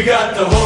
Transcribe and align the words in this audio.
We 0.00 0.06
got 0.06 0.34
the 0.34 0.46
whole 0.46 0.59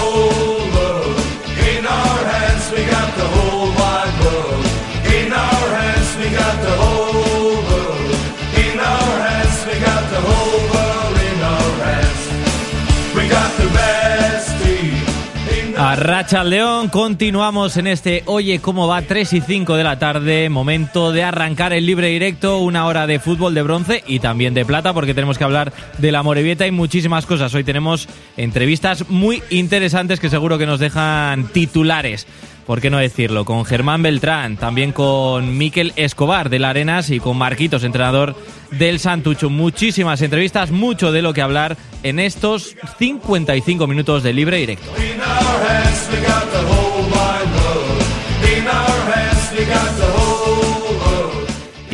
Racha 16.05 16.45
León, 16.45 16.91
continuamos 16.91 17.79
en 17.79 17.87
este 17.87 18.25
Oye 18.27 18.59
cómo 18.59 18.87
va 18.87 19.01
3 19.01 19.33
y 19.33 19.41
5 19.41 19.75
de 19.75 19.85
la 19.85 19.99
tarde, 19.99 20.51
momento 20.51 21.13
de 21.13 21.25
arrancar 21.25 21.73
el 21.73 21.87
libre 21.87 22.09
directo, 22.09 22.59
una 22.59 22.85
hora 22.85 23.07
de 23.07 23.19
fútbol 23.19 23.55
de 23.55 23.63
bronce 23.63 24.05
y 24.07 24.19
también 24.19 24.53
de 24.53 24.67
plata 24.67 24.93
porque 24.93 25.15
tenemos 25.15 25.39
que 25.39 25.45
hablar 25.45 25.73
de 25.97 26.13
la 26.13 26.23
Morevieta 26.23 26.67
y 26.67 26.73
muchísimas 26.73 27.25
cosas. 27.25 27.55
Hoy 27.55 27.65
tenemos 27.65 28.07
entrevistas 28.37 29.09
muy 29.09 29.43
interesantes 29.49 30.21
que 30.21 30.29
seguro 30.29 30.59
que 30.59 30.67
nos 30.67 30.79
dejan 30.79 31.47
titulares. 31.47 32.27
¿Por 32.67 32.81
qué 32.81 32.91
no 32.91 32.99
decirlo? 32.99 33.45
Con 33.45 33.65
Germán 33.65 34.03
Beltrán, 34.03 34.57
también 34.57 34.93
con 34.93 35.59
Miquel 35.59 35.93
Escobar 35.97 36.49
del 36.49 36.65
Arenas 36.65 37.11
y 37.11 37.21
con 37.21 37.37
Marquitos, 37.37 37.85
entrenador 37.85 38.35
del 38.71 38.99
Santucho. 38.99 39.51
Muchísimas 39.51 40.23
entrevistas, 40.23 40.71
mucho 40.71 41.13
de 41.13 41.23
lo 41.23 41.35
que 41.35 41.43
hablar 41.43 41.77
en 42.03 42.19
estos 42.19 42.77
55 42.99 43.87
minutos 43.87 44.23
de 44.23 44.33
libre 44.33 44.57
directo. 44.59 44.91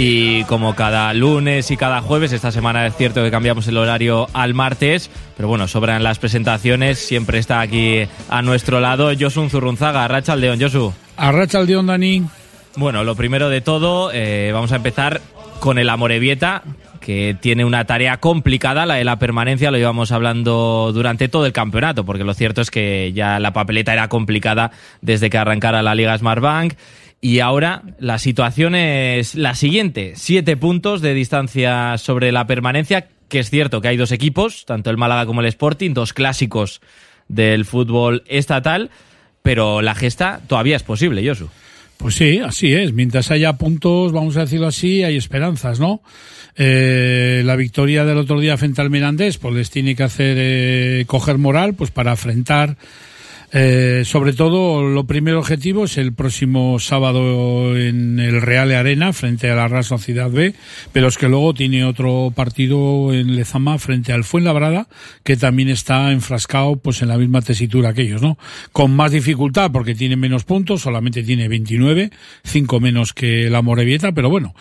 Y 0.02 0.44
como 0.44 0.74
cada 0.74 1.12
lunes 1.12 1.70
y 1.70 1.76
cada 1.76 2.00
jueves, 2.00 2.32
esta 2.32 2.50
semana 2.50 2.86
es 2.86 2.96
cierto 2.96 3.22
que 3.22 3.30
cambiamos 3.30 3.68
el 3.68 3.76
horario 3.76 4.28
al 4.32 4.54
martes, 4.54 5.10
pero 5.36 5.46
bueno, 5.46 5.68
sobran 5.68 6.02
las 6.02 6.18
presentaciones, 6.18 6.98
siempre 6.98 7.38
está 7.38 7.60
aquí 7.60 8.08
a 8.30 8.40
nuestro 8.40 8.80
lado 8.80 9.10
Josu 9.20 9.50
Zurrunzaga, 9.50 10.08
Racha 10.08 10.32
Aldeón, 10.32 10.58
Josu. 10.58 10.94
Arracha 11.18 11.58
al 11.58 11.66
Dion 11.66 11.86
Dani. 11.86 12.22
Bueno, 12.76 13.04
lo 13.04 13.14
primero 13.14 13.50
de 13.50 13.60
todo, 13.60 14.10
eh, 14.10 14.52
vamos 14.54 14.72
a 14.72 14.76
empezar 14.76 15.20
con 15.58 15.78
el 15.78 15.90
Amorebieta, 15.90 16.62
que 17.02 17.36
tiene 17.38 17.66
una 17.66 17.84
tarea 17.84 18.20
complicada, 18.20 18.86
la 18.86 18.94
de 18.94 19.04
la 19.04 19.18
permanencia, 19.18 19.70
lo 19.70 19.76
íbamos 19.76 20.12
hablando 20.12 20.92
durante 20.94 21.28
todo 21.28 21.44
el 21.44 21.52
campeonato, 21.52 22.06
porque 22.06 22.24
lo 22.24 22.32
cierto 22.32 22.62
es 22.62 22.70
que 22.70 23.12
ya 23.12 23.38
la 23.38 23.52
papeleta 23.52 23.92
era 23.92 24.08
complicada 24.08 24.70
desde 25.02 25.28
que 25.28 25.36
arrancara 25.36 25.82
la 25.82 25.94
Liga 25.94 26.16
Smartbank. 26.16 26.72
Y 27.20 27.40
ahora 27.40 27.82
la 27.98 28.18
situación 28.18 28.74
es 28.74 29.34
la 29.34 29.54
siguiente, 29.54 30.14
siete 30.16 30.56
puntos 30.56 31.02
de 31.02 31.12
distancia 31.12 31.98
sobre 31.98 32.32
la 32.32 32.46
permanencia, 32.46 33.08
que 33.28 33.40
es 33.40 33.50
cierto 33.50 33.80
que 33.80 33.88
hay 33.88 33.98
dos 33.98 34.10
equipos, 34.10 34.64
tanto 34.64 34.88
el 34.88 34.96
Málaga 34.96 35.26
como 35.26 35.40
el 35.42 35.46
Sporting, 35.46 35.92
dos 35.92 36.14
clásicos 36.14 36.80
del 37.28 37.66
fútbol 37.66 38.24
estatal, 38.26 38.90
pero 39.42 39.82
la 39.82 39.94
gesta 39.94 40.40
todavía 40.46 40.76
es 40.76 40.82
posible, 40.82 41.26
Josu. 41.26 41.48
Pues 41.98 42.14
sí, 42.14 42.38
así 42.38 42.72
es. 42.72 42.94
Mientras 42.94 43.30
haya 43.30 43.52
puntos, 43.54 44.12
vamos 44.12 44.38
a 44.38 44.40
decirlo 44.40 44.66
así, 44.66 45.04
hay 45.04 45.16
esperanzas, 45.16 45.78
¿no? 45.78 46.00
Eh, 46.56 47.42
la 47.44 47.56
victoria 47.56 48.06
del 48.06 48.16
otro 48.16 48.40
día 48.40 48.56
frente 48.56 48.80
al 48.80 48.88
Mirandés, 48.88 49.36
pues 49.36 49.54
les 49.54 49.70
tiene 49.70 49.94
que 49.94 50.04
hacer 50.04 50.36
eh, 50.38 51.04
coger 51.06 51.36
moral, 51.36 51.74
pues 51.74 51.90
para 51.90 52.12
afrontar 52.12 52.78
eh, 53.52 54.02
sobre 54.04 54.32
todo, 54.32 54.82
lo 54.82 55.04
primer 55.04 55.34
objetivo 55.34 55.84
es 55.84 55.98
el 55.98 56.12
próximo 56.12 56.78
sábado 56.78 57.76
en 57.76 58.20
el 58.20 58.40
Real 58.40 58.70
Arena 58.72 59.12
frente 59.12 59.50
a 59.50 59.56
la 59.56 59.66
Real 59.66 59.82
Sociedad 59.82 60.30
B, 60.30 60.54
pero 60.92 61.08
es 61.08 61.18
que 61.18 61.28
luego 61.28 61.52
tiene 61.52 61.84
otro 61.84 62.32
partido 62.34 63.12
en 63.12 63.34
Lezama 63.34 63.78
frente 63.78 64.12
al 64.12 64.22
Fuenlabrada, 64.22 64.86
que 65.24 65.36
también 65.36 65.68
está 65.68 66.12
enfrascado 66.12 66.76
pues 66.76 67.02
en 67.02 67.08
la 67.08 67.18
misma 67.18 67.42
tesitura 67.42 67.92
que 67.92 68.02
ellos, 68.02 68.22
¿no? 68.22 68.38
Con 68.70 68.94
más 68.94 69.10
dificultad 69.10 69.72
porque 69.72 69.96
tiene 69.96 70.16
menos 70.16 70.44
puntos, 70.44 70.82
solamente 70.82 71.24
tiene 71.24 71.48
29, 71.48 72.10
5 72.44 72.80
menos 72.80 73.12
que 73.12 73.50
la 73.50 73.62
Morevieta, 73.62 74.12
pero 74.12 74.30
bueno, 74.30 74.54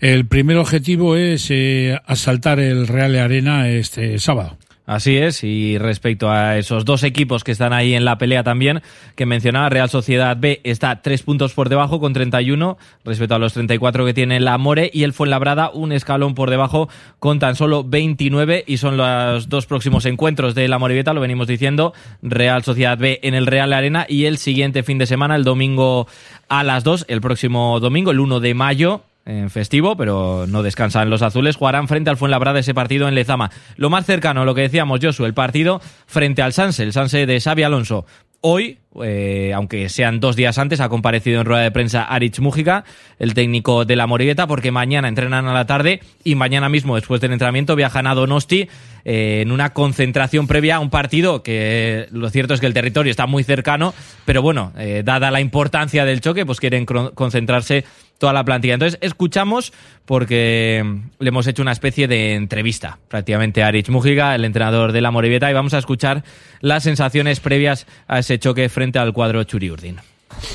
el 0.00 0.26
primer 0.26 0.58
objetivo 0.58 1.16
es 1.16 1.46
eh, 1.50 1.98
asaltar 2.04 2.60
el 2.60 2.88
Real 2.88 3.16
Arena 3.16 3.70
este 3.70 4.18
sábado. 4.18 4.58
Así 4.86 5.16
es, 5.16 5.42
y 5.44 5.78
respecto 5.78 6.30
a 6.30 6.58
esos 6.58 6.84
dos 6.84 7.04
equipos 7.04 7.42
que 7.42 7.52
están 7.52 7.72
ahí 7.72 7.94
en 7.94 8.04
la 8.04 8.18
pelea 8.18 8.42
también, 8.42 8.82
que 9.16 9.24
mencionaba, 9.24 9.70
Real 9.70 9.88
Sociedad 9.88 10.36
B 10.38 10.60
está 10.62 11.00
tres 11.00 11.22
puntos 11.22 11.54
por 11.54 11.70
debajo 11.70 12.00
con 12.00 12.12
31 12.12 12.76
respecto 13.02 13.34
a 13.34 13.38
los 13.38 13.54
34 13.54 14.04
que 14.04 14.12
tiene 14.12 14.40
la 14.40 14.58
More 14.58 14.90
y 14.92 15.04
el 15.04 15.14
Fuenlabrada 15.14 15.70
un 15.70 15.92
escalón 15.92 16.34
por 16.34 16.50
debajo 16.50 16.90
con 17.18 17.38
tan 17.38 17.56
solo 17.56 17.82
29 17.82 18.64
y 18.66 18.76
son 18.76 18.98
los 18.98 19.48
dos 19.48 19.64
próximos 19.64 20.04
encuentros 20.04 20.54
de 20.54 20.68
la 20.68 20.78
Morevieta, 20.78 21.14
lo 21.14 21.20
venimos 21.22 21.46
diciendo, 21.46 21.94
Real 22.20 22.62
Sociedad 22.62 22.98
B 22.98 23.20
en 23.22 23.32
el 23.32 23.46
Real 23.46 23.72
Arena 23.72 24.04
y 24.06 24.26
el 24.26 24.36
siguiente 24.36 24.82
fin 24.82 24.98
de 24.98 25.06
semana, 25.06 25.34
el 25.34 25.44
domingo 25.44 26.06
a 26.50 26.62
las 26.62 26.84
2, 26.84 27.06
el 27.08 27.22
próximo 27.22 27.80
domingo, 27.80 28.10
el 28.10 28.20
1 28.20 28.38
de 28.40 28.52
mayo, 28.52 29.02
en 29.26 29.50
festivo, 29.50 29.96
pero 29.96 30.46
no 30.48 30.62
descansan 30.62 31.10
los 31.10 31.22
azules. 31.22 31.56
Jugarán 31.56 31.88
frente 31.88 32.10
al 32.10 32.16
Fuenlabrada 32.16 32.58
ese 32.58 32.74
partido 32.74 33.08
en 33.08 33.14
Lezama. 33.14 33.50
Lo 33.76 33.90
más 33.90 34.06
cercano, 34.06 34.44
lo 34.44 34.54
que 34.54 34.62
decíamos, 34.62 35.00
Josu, 35.02 35.24
el 35.24 35.34
partido 35.34 35.80
frente 36.06 36.42
al 36.42 36.52
Sanse, 36.52 36.82
el 36.82 36.92
Sanse 36.92 37.26
de 37.26 37.40
Xavi 37.40 37.62
Alonso. 37.62 38.06
Hoy, 38.46 38.78
eh, 39.02 39.52
aunque 39.54 39.88
sean 39.88 40.20
dos 40.20 40.36
días 40.36 40.58
antes, 40.58 40.80
ha 40.80 40.90
comparecido 40.90 41.40
en 41.40 41.46
rueda 41.46 41.62
de 41.62 41.70
prensa 41.70 42.04
Arich 42.04 42.40
Mújica, 42.40 42.84
el 43.18 43.32
técnico 43.32 43.86
de 43.86 43.96
la 43.96 44.06
Moribeta, 44.06 44.46
porque 44.46 44.70
mañana 44.70 45.08
entrenan 45.08 45.46
a 45.46 45.54
la 45.54 45.64
tarde 45.64 46.00
y 46.24 46.34
mañana 46.34 46.68
mismo, 46.68 46.96
después 46.96 47.22
del 47.22 47.32
entrenamiento, 47.32 47.74
viajan 47.74 48.06
a 48.06 48.14
Donosti 48.14 48.68
eh, 49.04 49.40
en 49.42 49.52
una 49.52 49.74
concentración 49.74 50.46
previa 50.46 50.76
a 50.76 50.80
un 50.80 50.88
partido 50.88 51.42
que 51.42 51.54
eh, 51.54 52.08
lo 52.10 52.30
cierto 52.30 52.54
es 52.54 52.60
que 52.60 52.66
el 52.66 52.72
territorio 52.72 53.10
está 53.10 53.26
muy 53.26 53.44
cercano, 53.44 53.92
pero 54.24 54.40
bueno, 54.40 54.72
eh, 54.78 55.02
dada 55.04 55.30
la 55.30 55.40
importancia 55.40 56.04
del 56.04 56.22
choque, 56.22 56.46
pues 56.46 56.58
quieren 56.58 56.86
concentrarse 56.86 57.84
toda 58.24 58.32
la 58.32 58.44
plantilla. 58.46 58.72
Entonces, 58.72 58.98
escuchamos 59.02 59.74
porque 60.06 60.82
le 61.18 61.28
hemos 61.28 61.46
hecho 61.46 61.60
una 61.60 61.72
especie 61.72 62.08
de 62.08 62.36
entrevista 62.36 62.96
prácticamente 63.08 63.62
a 63.62 63.66
Arich 63.66 63.90
Mújica, 63.90 64.34
el 64.34 64.46
entrenador 64.46 64.92
de 64.92 65.02
la 65.02 65.10
Morevieta, 65.10 65.50
y 65.50 65.52
vamos 65.52 65.74
a 65.74 65.78
escuchar 65.78 66.24
las 66.62 66.84
sensaciones 66.84 67.40
previas 67.40 67.86
a 68.08 68.20
ese 68.20 68.38
choque 68.38 68.70
frente 68.70 68.98
al 68.98 69.12
cuadro 69.12 69.44
Churiurdin. 69.44 69.98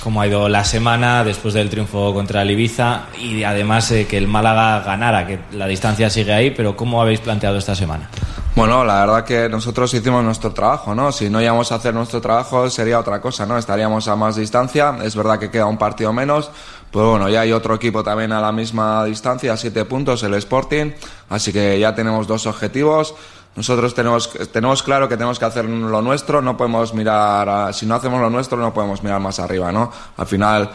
¿Cómo 0.03 0.19
ha 0.19 0.25
ido 0.25 0.49
la 0.49 0.63
semana 0.63 1.23
después 1.23 1.53
del 1.53 1.69
triunfo 1.69 2.11
contra 2.11 2.41
el 2.41 2.49
Ibiza 2.49 3.03
y 3.21 3.43
además 3.43 3.91
eh, 3.91 4.07
que 4.07 4.17
el 4.17 4.27
Málaga 4.27 4.79
ganara, 4.79 5.27
que 5.27 5.37
la 5.53 5.67
distancia 5.67 6.09
sigue 6.09 6.33
ahí, 6.33 6.49
pero 6.49 6.75
cómo 6.75 7.03
habéis 7.03 7.19
planteado 7.19 7.59
esta 7.59 7.75
semana? 7.75 8.09
Bueno, 8.55 8.83
la 8.83 9.05
verdad 9.05 9.23
que 9.23 9.47
nosotros 9.47 9.93
hicimos 9.93 10.21
nuestro 10.21 10.51
trabajo, 10.51 10.93
¿no? 10.93 11.13
Si 11.13 11.29
no 11.29 11.41
íbamos 11.41 11.71
a 11.71 11.75
hacer 11.75 11.93
nuestro 11.93 12.19
trabajo 12.19 12.69
sería 12.69 12.99
otra 12.99 13.21
cosa, 13.21 13.45
¿no? 13.45 13.57
Estaríamos 13.57 14.07
a 14.09 14.17
más 14.17 14.35
distancia. 14.35 14.97
Es 15.01 15.15
verdad 15.15 15.39
que 15.39 15.49
queda 15.49 15.65
un 15.65 15.77
partido 15.77 16.11
menos, 16.11 16.51
pero 16.91 17.11
bueno, 17.11 17.29
ya 17.29 17.41
hay 17.41 17.51
otro 17.51 17.75
equipo 17.75 18.03
también 18.03 18.31
a 18.31 18.41
la 18.41 18.51
misma 18.51 19.03
distancia, 19.05 19.55
siete 19.57 19.85
puntos, 19.85 20.23
el 20.23 20.33
Sporting. 20.35 20.91
Así 21.29 21.53
que 21.53 21.79
ya 21.79 21.93
tenemos 21.93 22.27
dos 22.27 22.47
objetivos. 22.47 23.15
Nosotros 23.55 23.93
tenemos, 23.93 24.29
tenemos 24.51 24.83
claro 24.83 25.09
que 25.09 25.15
tenemos 25.17 25.37
que 25.37 25.45
hacer 25.45 25.65
lo 25.65 26.01
nuestro, 26.01 26.41
no 26.41 26.55
podemos 26.55 26.93
mirar, 26.93 27.73
si 27.73 27.85
no 27.85 27.95
hacemos 27.95 28.21
lo 28.21 28.29
nuestro 28.29 28.57
no 28.57 28.73
podemos 28.73 29.03
mirar 29.03 29.19
más 29.19 29.39
arriba, 29.39 29.71
¿no? 29.71 29.91
Al 30.17 30.27
final, 30.27 30.69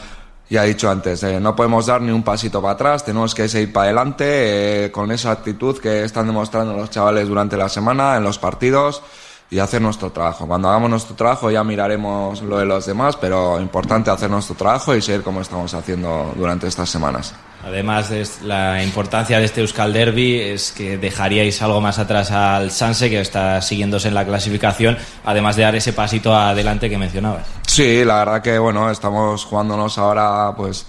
ya 0.51 0.65
he 0.65 0.69
dicho 0.69 0.91
antes, 0.91 1.23
eh, 1.23 1.41
no 1.41 1.57
podemos 1.57 1.87
dar 1.87 2.03
ni 2.03 2.11
un 2.11 2.23
pasito 2.23 2.61
para 2.61 2.75
atrás, 2.75 3.05
tenemos 3.05 3.35
que 3.35 3.49
seguir 3.49 3.73
para 3.73 3.87
adelante 3.87 4.85
eh, 4.85 4.93
con 4.93 5.13
esa 5.13 5.31
actitud 5.31 5.79
que 5.79 6.05
están 6.05 6.27
demostrando 6.27 6.77
los 6.77 6.91
chavales 6.91 7.29
durante 7.29 7.57
la 7.57 7.69
semana 7.69 8.17
en 8.17 8.25
los 8.25 8.39
partidos 8.39 9.03
y 9.51 9.59
hacer 9.59 9.81
nuestro 9.81 10.11
trabajo. 10.11 10.47
Cuando 10.47 10.69
hagamos 10.69 10.91
nuestro 10.91 11.15
trabajo 11.15 11.51
ya 11.51 11.63
miraremos 11.63 12.43
lo 12.43 12.59
de 12.59 12.65
los 12.65 12.87
demás, 12.87 13.17
pero 13.17 13.61
importante 13.61 14.11
hacer 14.11 14.31
nuestro 14.31 14.55
trabajo 14.55 14.95
y 14.95 15.03
seguir 15.03 15.23
como 15.23 15.41
estamos 15.41 15.75
haciendo 15.75 16.33
durante 16.37 16.67
estas 16.67 16.91
semanas. 16.91 17.35
Además 17.65 18.11
de 18.11 18.27
la 18.43 18.83
importancia 18.83 19.39
de 19.39 19.47
este 19.47 19.63
Euskal 19.63 19.93
Derby 19.93 20.39
es 20.39 20.73
que 20.73 20.99
dejaríais 20.99 21.63
algo 21.63 21.81
más 21.81 21.99
atrás 21.99 22.31
al 22.31 22.71
Sanse 22.71 23.09
que 23.09 23.21
está 23.21 23.63
siguiéndose 23.63 24.09
en 24.09 24.15
la 24.15 24.27
clasificación, 24.27 24.99
además 25.25 25.57
de 25.57 25.63
dar 25.63 25.75
ese 25.75 25.95
pasito 25.95 26.35
adelante 26.35 26.91
que 26.91 26.99
mencionabas. 26.99 27.47
Sí, 27.67 28.05
la 28.05 28.19
verdad 28.19 28.43
que 28.43 28.59
bueno, 28.59 28.91
estamos 28.91 29.45
jugándonos 29.47 29.97
ahora, 29.97 30.53
pues, 30.55 30.85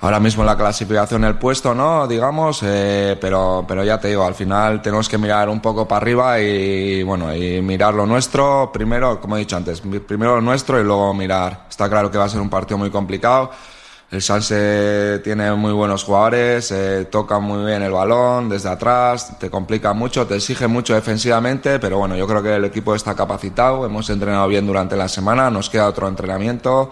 ahora 0.00 0.20
mismo 0.20 0.42
en 0.42 0.46
la 0.46 0.56
clasificación 0.56 1.24
el 1.24 1.36
puesto, 1.36 1.74
¿no? 1.74 2.06
Digamos, 2.06 2.60
eh, 2.62 3.16
pero, 3.20 3.64
pero 3.66 3.84
ya 3.84 3.98
te 3.98 4.08
digo, 4.08 4.24
al 4.24 4.34
final 4.34 4.80
tenemos 4.80 5.08
que 5.08 5.18
mirar 5.18 5.48
un 5.48 5.60
poco 5.60 5.88
para 5.88 6.02
arriba 6.02 6.40
y 6.40 7.02
bueno, 7.02 7.34
y 7.34 7.60
mirar 7.60 7.94
lo 7.94 8.06
nuestro, 8.06 8.70
primero, 8.72 9.20
como 9.20 9.36
he 9.36 9.40
dicho 9.40 9.56
antes, 9.56 9.80
primero 9.80 10.36
lo 10.36 10.40
nuestro 10.40 10.80
y 10.80 10.84
luego 10.84 11.12
mirar. 11.14 11.66
Está 11.68 11.88
claro 11.88 12.10
que 12.10 12.18
va 12.18 12.24
a 12.24 12.28
ser 12.28 12.40
un 12.40 12.50
partido 12.50 12.78
muy 12.78 12.90
complicado. 12.90 13.50
El 14.10 14.22
Sanse 14.22 15.20
tiene 15.22 15.52
muy 15.52 15.72
buenos 15.72 16.02
jugadores, 16.02 16.70
eh, 16.70 17.06
toca 17.10 17.40
muy 17.40 17.66
bien 17.66 17.82
el 17.82 17.92
balón 17.92 18.48
desde 18.48 18.70
atrás, 18.70 19.38
te 19.38 19.50
complica 19.50 19.92
mucho, 19.92 20.26
te 20.26 20.36
exige 20.36 20.66
mucho 20.66 20.94
defensivamente, 20.94 21.78
pero 21.78 21.98
bueno, 21.98 22.16
yo 22.16 22.26
creo 22.26 22.42
que 22.42 22.56
el 22.56 22.64
equipo 22.64 22.94
está 22.94 23.14
capacitado, 23.14 23.84
hemos 23.84 24.08
entrenado 24.08 24.48
bien 24.48 24.66
durante 24.66 24.96
la 24.96 25.08
semana, 25.08 25.50
nos 25.50 25.68
queda 25.68 25.88
otro 25.88 26.08
entrenamiento. 26.08 26.90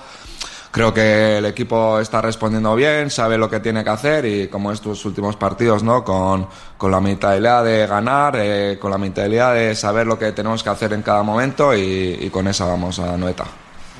Creo 0.76 0.92
que 0.92 1.38
el 1.38 1.46
equipo 1.46 1.98
está 1.98 2.20
respondiendo 2.20 2.74
bien, 2.74 3.08
sabe 3.08 3.38
lo 3.38 3.48
que 3.48 3.60
tiene 3.60 3.82
que 3.82 3.88
hacer 3.88 4.26
y 4.26 4.48
como 4.48 4.70
estos 4.70 5.02
últimos 5.06 5.34
partidos, 5.34 5.82
¿no? 5.82 6.04
Con, 6.04 6.46
con 6.76 6.90
la 6.90 7.00
mentalidad 7.00 7.64
de 7.64 7.86
ganar, 7.86 8.36
eh, 8.36 8.76
con 8.78 8.90
la 8.90 8.98
mentalidad 8.98 9.54
de 9.54 9.74
saber 9.74 10.06
lo 10.06 10.18
que 10.18 10.32
tenemos 10.32 10.62
que 10.62 10.68
hacer 10.68 10.92
en 10.92 11.00
cada 11.00 11.22
momento 11.22 11.74
y, 11.74 12.18
y 12.20 12.28
con 12.28 12.46
esa 12.46 12.66
vamos 12.66 12.98
a 12.98 13.16
Noeta. 13.16 13.46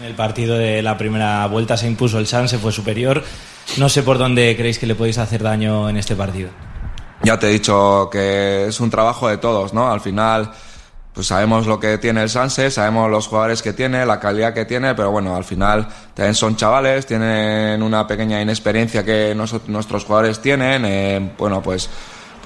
En 0.00 0.04
el 0.04 0.14
partido 0.14 0.58
de 0.58 0.82
la 0.82 0.98
primera 0.98 1.46
vuelta 1.46 1.78
se 1.78 1.86
impuso 1.86 2.18
el 2.18 2.26
San, 2.26 2.46
se 2.46 2.58
fue 2.58 2.72
superior. 2.72 3.24
No 3.78 3.88
sé 3.88 4.02
por 4.02 4.18
dónde 4.18 4.54
creéis 4.54 4.78
que 4.78 4.86
le 4.86 4.94
podéis 4.94 5.16
hacer 5.16 5.42
daño 5.42 5.88
en 5.88 5.96
este 5.96 6.14
partido. 6.14 6.50
Ya 7.22 7.38
te 7.38 7.48
he 7.48 7.52
dicho 7.52 8.10
que 8.12 8.66
es 8.66 8.80
un 8.80 8.90
trabajo 8.90 9.28
de 9.30 9.38
todos, 9.38 9.72
¿no? 9.72 9.90
Al 9.90 10.02
final 10.02 10.52
pues 11.16 11.26
sabemos 11.26 11.66
lo 11.66 11.80
que 11.80 11.98
tiene 11.98 12.22
el 12.22 12.28
Sanse, 12.28 12.70
sabemos 12.70 13.10
los 13.10 13.26
jugadores 13.26 13.62
que 13.62 13.72
tiene, 13.72 14.06
la 14.06 14.20
calidad 14.20 14.54
que 14.54 14.66
tiene, 14.66 14.94
pero 14.94 15.10
bueno, 15.10 15.34
al 15.34 15.44
final 15.44 15.88
también 16.14 16.34
son 16.34 16.56
chavales, 16.56 17.06
tienen 17.06 17.82
una 17.82 18.06
pequeña 18.06 18.40
inexperiencia 18.40 19.02
que 19.02 19.34
nosotros, 19.34 19.68
nuestros 19.70 20.04
jugadores 20.04 20.40
tienen, 20.40 20.84
eh, 20.84 21.32
bueno, 21.38 21.62
pues 21.62 21.88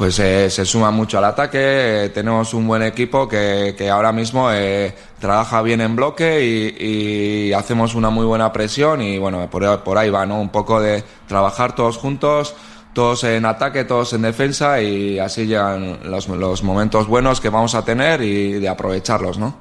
pues 0.01 0.19
eh, 0.19 0.49
se 0.49 0.65
suma 0.65 0.91
mucho 0.91 1.19
al 1.19 1.25
ataque, 1.25 1.59
eh, 2.05 2.09
tenemos 2.09 2.55
un 2.55 2.67
buen 2.67 2.83
equipo 2.83 3.29
que, 3.29 3.75
que 3.77 3.91
ahora 3.91 4.13
mismo 4.13 4.51
eh, 4.51 4.95
trabaja 5.19 5.61
bien 5.61 5.83
en 5.83 5.95
bloque 5.95 6.43
y, 6.43 7.49
y, 7.51 7.53
hacemos 7.53 7.95
una 7.95 8.09
muy 8.09 8.25
buena 8.25 8.51
presión 8.51 9.03
y 9.03 9.19
bueno, 9.19 9.51
por, 9.51 9.83
por 9.83 9.99
ahí 9.99 10.09
va, 10.09 10.25
¿no? 10.25 10.41
Un 10.41 10.49
poco 10.49 10.81
de 10.81 11.05
trabajar 11.29 11.75
todos 11.75 11.99
juntos, 11.99 12.55
todos 12.93 13.25
en 13.25 13.45
ataque, 13.45 13.85
todos 13.85 14.13
en 14.13 14.23
defensa 14.23 14.81
y 14.81 15.19
así 15.19 15.47
llegan 15.47 16.01
los, 16.05 16.29
los, 16.29 16.63
momentos 16.63 17.07
buenos 17.07 17.41
que 17.41 17.49
vamos 17.49 17.75
a 17.75 17.85
tener 17.85 18.21
y 18.23 18.53
de 18.55 18.69
aprovecharlos, 18.69 19.39
¿no? 19.39 19.59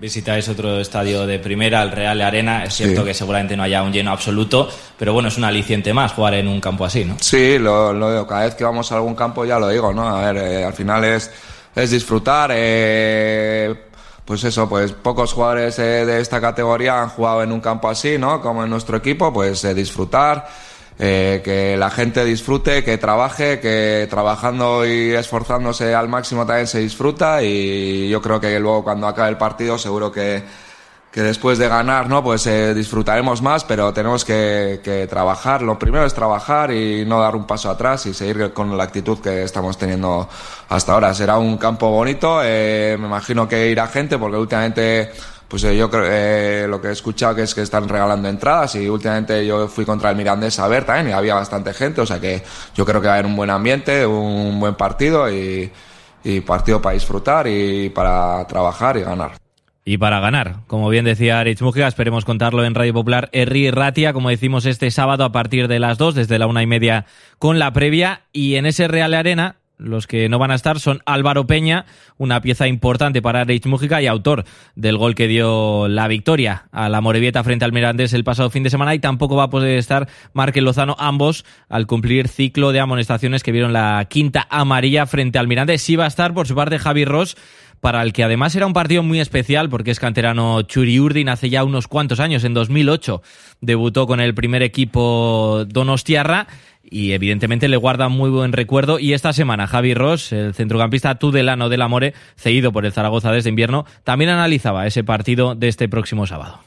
Visitáis 0.00 0.48
otro 0.48 0.80
estadio 0.80 1.26
de 1.26 1.38
primera, 1.38 1.82
el 1.82 1.90
Real 1.90 2.22
Arena. 2.22 2.64
Es 2.64 2.74
cierto 2.74 3.02
Sí. 3.02 3.08
que 3.08 3.12
seguramente 3.14 3.54
no 3.54 3.62
haya 3.64 3.82
un 3.82 3.92
lleno 3.92 4.12
absoluto, 4.12 4.66
pero 4.98 5.12
bueno, 5.12 5.28
es 5.28 5.36
un 5.36 5.44
aliciente 5.44 5.92
más 5.92 6.12
jugar 6.12 6.34
en 6.34 6.48
un 6.48 6.58
campo 6.58 6.86
así, 6.86 7.04
¿no? 7.04 7.16
Sí, 7.20 7.58
lo, 7.58 7.92
lo 7.92 8.10
digo, 8.10 8.26
cada 8.26 8.44
vez 8.46 8.54
que 8.54 8.64
vamos 8.64 8.90
a 8.92 8.96
algún 8.96 9.14
campo 9.14 9.44
ya 9.44 9.58
lo 9.58 9.68
digo, 9.68 9.92
¿no? 9.92 10.08
A 10.08 10.32
ver, 10.32 10.42
eh, 10.42 10.64
al 10.64 10.72
final 10.72 11.04
es, 11.04 11.30
es 11.74 11.90
disfrutar, 11.90 12.50
eh, 12.54 13.74
pues 14.24 14.42
eso, 14.44 14.68
pues 14.68 14.92
pocos 14.92 15.32
jugadores 15.34 15.78
eh, 15.78 16.06
de 16.06 16.20
esta 16.20 16.40
categoría 16.40 17.02
han 17.02 17.08
jugado 17.10 17.42
en 17.42 17.52
un 17.52 17.60
campo 17.60 17.88
así, 17.90 18.16
¿no? 18.16 18.40
Como 18.40 18.64
en 18.64 18.70
nuestro 18.70 18.96
equipo, 18.96 19.32
pues 19.32 19.64
eh, 19.64 19.74
disfrutar, 19.74 20.48
eh, 21.02 21.40
que 21.42 21.78
la 21.78 21.88
gente 21.88 22.26
disfrute, 22.26 22.84
que 22.84 22.98
trabaje, 22.98 23.58
que 23.58 24.06
trabajando 24.10 24.86
y 24.86 25.12
esforzándose 25.12 25.94
al 25.94 26.10
máximo 26.10 26.44
también 26.44 26.66
se 26.66 26.80
disfruta 26.80 27.42
y 27.42 28.10
yo 28.10 28.20
creo 28.20 28.38
que 28.38 28.60
luego 28.60 28.84
cuando 28.84 29.06
acabe 29.06 29.30
el 29.30 29.38
partido 29.38 29.78
seguro 29.78 30.12
que, 30.12 30.42
que 31.10 31.22
después 31.22 31.56
de 31.56 31.68
ganar, 31.68 32.06
¿no? 32.06 32.22
Pues 32.22 32.46
eh, 32.46 32.74
disfrutaremos 32.74 33.40
más, 33.40 33.64
pero 33.64 33.94
tenemos 33.94 34.26
que, 34.26 34.82
que 34.84 35.06
trabajar. 35.06 35.62
Lo 35.62 35.78
primero 35.78 36.04
es 36.04 36.12
trabajar 36.12 36.70
y 36.70 37.06
no 37.06 37.18
dar 37.18 37.34
un 37.34 37.46
paso 37.46 37.70
atrás 37.70 38.04
y 38.04 38.12
seguir 38.12 38.52
con 38.52 38.76
la 38.76 38.84
actitud 38.84 39.20
que 39.20 39.42
estamos 39.44 39.78
teniendo 39.78 40.28
hasta 40.68 40.92
ahora. 40.92 41.14
Será 41.14 41.38
un 41.38 41.56
campo 41.56 41.88
bonito, 41.90 42.42
eh, 42.44 42.98
me 43.00 43.06
imagino 43.06 43.48
que 43.48 43.70
irá 43.70 43.86
gente 43.86 44.18
porque 44.18 44.36
últimamente 44.36 45.12
pues 45.50 45.64
eh, 45.64 45.76
yo 45.76 45.90
creo 45.90 46.04
eh, 46.06 46.68
lo 46.68 46.80
que 46.80 46.88
he 46.88 46.92
escuchado 46.92 47.34
que 47.34 47.42
es 47.42 47.56
que 47.56 47.62
están 47.62 47.88
regalando 47.88 48.28
entradas 48.28 48.76
y 48.76 48.88
últimamente 48.88 49.44
yo 49.44 49.66
fui 49.66 49.84
contra 49.84 50.10
el 50.10 50.16
Mirandés 50.16 50.60
a 50.60 50.68
ver 50.68 50.84
también 50.84 51.08
y 51.08 51.12
había 51.12 51.34
bastante 51.34 51.74
gente, 51.74 52.00
o 52.00 52.06
sea 52.06 52.20
que 52.20 52.40
yo 52.76 52.86
creo 52.86 53.00
que 53.00 53.08
va 53.08 53.14
a 53.14 53.16
haber 53.16 53.26
un 53.26 53.34
buen 53.34 53.50
ambiente, 53.50 54.06
un 54.06 54.60
buen 54.60 54.76
partido 54.76 55.28
y, 55.28 55.72
y 56.22 56.40
partido 56.42 56.80
para 56.80 56.94
disfrutar 56.94 57.48
y 57.48 57.90
para 57.90 58.46
trabajar 58.46 58.96
y 58.96 59.02
ganar. 59.02 59.32
Y 59.84 59.98
para 59.98 60.20
ganar, 60.20 60.58
como 60.68 60.88
bien 60.88 61.04
decía 61.04 61.44
Mújica, 61.60 61.88
esperemos 61.88 62.24
contarlo 62.24 62.64
en 62.64 62.76
Radio 62.76 62.92
Popular 62.92 63.28
Erri 63.32 63.72
Ratia, 63.72 64.12
como 64.12 64.28
decimos 64.28 64.66
este 64.66 64.92
sábado 64.92 65.24
a 65.24 65.32
partir 65.32 65.66
de 65.66 65.80
las 65.80 65.98
2, 65.98 66.14
desde 66.14 66.38
la 66.38 66.46
una 66.46 66.62
y 66.62 66.66
media 66.66 67.06
con 67.40 67.58
la 67.58 67.72
previa. 67.72 68.20
Y 68.32 68.54
en 68.54 68.66
ese 68.66 68.86
Real 68.86 69.14
Arena, 69.14 69.56
los 69.80 70.06
que 70.06 70.28
no 70.28 70.38
van 70.38 70.50
a 70.50 70.54
estar 70.54 70.78
son 70.78 71.00
Álvaro 71.06 71.46
Peña, 71.46 71.86
una 72.18 72.40
pieza 72.40 72.68
importante 72.68 73.22
para 73.22 73.40
Aritz 73.40 73.66
Mújica 73.66 74.00
y 74.02 74.06
autor 74.06 74.44
del 74.74 74.96
gol 74.96 75.14
que 75.14 75.26
dio 75.26 75.88
la 75.88 76.06
victoria 76.06 76.68
a 76.70 76.88
la 76.88 77.00
Morevieta 77.00 77.42
frente 77.42 77.64
al 77.64 77.72
Mirandés 77.72 78.12
el 78.12 78.24
pasado 78.24 78.50
fin 78.50 78.62
de 78.62 78.70
semana. 78.70 78.94
Y 78.94 78.98
tampoco 78.98 79.36
va 79.36 79.44
a 79.44 79.50
poder 79.50 79.78
estar 79.78 80.08
Márquez 80.32 80.62
Lozano, 80.62 80.96
ambos 80.98 81.44
al 81.68 81.86
cumplir 81.86 82.28
ciclo 82.28 82.72
de 82.72 82.80
amonestaciones 82.80 83.42
que 83.42 83.52
vieron 83.52 83.72
la 83.72 84.06
quinta 84.08 84.46
amarilla 84.50 85.06
frente 85.06 85.38
al 85.38 85.48
Mirandés. 85.48 85.82
Sí 85.82 85.96
va 85.96 86.04
a 86.04 86.08
estar 86.08 86.34
por 86.34 86.46
su 86.46 86.54
parte 86.54 86.78
Javi 86.78 87.04
Ross 87.04 87.36
para 87.80 88.02
el 88.02 88.12
que 88.12 88.22
además 88.22 88.54
era 88.54 88.66
un 88.66 88.74
partido 88.74 89.02
muy 89.02 89.20
especial 89.20 89.70
porque 89.70 89.90
es 89.90 89.98
canterano 89.98 90.62
Churi 90.62 91.00
Urdin 91.00 91.30
hace 91.30 91.48
ya 91.48 91.64
unos 91.64 91.88
cuantos 91.88 92.20
años, 92.20 92.44
en 92.44 92.54
2008 92.54 93.22
debutó 93.60 94.06
con 94.06 94.20
el 94.20 94.34
primer 94.34 94.62
equipo 94.62 95.64
Donostiarra 95.66 96.46
y 96.82 97.12
evidentemente 97.12 97.68
le 97.68 97.76
guarda 97.76 98.08
muy 98.08 98.30
buen 98.30 98.52
recuerdo 98.52 98.98
y 98.98 99.12
esta 99.12 99.32
semana 99.32 99.66
Javi 99.66 99.94
Ross, 99.94 100.32
el 100.32 100.54
centrocampista 100.54 101.16
tudelano 101.16 101.68
del 101.68 101.82
Amore, 101.82 102.14
cedido 102.36 102.72
por 102.72 102.86
el 102.86 102.92
Zaragoza 102.92 103.32
desde 103.32 103.50
invierno, 103.50 103.86
también 104.04 104.30
analizaba 104.30 104.86
ese 104.86 105.04
partido 105.04 105.54
de 105.54 105.68
este 105.68 105.88
próximo 105.88 106.26
sábado. 106.26 106.60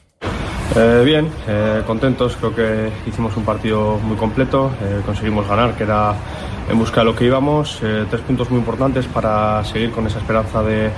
Eh, 0.76 1.02
bien, 1.04 1.28
eh, 1.46 1.82
contentos, 1.86 2.36
creo 2.36 2.54
que 2.54 2.90
hicimos 3.06 3.36
un 3.36 3.44
partido 3.44 3.98
muy 3.98 4.16
completo, 4.16 4.72
eh, 4.82 5.02
conseguimos 5.04 5.46
ganar, 5.46 5.76
que 5.76 5.84
era 5.84 6.14
en 6.68 6.78
busca 6.78 7.02
de 7.02 7.04
lo 7.04 7.14
que 7.14 7.26
íbamos, 7.26 7.78
tres 7.80 8.22
puntos 8.22 8.50
muy 8.50 8.58
importantes 8.58 9.06
para 9.06 9.62
seguir 9.64 9.90
con 9.90 10.06
esa 10.06 10.18
esperanza 10.18 10.62
de, 10.62 10.90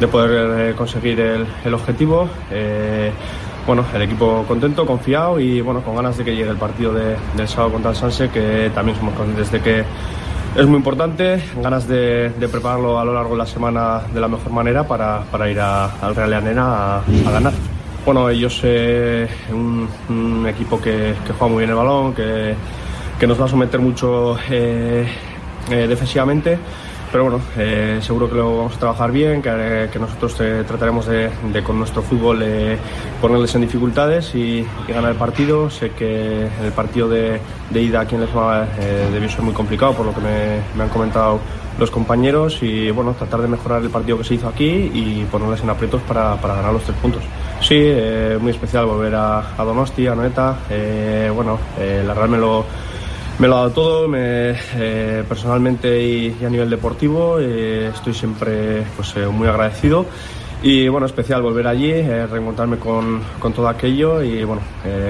de 0.00 0.08
poder 0.08 0.74
conseguir 0.74 1.20
el 1.20 1.74
objetivo. 1.74 2.28
Bueno, 3.66 3.84
el 3.94 4.02
equipo 4.02 4.44
contento, 4.48 4.84
confiado 4.84 5.38
y 5.38 5.60
bueno, 5.60 5.82
con 5.82 5.94
ganas 5.94 6.18
de 6.18 6.24
que 6.24 6.34
llegue 6.34 6.50
el 6.50 6.56
partido 6.56 6.92
de- 6.92 7.16
del 7.36 7.46
sábado 7.48 7.72
contra 7.74 7.90
el 7.92 7.96
Sanse, 7.96 8.28
que 8.28 8.70
también 8.74 8.96
somos 8.98 9.14
conscientes 9.14 9.52
de 9.52 9.60
que 9.60 9.84
es 10.56 10.66
muy 10.66 10.76
importante, 10.78 11.40
ganas 11.62 11.86
de, 11.86 12.30
prepararlo 12.50 12.98
a 12.98 13.04
lo 13.04 13.14
largo 13.14 13.30
de 13.30 13.38
la 13.38 13.46
semana 13.46 14.00
de 14.12 14.20
la 14.20 14.28
mejor 14.28 14.52
manera 14.52 14.86
para, 14.86 15.20
para 15.30 15.48
ir 15.48 15.60
al 15.60 16.14
Real 16.14 16.32
Arena 16.34 16.64
a, 16.66 16.96
a 16.98 17.30
ganar. 17.32 17.52
Bueno, 18.04 18.28
ellos 18.28 18.60
eh, 18.64 19.28
un, 19.52 20.44
equipo 20.48 20.80
que, 20.80 21.14
que 21.24 21.32
juega 21.32 21.46
muy 21.52 21.58
bien 21.60 21.70
el 21.70 21.76
balón, 21.76 22.12
que, 22.14 22.54
que 23.18 23.26
nos 23.28 23.40
va 23.40 23.44
a 23.44 23.48
someter 23.48 23.78
mucho 23.78 24.36
eh, 24.50 25.06
eh, 25.70 25.86
defensivamente, 25.86 26.58
pero 27.12 27.24
bueno, 27.24 27.40
eh, 27.58 27.98
seguro 28.00 28.28
que 28.28 28.34
lo 28.36 28.56
vamos 28.56 28.74
a 28.74 28.78
trabajar 28.78 29.12
bien, 29.12 29.42
que, 29.42 29.90
que 29.92 29.98
nosotros 29.98 30.34
eh, 30.40 30.64
trataremos 30.66 31.06
de, 31.06 31.30
con 31.62 31.78
nuestro 31.78 32.00
fútbol 32.02 32.40
eh, 32.42 32.78
ponerles 33.20 33.54
en 33.54 33.60
dificultades 33.60 34.34
y, 34.34 34.66
y 34.88 34.92
ganar 34.92 35.12
el 35.12 35.18
partido. 35.18 35.68
Sé 35.68 35.90
que 35.90 36.48
el 36.64 36.72
partido 36.74 37.08
de, 37.10 37.38
de 37.68 37.82
ida 37.82 38.00
aquí 38.00 38.14
en 38.14 38.22
Lesma 38.22 38.66
debió 39.12 39.28
ser 39.28 39.42
muy 39.42 39.52
complicado 39.52 39.92
por 39.92 40.06
lo 40.06 40.14
que 40.14 40.20
me, 40.22 40.62
me 40.74 40.84
han 40.84 40.88
comentado 40.88 41.38
los 41.78 41.90
compañeros 41.90 42.62
y 42.62 42.90
bueno, 42.90 43.12
tratar 43.12 43.42
de 43.42 43.48
mejorar 43.48 43.82
el 43.82 43.90
partido 43.90 44.18
que 44.18 44.24
se 44.24 44.34
hizo 44.34 44.48
aquí 44.48 44.64
y 44.66 45.26
ponerles 45.30 45.62
en 45.62 45.70
aprietos 45.70 46.02
para, 46.02 46.36
para 46.36 46.54
ganar 46.54 46.72
los 46.72 46.82
tres 46.82 46.96
puntos. 46.96 47.22
Sí, 47.60 47.92
muy 48.40 48.50
especial 48.52 48.86
volver 48.86 49.14
a, 49.14 49.54
a 49.56 49.64
Donosti, 49.64 50.06
a 50.06 50.14
Noeta. 50.14 50.56
Bueno, 51.34 51.58
la 51.78 52.14
Real 52.14 52.28
me 52.28 52.38
lo, 52.38 52.64
me 53.42 53.48
lo 53.48 53.56
ha 53.56 53.60
dado 53.62 53.70
todo, 53.72 54.10
eh, 54.14 55.24
personalmente 55.28 56.00
y, 56.00 56.44
a 56.44 56.48
nivel 56.48 56.70
deportivo. 56.70 57.40
eh, 57.40 57.90
estoy 57.92 58.14
siempre 58.14 58.84
pues, 58.94 59.16
eh, 59.16 59.26
muy 59.26 59.48
agradecido. 59.48 60.06
Y 60.62 60.86
bueno, 60.86 61.06
especial 61.06 61.42
volver 61.42 61.66
allí, 61.66 61.90
reencontrarme 61.90 62.76
con, 62.76 63.20
con 63.40 63.52
todo 63.52 63.66
aquello 63.66 64.22
y 64.22 64.44
bueno, 64.44 64.62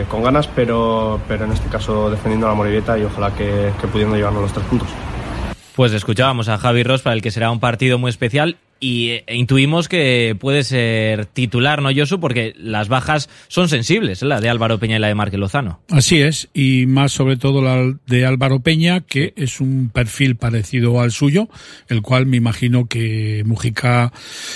con 0.09 0.23
ganas, 0.23 0.47
pero, 0.47 1.21
pero 1.29 1.45
en 1.45 1.53
este 1.53 1.69
caso 1.69 2.09
defendiendo 2.09 2.47
a 2.47 2.51
la 2.51 2.55
Morivieta 2.55 2.99
y 2.99 3.05
ojalá 3.05 3.35
que, 3.35 3.71
que 3.79 3.87
pudiendo 3.87 4.17
llevarnos 4.17 4.45
los 4.45 4.53
tres 4.55 4.65
puntos. 4.65 4.89
Pues 5.77 5.93
escuchábamos 5.93 6.49
a 6.49 6.57
Javi 6.57 6.85
Ross 6.85 7.03
para 7.03 7.15
el 7.15 7.21
que 7.21 7.31
será 7.31 7.51
un 7.51 7.61
partido 7.61 7.99
muy 7.99 8.09
especial 8.09 8.57
y 8.83 9.11
eh, 9.11 9.25
intuimos 9.29 9.89
que 9.89 10.37
puede 10.39 10.65
ser 10.65 11.27
titular, 11.27 11.81
¿no, 11.81 11.91
Josu? 11.95 12.19
Porque 12.19 12.53
las 12.59 12.89
bajas 12.89 13.31
son 13.47 13.69
sensibles, 13.69 14.23
la 14.23 14.41
de 14.41 14.49
Álvaro 14.49 14.81
Peña 14.81 14.97
y 14.97 14.99
la 14.99 15.07
de 15.07 15.15
Márquez 15.15 15.39
Lozano. 15.39 15.81
Así 15.89 16.21
es, 16.21 16.49
y 16.53 16.87
más 16.87 17.13
sobre 17.13 17.37
todo 17.37 17.63
la 17.63 17.95
de 18.09 18.27
Álvaro 18.27 18.59
Peña, 18.59 19.01
que 19.01 19.35
es 19.37 19.61
un 19.61 19.91
perfil 19.91 20.35
parecido 20.35 21.01
al 21.01 21.13
suyo, 21.13 21.49
el 21.87 22.03
cual 22.03 22.27
me 22.27 22.37
imagino 22.37 22.87
que 22.87 23.45
Mujica 23.47 24.13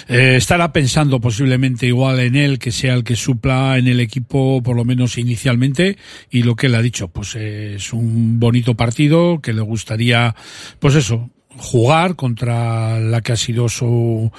eh, 0.08 0.34
estará 0.36 0.72
pensando 0.72 1.20
posiblemente 1.20 1.86
igual 1.86 2.18
en 2.18 2.34
él, 2.34 2.58
que 2.58 2.72
sea 2.72 2.94
el 2.94 3.04
que 3.04 3.14
supla 3.14 3.78
en 3.78 3.86
el 3.86 4.00
equipo, 4.00 4.60
por 4.60 4.74
lo 4.74 4.84
menos 4.84 5.18
inicialmente, 5.18 5.98
y 6.32 6.42
lo 6.42 6.56
que 6.56 6.66
él 6.66 6.74
ha 6.74 6.82
dicho, 6.82 7.06
pues 7.06 7.36
eh, 7.36 7.76
es 7.76 7.92
un 7.92 8.40
bonito 8.40 8.74
partido, 8.74 9.40
que 9.40 9.52
le 9.52 9.62
gustaría, 9.62 10.34
pues 10.80 10.96
eso, 10.96 11.30
jugar 11.58 12.16
contra 12.16 13.00
la 13.00 13.20
que 13.20 13.32
ha 13.32 13.36
sido 13.36 13.68
su, 13.68 14.30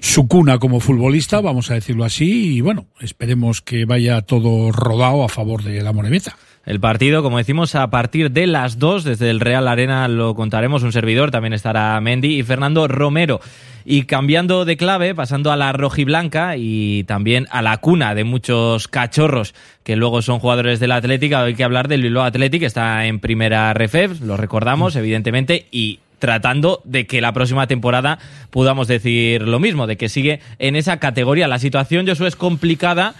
su 0.00 0.28
cuna 0.28 0.58
como 0.58 0.80
futbolista, 0.80 1.40
vamos 1.40 1.70
a 1.70 1.74
decirlo 1.74 2.04
así, 2.04 2.56
y 2.56 2.60
bueno, 2.60 2.86
esperemos 3.00 3.60
que 3.62 3.84
vaya 3.84 4.22
todo 4.22 4.72
rodado 4.72 5.24
a 5.24 5.28
favor 5.28 5.62
de 5.62 5.82
la 5.82 5.92
Moremeta. 5.92 6.36
El 6.66 6.80
partido, 6.80 7.22
como 7.22 7.38
decimos, 7.38 7.76
a 7.76 7.88
partir 7.90 8.32
de 8.32 8.48
las 8.48 8.80
2 8.80 9.04
desde 9.04 9.30
el 9.30 9.38
Real 9.38 9.68
Arena 9.68 10.08
lo 10.08 10.34
contaremos 10.34 10.82
un 10.82 10.90
servidor, 10.90 11.30
también 11.30 11.52
estará 11.52 11.98
Mendy 12.00 12.40
y 12.40 12.42
Fernando 12.42 12.88
Romero. 12.88 13.40
Y 13.84 14.02
cambiando 14.02 14.64
de 14.64 14.76
clave, 14.76 15.14
pasando 15.14 15.52
a 15.52 15.56
la 15.56 15.72
rojiblanca 15.72 16.56
y 16.56 17.04
también 17.04 17.46
a 17.52 17.62
la 17.62 17.76
cuna 17.76 18.16
de 18.16 18.24
muchos 18.24 18.88
cachorros 18.88 19.54
que 19.84 19.94
luego 19.94 20.22
son 20.22 20.40
jugadores 20.40 20.80
del 20.80 20.90
Atlético, 20.90 21.36
hay 21.36 21.54
que 21.54 21.62
hablar 21.62 21.86
del 21.86 22.02
Bilbao 22.02 22.24
Athletic, 22.24 22.58
que 22.58 22.66
está 22.66 23.06
en 23.06 23.20
primera 23.20 23.72
RFEF, 23.72 24.20
lo 24.22 24.36
recordamos, 24.36 24.96
evidentemente, 24.96 25.68
y 25.70 26.00
tratando 26.18 26.80
de 26.84 27.06
que 27.06 27.20
la 27.20 27.32
próxima 27.32 27.66
temporada 27.66 28.18
podamos 28.50 28.88
decir 28.88 29.42
lo 29.42 29.58
mismo, 29.58 29.86
de 29.86 29.96
que 29.96 30.08
sigue 30.08 30.40
en 30.58 30.76
esa 30.76 30.98
categoría. 30.98 31.48
La 31.48 31.58
situación, 31.58 32.06
Josué, 32.06 32.28
es 32.28 32.36
complicada 32.36 33.14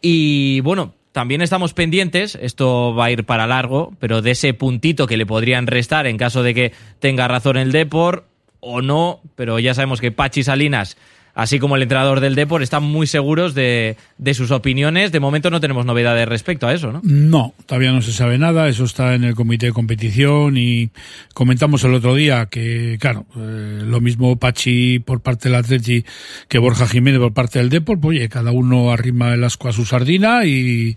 y 0.00 0.60
bueno, 0.60 0.94
también 1.12 1.42
estamos 1.42 1.74
pendientes, 1.74 2.38
esto 2.40 2.94
va 2.94 3.06
a 3.06 3.10
ir 3.10 3.24
para 3.24 3.46
largo, 3.46 3.92
pero 3.98 4.22
de 4.22 4.32
ese 4.32 4.54
puntito 4.54 5.06
que 5.06 5.16
le 5.16 5.26
podrían 5.26 5.66
restar 5.66 6.06
en 6.06 6.16
caso 6.16 6.42
de 6.42 6.54
que 6.54 6.72
tenga 7.00 7.26
razón 7.26 7.56
el 7.56 7.72
Depor 7.72 8.26
o 8.60 8.82
no, 8.82 9.20
pero 9.34 9.58
ya 9.58 9.74
sabemos 9.74 10.00
que 10.00 10.12
Pachi 10.12 10.42
Salinas 10.42 10.96
así 11.34 11.58
como 11.58 11.76
el 11.76 11.82
entrenador 11.82 12.20
del 12.20 12.34
Depor, 12.34 12.62
están 12.62 12.82
muy 12.82 13.06
seguros 13.06 13.54
de, 13.54 13.96
de, 14.18 14.34
sus 14.34 14.50
opiniones. 14.50 15.12
De 15.12 15.20
momento 15.20 15.50
no 15.50 15.60
tenemos 15.60 15.86
novedades 15.86 16.28
respecto 16.28 16.66
a 16.66 16.74
eso, 16.74 16.92
¿no? 16.92 17.00
No, 17.02 17.54
todavía 17.66 17.92
no 17.92 18.02
se 18.02 18.12
sabe 18.12 18.38
nada. 18.38 18.68
Eso 18.68 18.84
está 18.84 19.14
en 19.14 19.24
el 19.24 19.34
comité 19.34 19.66
de 19.66 19.72
competición 19.72 20.56
y 20.56 20.90
comentamos 21.34 21.84
el 21.84 21.94
otro 21.94 22.14
día 22.14 22.46
que, 22.46 22.98
claro, 23.00 23.26
eh, 23.36 23.82
lo 23.84 24.00
mismo 24.00 24.36
Pachi 24.36 24.98
por 24.98 25.20
parte 25.20 25.48
del 25.48 25.56
Atleti 25.56 26.04
que 26.48 26.58
Borja 26.58 26.86
Jiménez 26.86 27.20
por 27.20 27.32
parte 27.32 27.58
del 27.58 27.70
Depor, 27.70 28.00
pues 28.00 28.18
oye, 28.18 28.28
cada 28.28 28.52
uno 28.52 28.92
arrima 28.92 29.34
el 29.34 29.44
asco 29.44 29.68
a 29.68 29.72
su 29.72 29.84
sardina 29.84 30.44
y, 30.44 30.96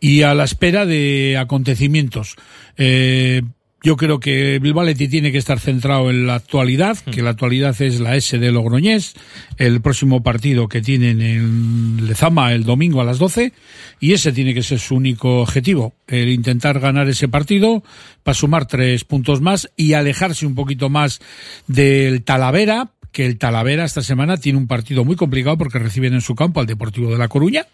y 0.00 0.22
a 0.22 0.34
la 0.34 0.44
espera 0.44 0.86
de 0.86 1.36
acontecimientos. 1.38 2.36
Eh, 2.76 3.42
yo 3.82 3.96
creo 3.96 4.20
que 4.20 4.56
Athletic 4.56 5.10
tiene 5.10 5.32
que 5.32 5.38
estar 5.38 5.58
centrado 5.58 6.10
en 6.10 6.26
la 6.26 6.36
actualidad, 6.36 6.96
que 6.98 7.22
la 7.22 7.30
actualidad 7.30 7.80
es 7.82 8.00
la 8.00 8.16
S 8.16 8.38
de 8.38 8.52
Logroñés, 8.52 9.14
el 9.56 9.80
próximo 9.80 10.22
partido 10.22 10.68
que 10.68 10.80
tienen 10.80 11.20
en 11.20 12.06
Lezama 12.06 12.52
el 12.52 12.64
domingo 12.64 13.00
a 13.00 13.04
las 13.04 13.18
12, 13.18 13.52
y 14.00 14.12
ese 14.12 14.32
tiene 14.32 14.54
que 14.54 14.62
ser 14.62 14.78
su 14.78 14.94
único 14.94 15.40
objetivo, 15.40 15.94
el 16.06 16.28
intentar 16.28 16.78
ganar 16.78 17.08
ese 17.08 17.28
partido 17.28 17.82
para 18.22 18.34
sumar 18.34 18.66
tres 18.66 19.04
puntos 19.04 19.40
más 19.40 19.70
y 19.76 19.94
alejarse 19.94 20.46
un 20.46 20.54
poquito 20.54 20.88
más 20.88 21.20
del 21.66 22.22
Talavera, 22.22 22.91
que 23.12 23.26
el 23.26 23.38
Talavera 23.38 23.84
esta 23.84 24.02
semana 24.02 24.38
tiene 24.38 24.58
un 24.58 24.66
partido 24.66 25.04
muy 25.04 25.16
complicado 25.16 25.58
porque 25.58 25.78
reciben 25.78 26.14
en 26.14 26.22
su 26.22 26.34
campo 26.34 26.60
al 26.60 26.66
Deportivo 26.66 27.10
de 27.10 27.18
La 27.18 27.28
Coruña 27.28 27.66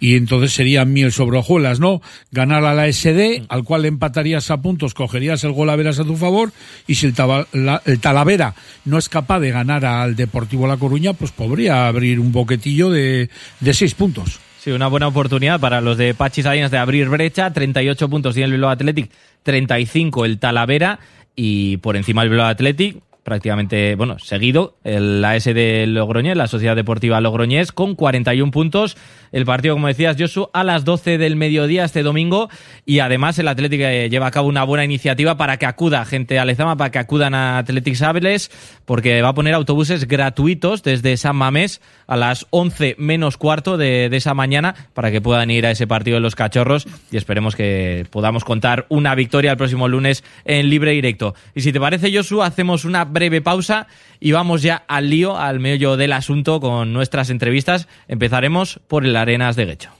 y 0.00 0.16
entonces 0.16 0.52
sería 0.52 0.84
miel 0.84 1.12
sobre 1.12 1.38
hojuelas, 1.38 1.80
¿no? 1.80 2.02
Ganar 2.32 2.64
a 2.64 2.74
la 2.74 2.92
SD, 2.92 3.44
al 3.48 3.64
cual 3.64 3.84
empatarías 3.84 4.50
a 4.50 4.60
puntos, 4.60 4.92
cogerías 4.94 5.44
el 5.44 5.52
gol 5.52 5.70
a 5.70 5.76
veras 5.76 6.00
a 6.00 6.04
tu 6.04 6.16
favor 6.16 6.52
y 6.86 6.96
si 6.96 7.06
el, 7.06 7.14
la, 7.52 7.80
el 7.86 8.00
Talavera 8.00 8.54
no 8.84 8.98
es 8.98 9.08
capaz 9.08 9.40
de 9.40 9.52
ganar 9.52 9.84
al 9.84 10.16
Deportivo 10.16 10.66
La 10.66 10.76
Coruña, 10.76 11.12
pues 11.12 11.30
podría 11.30 11.86
abrir 11.86 12.18
un 12.18 12.32
boquetillo 12.32 12.90
de, 12.90 13.30
de 13.60 13.74
seis 13.74 13.94
puntos. 13.94 14.40
Sí, 14.58 14.72
una 14.72 14.88
buena 14.88 15.08
oportunidad 15.08 15.58
para 15.58 15.80
los 15.80 15.96
de 15.96 16.12
Pachi 16.12 16.42
Salinas 16.42 16.70
de 16.70 16.76
abrir 16.76 17.08
brecha, 17.08 17.50
38 17.50 18.10
puntos 18.10 18.36
y 18.36 18.42
el 18.42 18.52
Bilbao 18.52 18.70
Athletic, 18.70 19.10
35 19.44 20.26
el 20.26 20.38
Talavera 20.38 20.98
y 21.34 21.78
por 21.78 21.96
encima 21.96 22.22
el 22.24 22.28
Bilbao 22.28 22.48
Athletic 22.48 22.98
prácticamente, 23.22 23.94
bueno, 23.94 24.18
seguido, 24.18 24.76
el 24.84 25.24
AS 25.24 25.44
de 25.44 25.86
Logroñés, 25.86 26.36
la 26.36 26.46
Sociedad 26.46 26.76
Deportiva 26.76 27.20
Logroñés, 27.20 27.72
con 27.72 27.94
41 27.94 28.50
puntos. 28.50 28.96
El 29.32 29.44
partido, 29.44 29.74
como 29.74 29.86
decías, 29.86 30.16
Josu, 30.18 30.48
a 30.52 30.64
las 30.64 30.84
12 30.84 31.18
del 31.18 31.36
mediodía 31.36 31.84
este 31.84 32.02
domingo. 32.02 32.48
Y 32.84 32.98
además 32.98 33.38
el 33.38 33.48
Atlético 33.48 33.84
lleva 33.84 34.26
a 34.26 34.30
cabo 34.30 34.48
una 34.48 34.64
buena 34.64 34.84
iniciativa 34.84 35.36
para 35.36 35.56
que 35.56 35.66
acuda 35.66 36.04
gente 36.04 36.38
a 36.38 36.44
Lezama, 36.44 36.76
para 36.76 36.90
que 36.90 36.98
acudan 36.98 37.34
a 37.34 37.58
Athletic 37.58 37.94
Sables, 37.94 38.50
porque 38.84 39.22
va 39.22 39.28
a 39.28 39.34
poner 39.34 39.54
autobuses 39.54 40.08
gratuitos 40.08 40.82
desde 40.82 41.16
San 41.16 41.36
Mamés 41.36 41.80
a 42.06 42.16
las 42.16 42.46
11 42.50 42.96
menos 42.98 43.36
cuarto 43.36 43.76
de, 43.76 44.08
de 44.08 44.16
esa 44.16 44.34
mañana 44.34 44.74
para 44.94 45.10
que 45.12 45.20
puedan 45.20 45.50
ir 45.50 45.66
a 45.66 45.70
ese 45.70 45.86
partido 45.86 46.16
de 46.16 46.20
los 46.20 46.34
cachorros. 46.34 46.86
Y 47.12 47.16
esperemos 47.16 47.54
que 47.54 48.06
podamos 48.10 48.44
contar 48.44 48.86
una 48.88 49.14
victoria 49.14 49.52
el 49.52 49.56
próximo 49.56 49.86
lunes 49.86 50.24
en 50.44 50.68
libre 50.70 50.92
directo. 50.92 51.34
Y 51.54 51.60
si 51.60 51.72
te 51.72 51.78
parece, 51.80 52.14
Josu, 52.14 52.42
hacemos 52.42 52.84
una 52.84 53.04
breve 53.10 53.40
pausa 53.40 53.86
y 54.18 54.32
vamos 54.32 54.62
ya 54.62 54.84
al 54.88 55.10
lío, 55.10 55.36
al 55.36 55.60
meollo 55.60 55.96
del 55.96 56.12
asunto 56.12 56.60
con 56.60 56.92
nuestras 56.92 57.30
entrevistas. 57.30 57.88
Empezaremos 58.08 58.80
por 58.88 59.04
el 59.04 59.16
Arenas 59.16 59.56
de 59.56 59.66
Guecho. 59.66 59.90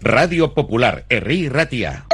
Radio 0.00 0.52
Popular, 0.54 1.04
Herri 1.08 1.48
Ratia. 1.48 2.06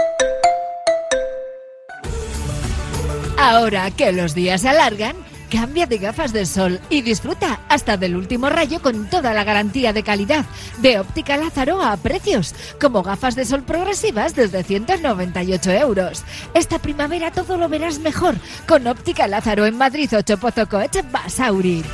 Ahora 3.39 3.91
que 3.91 4.13
los 4.13 4.35
días 4.35 4.61
se 4.63 4.69
alargan, 4.69 5.17
cambia 5.53 5.87
de 5.87 5.99
gafas 5.99 6.33
de 6.33 6.47
sol 6.47 6.81
y 6.89 7.03
disfruta 7.03 7.61
hasta 7.69 7.99
del 7.99 8.17
último 8.17 8.49
rayo 8.49 8.81
con 8.81 9.11
toda 9.11 9.35
la 9.35 9.45
garantía 9.45 9.93
de 9.93 10.03
calidad 10.03 10.47
de 10.79 10.99
Óptica 10.99 11.37
Lázaro 11.37 11.83
a 11.83 11.95
precios, 11.99 12.55
como 12.81 13.03
gafas 13.03 13.37
de 13.37 13.45
sol 13.45 13.63
progresivas 13.63 14.35
desde 14.35 14.63
198 14.63 15.71
euros. 15.73 16.25
Esta 16.55 16.79
primavera 16.79 17.31
todo 17.31 17.59
lo 17.59 17.69
verás 17.69 17.99
mejor 17.99 18.37
con 18.67 18.87
Óptica 18.87 19.27
Lázaro 19.27 19.67
en 19.67 19.77
Madrid 19.77 20.09
8 20.17 20.39
Pozocoech 20.39 21.05
Basauri. 21.13 21.85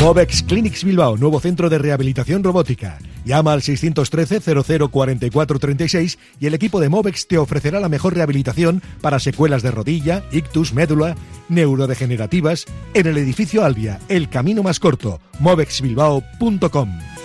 Movex 0.00 0.42
Clinics 0.42 0.82
Bilbao, 0.82 1.16
nuevo 1.16 1.38
centro 1.38 1.68
de 1.70 1.78
rehabilitación 1.78 2.42
robótica. 2.42 2.98
Llama 3.28 3.52
al 3.52 3.60
613 3.60 4.40
00 4.40 4.88
44 4.88 5.58
36 5.58 6.18
y 6.40 6.46
el 6.46 6.54
equipo 6.54 6.80
de 6.80 6.88
Movex 6.88 7.28
te 7.28 7.36
ofrecerá 7.36 7.78
la 7.78 7.90
mejor 7.90 8.14
rehabilitación 8.14 8.82
para 9.02 9.18
secuelas 9.18 9.62
de 9.62 9.70
rodilla, 9.70 10.24
ictus, 10.32 10.72
médula, 10.72 11.14
neurodegenerativas 11.50 12.64
en 12.94 13.06
el 13.06 13.18
edificio 13.18 13.66
Albia, 13.66 14.00
el 14.08 14.30
camino 14.30 14.62
más 14.62 14.80
corto, 14.80 15.20
movexbilbao.com. 15.40 17.17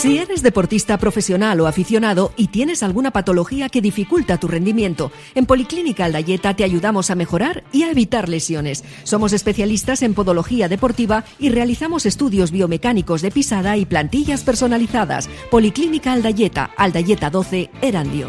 Si 0.00 0.16
eres 0.16 0.42
deportista 0.42 0.96
profesional 0.96 1.60
o 1.60 1.66
aficionado 1.66 2.32
y 2.34 2.46
tienes 2.46 2.82
alguna 2.82 3.10
patología 3.10 3.68
que 3.68 3.82
dificulta 3.82 4.40
tu 4.40 4.48
rendimiento, 4.48 5.12
en 5.34 5.44
Policlínica 5.44 6.06
Aldayeta 6.06 6.56
te 6.56 6.64
ayudamos 6.64 7.10
a 7.10 7.14
mejorar 7.14 7.64
y 7.70 7.82
a 7.82 7.90
evitar 7.90 8.30
lesiones. 8.30 8.82
Somos 9.02 9.34
especialistas 9.34 10.00
en 10.00 10.14
podología 10.14 10.70
deportiva 10.70 11.24
y 11.38 11.50
realizamos 11.50 12.06
estudios 12.06 12.50
biomecánicos 12.50 13.20
de 13.20 13.30
pisada 13.30 13.76
y 13.76 13.84
plantillas 13.84 14.42
personalizadas. 14.42 15.28
Policlínica 15.50 16.14
Aldayeta, 16.14 16.70
Aldayeta 16.78 17.28
12, 17.28 17.68
Erandio. 17.82 18.28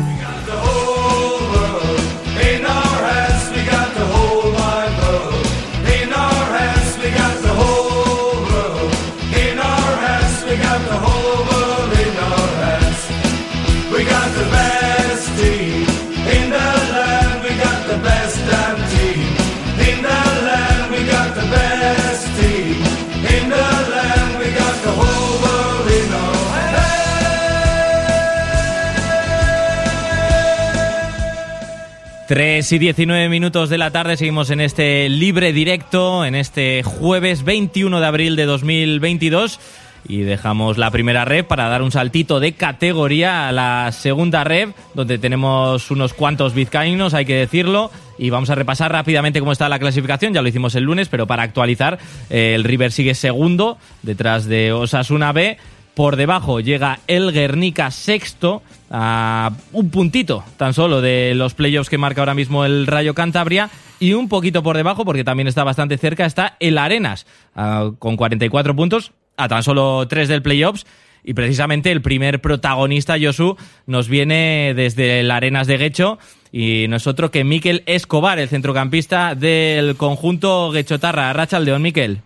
3 32.31 32.71
y 32.71 32.79
19 32.79 33.27
minutos 33.27 33.69
de 33.69 33.77
la 33.77 33.91
tarde 33.91 34.15
seguimos 34.15 34.51
en 34.51 34.61
este 34.61 35.09
libre 35.09 35.51
directo, 35.51 36.23
en 36.23 36.33
este 36.33 36.81
jueves 36.81 37.43
21 37.43 37.99
de 37.99 38.05
abril 38.05 38.37
de 38.37 38.45
2022 38.45 39.59
y 40.07 40.21
dejamos 40.21 40.77
la 40.77 40.91
primera 40.91 41.25
red 41.25 41.43
para 41.43 41.67
dar 41.67 41.81
un 41.81 41.91
saltito 41.91 42.39
de 42.39 42.53
categoría 42.53 43.49
a 43.49 43.51
la 43.51 43.91
segunda 43.91 44.45
red, 44.45 44.69
donde 44.93 45.17
tenemos 45.17 45.91
unos 45.91 46.13
cuantos 46.13 46.53
vizcaínos, 46.53 47.13
hay 47.13 47.25
que 47.25 47.35
decirlo, 47.35 47.91
y 48.17 48.29
vamos 48.29 48.49
a 48.49 48.55
repasar 48.55 48.93
rápidamente 48.93 49.41
cómo 49.41 49.51
está 49.51 49.67
la 49.67 49.79
clasificación, 49.79 50.33
ya 50.33 50.41
lo 50.41 50.47
hicimos 50.47 50.73
el 50.75 50.85
lunes, 50.85 51.09
pero 51.09 51.27
para 51.27 51.43
actualizar, 51.43 51.99
eh, 52.29 52.53
el 52.55 52.63
River 52.63 52.93
sigue 52.93 53.13
segundo, 53.13 53.77
detrás 54.03 54.45
de 54.45 54.71
Osasuna 54.71 55.33
B, 55.33 55.57
por 56.01 56.15
debajo 56.15 56.61
llega 56.61 56.97
el 57.05 57.31
Guernica 57.31 57.91
sexto, 57.91 58.63
a 58.89 59.51
un 59.71 59.91
puntito 59.91 60.43
tan 60.57 60.73
solo 60.73 60.99
de 60.99 61.35
los 61.35 61.53
playoffs 61.53 61.91
que 61.91 61.99
marca 61.99 62.21
ahora 62.21 62.33
mismo 62.33 62.65
el 62.65 62.87
Rayo 62.87 63.13
Cantabria. 63.13 63.69
Y 63.99 64.13
un 64.13 64.27
poquito 64.27 64.63
por 64.63 64.75
debajo, 64.75 65.05
porque 65.05 65.23
también 65.23 65.47
está 65.47 65.63
bastante 65.63 65.99
cerca, 65.99 66.25
está 66.25 66.57
el 66.59 66.79
Arenas, 66.79 67.27
ah, 67.55 67.91
con 67.99 68.17
44 68.17 68.75
puntos, 68.75 69.11
a 69.37 69.47
tan 69.47 69.61
solo 69.61 70.07
3 70.07 70.27
del 70.27 70.41
playoffs. 70.41 70.87
Y 71.23 71.35
precisamente 71.35 71.91
el 71.91 72.01
primer 72.01 72.41
protagonista, 72.41 73.17
Josu, 73.21 73.55
nos 73.85 74.09
viene 74.09 74.73
desde 74.75 75.19
el 75.19 75.29
Arenas 75.29 75.67
de 75.67 75.77
Guecho. 75.77 76.17
Y 76.51 76.87
nosotros 76.87 77.29
que 77.29 77.43
Miquel 77.43 77.83
Escobar, 77.85 78.39
el 78.39 78.49
centrocampista 78.49 79.35
del 79.35 79.95
conjunto 79.97 80.71
Guechotarra. 80.71 81.31
Rachaldeón, 81.31 81.83
Miquel. 81.83 82.21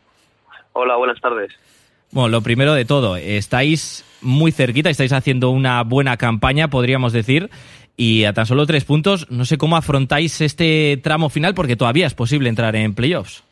Hola, 0.71 0.95
buenas 0.95 1.19
tardes. 1.19 1.51
Bueno, 2.15 2.29
lo 2.29 2.41
primero 2.41 2.73
de 2.73 2.85
todo, 2.85 3.17
estáis 3.17 4.05
muy 4.21 4.53
cerquita, 4.53 4.89
estáis 4.89 5.11
haciendo 5.11 5.49
una 5.49 5.83
buena 5.83 6.15
campaña, 6.15 6.69
podríamos 6.69 7.11
decir, 7.11 7.49
y 7.97 8.23
a 8.23 8.31
tan 8.31 8.45
solo 8.45 8.65
tres 8.65 8.85
puntos, 8.85 9.29
no 9.29 9.43
sé 9.43 9.57
cómo 9.57 9.75
afrontáis 9.75 10.39
este 10.39 10.97
tramo 11.03 11.29
final, 11.29 11.53
porque 11.53 11.75
todavía 11.75 12.07
es 12.07 12.13
posible 12.13 12.47
entrar 12.47 12.73
en 12.77 12.95
playoffs. 12.95 13.43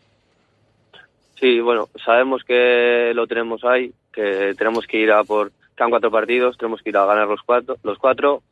Sí, 1.41 1.60
bueno, 1.60 1.89
sabemos 2.05 2.41
que 2.46 3.12
lo 3.13 3.27
tenemos 3.27 3.65
ahí, 3.65 3.91
que 4.13 4.53
tenemos 4.58 4.88
que 4.88 4.98
ir 4.98 5.12
a 5.12 5.25
por, 5.25 5.51
quedan 5.75 5.89
cuatro 5.89 6.10
partidos, 6.10 6.58
tenemos 6.58 6.82
que 6.82 6.91
ir 6.91 6.96
a 6.96 7.05
ganar 7.05 7.27
los 7.27 7.41
cuatro, 7.41 7.75
los 7.84 7.98
cuatro, 7.98 8.43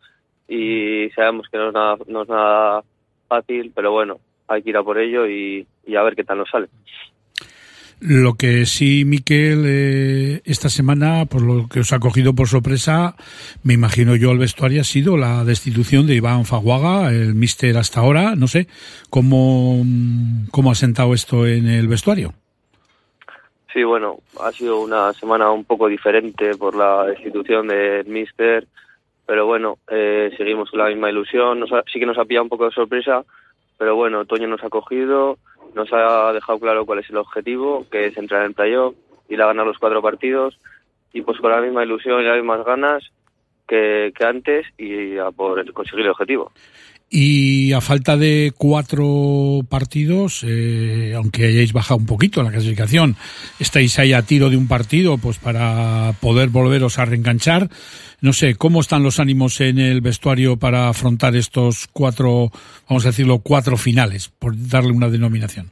y 0.45 1.09
sabemos 1.15 1.47
que 1.49 1.57
no 1.57 1.69
es 1.69 1.73
nada, 1.73 1.95
no 2.07 2.23
es 2.23 2.27
nada 2.27 2.83
fácil, 3.29 3.71
pero 3.73 3.93
bueno, 3.93 4.19
hay 4.49 4.61
que 4.61 4.71
ir 4.71 4.75
a 4.75 4.83
por 4.83 4.97
ello 4.97 5.25
y, 5.25 5.65
y 5.87 5.95
a 5.95 6.03
ver 6.03 6.17
qué 6.17 6.25
tal 6.25 6.39
nos 6.39 6.49
sale. 6.49 6.67
Lo 8.03 8.33
que 8.33 8.65
sí, 8.65 9.03
Miquel, 9.05 9.63
eh, 9.67 10.41
esta 10.45 10.69
semana, 10.69 11.25
por 11.27 11.43
lo 11.43 11.67
que 11.67 11.81
os 11.81 11.93
ha 11.93 11.99
cogido 11.99 12.33
por 12.33 12.47
sorpresa, 12.47 13.15
me 13.63 13.75
imagino 13.75 14.15
yo 14.15 14.31
el 14.31 14.39
vestuario 14.39 14.81
ha 14.81 14.83
sido 14.83 15.17
la 15.17 15.43
destitución 15.43 16.07
de 16.07 16.15
Iván 16.15 16.45
Faguaga, 16.45 17.11
el 17.11 17.35
mister 17.35 17.77
hasta 17.77 17.99
ahora. 17.99 18.35
No 18.35 18.47
sé, 18.47 18.67
¿cómo, 19.11 19.83
cómo 20.49 20.71
ha 20.71 20.75
sentado 20.75 21.13
esto 21.13 21.45
en 21.45 21.67
el 21.67 21.87
vestuario? 21.87 22.33
Sí, 23.71 23.83
bueno, 23.83 24.17
ha 24.43 24.51
sido 24.51 24.81
una 24.81 25.13
semana 25.13 25.51
un 25.51 25.63
poco 25.63 25.87
diferente 25.87 26.55
por 26.55 26.75
la 26.75 27.05
destitución 27.05 27.67
del 27.67 28.07
mister, 28.07 28.67
pero 29.27 29.45
bueno, 29.45 29.77
eh, 29.91 30.31
seguimos 30.37 30.71
con 30.71 30.79
la 30.79 30.87
misma 30.89 31.11
ilusión. 31.11 31.59
Nos 31.59 31.71
ha- 31.71 31.83
sí 31.93 31.99
que 31.99 32.07
nos 32.07 32.17
ha 32.17 32.25
pillado 32.25 32.45
un 32.45 32.49
poco 32.49 32.65
de 32.65 32.71
sorpresa, 32.71 33.23
pero 33.77 33.95
bueno, 33.95 34.25
Toño 34.25 34.47
nos 34.47 34.63
ha 34.63 34.69
cogido, 34.69 35.37
nos 35.73 35.91
ha 35.93 36.33
dejado 36.33 36.59
claro 36.59 36.85
cuál 36.85 36.99
es 36.99 37.09
el 37.09 37.17
objetivo, 37.17 37.85
que 37.89 38.07
es 38.07 38.17
entrar 38.17 38.45
en 38.45 38.53
playoff, 38.53 38.95
ir 39.29 39.41
a 39.41 39.47
ganar 39.47 39.65
los 39.65 39.77
cuatro 39.77 40.01
partidos, 40.01 40.57
y 41.13 41.21
pues 41.21 41.39
con 41.39 41.51
la 41.51 41.61
misma 41.61 41.83
ilusión 41.83 42.21
y 42.21 42.25
las 42.25 42.37
mismas 42.37 42.65
ganas 42.65 43.03
que, 43.67 44.11
que 44.15 44.25
antes 44.25 44.67
y 44.77 45.17
a 45.17 45.31
por 45.31 45.71
conseguir 45.73 46.05
el 46.05 46.11
objetivo. 46.11 46.51
Y 47.13 47.73
a 47.73 47.81
falta 47.81 48.15
de 48.15 48.53
cuatro 48.57 49.59
partidos, 49.69 50.45
eh, 50.47 51.11
aunque 51.13 51.43
hayáis 51.45 51.73
bajado 51.73 51.99
un 51.99 52.05
poquito 52.05 52.39
en 52.39 52.45
la 52.45 52.53
clasificación, 52.53 53.17
estáis 53.59 53.99
ahí 53.99 54.13
a 54.13 54.21
tiro 54.21 54.49
de 54.49 54.55
un 54.55 54.69
partido, 54.69 55.17
pues 55.17 55.37
para 55.37 56.13
poder 56.21 56.47
volveros 56.47 56.99
a 56.99 57.05
reenganchar. 57.05 57.67
No 58.21 58.31
sé, 58.31 58.55
¿cómo 58.55 58.79
están 58.79 59.03
los 59.03 59.19
ánimos 59.19 59.59
en 59.59 59.77
el 59.77 59.99
vestuario 59.99 60.55
para 60.55 60.87
afrontar 60.87 61.35
estos 61.35 61.89
cuatro, 61.91 62.49
vamos 62.87 63.05
a 63.05 63.09
decirlo, 63.09 63.39
cuatro 63.43 63.75
finales, 63.75 64.29
por 64.29 64.53
darle 64.55 64.93
una 64.93 65.09
denominación? 65.09 65.69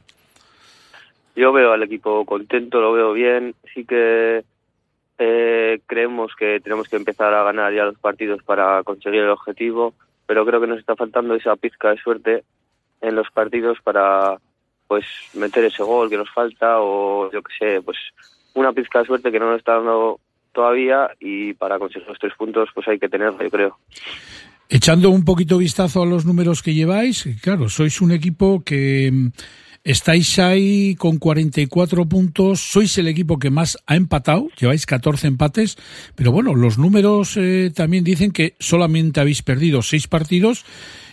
Yo 1.36 1.52
veo 1.52 1.72
al 1.72 1.82
equipo 1.82 2.26
contento, 2.26 2.82
lo 2.82 2.92
veo 2.92 3.14
bien. 3.14 3.54
Sí 3.72 3.86
que 3.86 4.44
eh, 5.18 5.80
creemos 5.86 6.32
que 6.38 6.60
tenemos 6.60 6.86
que 6.86 6.96
empezar 6.96 7.32
a 7.32 7.44
ganar 7.44 7.72
ya 7.72 7.84
los 7.84 7.98
partidos 7.98 8.42
para 8.42 8.82
conseguir 8.82 9.20
el 9.20 9.30
objetivo, 9.30 9.94
pero 10.30 10.46
creo 10.46 10.60
que 10.60 10.68
nos 10.68 10.78
está 10.78 10.94
faltando 10.94 11.34
esa 11.34 11.56
pizca 11.56 11.90
de 11.90 11.96
suerte 11.96 12.44
en 13.00 13.16
los 13.16 13.28
partidos 13.32 13.78
para 13.82 14.38
pues 14.86 15.04
meter 15.34 15.64
ese 15.64 15.82
gol 15.82 16.08
que 16.08 16.16
nos 16.16 16.30
falta 16.30 16.78
o 16.78 17.28
yo 17.32 17.42
que 17.42 17.52
sé, 17.58 17.82
pues 17.82 17.98
una 18.54 18.72
pizca 18.72 19.00
de 19.00 19.06
suerte 19.06 19.32
que 19.32 19.40
no 19.40 19.50
nos 19.50 19.58
está 19.58 19.74
dando 19.74 20.20
todavía 20.52 21.10
y 21.18 21.54
para 21.54 21.80
conseguir 21.80 22.06
los 22.06 22.20
tres 22.20 22.32
puntos 22.38 22.68
pues 22.72 22.86
hay 22.86 23.00
que 23.00 23.08
tenerlo, 23.08 23.42
yo 23.42 23.50
creo. 23.50 23.78
Echando 24.68 25.10
un 25.10 25.24
poquito 25.24 25.58
vistazo 25.58 26.00
a 26.00 26.06
los 26.06 26.24
números 26.24 26.62
que 26.62 26.74
lleváis, 26.74 27.26
claro, 27.42 27.68
sois 27.68 28.00
un 28.00 28.12
equipo 28.12 28.62
que 28.62 29.10
estáis 29.84 30.38
ahí 30.38 30.94
con 30.96 31.18
44 31.18 32.06
puntos, 32.06 32.60
sois 32.60 32.96
el 32.98 33.08
equipo 33.08 33.38
que 33.38 33.50
más 33.50 33.78
ha 33.86 33.96
empatado, 33.96 34.48
lleváis 34.58 34.86
14 34.86 35.26
empates, 35.26 35.76
pero 36.14 36.32
bueno, 36.32 36.54
los 36.54 36.78
números 36.78 37.36
eh, 37.36 37.70
también 37.74 38.04
dicen 38.04 38.30
que 38.30 38.54
solamente 38.58 39.20
habéis 39.20 39.42
perdido 39.42 39.82
6 39.82 40.06
partidos 40.08 40.64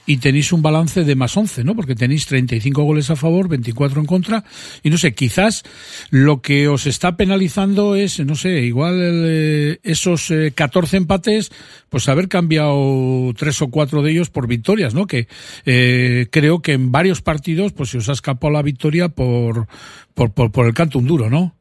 y 0.07 0.17
tenéis 0.17 0.53
un 0.53 0.61
balance 0.61 1.03
de 1.03 1.15
más 1.15 1.35
11, 1.35 1.65
¿no? 1.65 1.75
Porque 1.75 1.93
tenéis 1.93 2.25
35 2.27 2.81
goles 2.81 3.11
a 3.11 3.17
favor, 3.17 3.49
24 3.49 3.99
en 3.99 4.07
contra. 4.07 4.43
Y 4.81 4.89
no 4.89 4.97
sé, 4.97 5.13
quizás 5.13 5.63
lo 6.09 6.41
que 6.41 6.69
os 6.69 6.87
está 6.87 7.17
penalizando 7.17 7.93
es, 7.93 8.25
no 8.25 8.35
sé, 8.35 8.61
igual 8.61 8.95
eh, 8.97 9.79
esos 9.83 10.31
eh, 10.31 10.53
14 10.55 10.97
empates, 10.97 11.51
pues 11.89 12.07
haber 12.07 12.29
cambiado 12.29 13.33
tres 13.37 13.61
o 13.61 13.69
cuatro 13.69 14.01
de 14.01 14.11
ellos 14.11 14.29
por 14.29 14.47
victorias, 14.47 14.95
¿no? 14.95 15.07
Que 15.07 15.27
eh, 15.65 16.27
creo 16.31 16.61
que 16.61 16.71
en 16.71 16.91
varios 16.93 17.21
partidos, 17.21 17.73
pues 17.73 17.89
se 17.89 17.97
os 17.97 18.07
ha 18.07 18.13
escapado 18.13 18.53
la 18.53 18.63
victoria 18.63 19.09
por, 19.09 19.67
por, 20.15 20.33
por, 20.33 20.53
por 20.53 20.67
el 20.67 20.73
canto 20.73 20.99
un 20.99 21.07
duro, 21.07 21.29
¿no? 21.29 21.53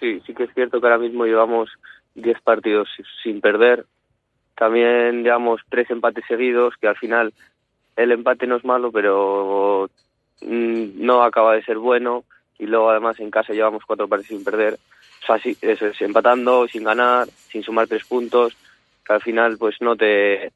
Sí, 0.00 0.20
sí 0.26 0.34
que 0.34 0.44
es 0.44 0.50
cierto 0.54 0.80
que 0.80 0.86
ahora 0.88 0.98
mismo 0.98 1.26
llevamos 1.26 1.70
10 2.16 2.40
partidos 2.42 2.88
sin 3.22 3.40
perder. 3.40 3.86
También 4.60 5.22
llevamos 5.22 5.62
tres 5.70 5.90
empates 5.90 6.22
seguidos, 6.28 6.74
que 6.78 6.86
al 6.86 6.96
final 6.98 7.32
el 7.96 8.12
empate 8.12 8.46
no 8.46 8.56
es 8.56 8.64
malo, 8.66 8.92
pero 8.92 9.88
mm, 10.42 11.02
no 11.02 11.22
acaba 11.22 11.54
de 11.54 11.62
ser 11.62 11.78
bueno. 11.78 12.24
Y 12.58 12.66
luego 12.66 12.90
además 12.90 13.18
en 13.20 13.30
casa 13.30 13.54
llevamos 13.54 13.86
cuatro 13.86 14.06
partidos 14.06 14.28
sin 14.28 14.44
perder. 14.44 14.74
O 14.74 15.26
sea, 15.26 15.36
es, 15.36 16.02
empatando, 16.02 16.68
sin 16.68 16.84
ganar, 16.84 17.26
sin 17.48 17.62
sumar 17.62 17.88
tres 17.88 18.04
puntos, 18.04 18.54
que 19.02 19.14
al 19.14 19.22
final 19.22 19.56
pues 19.56 19.76
no 19.80 19.96
te 19.96 20.52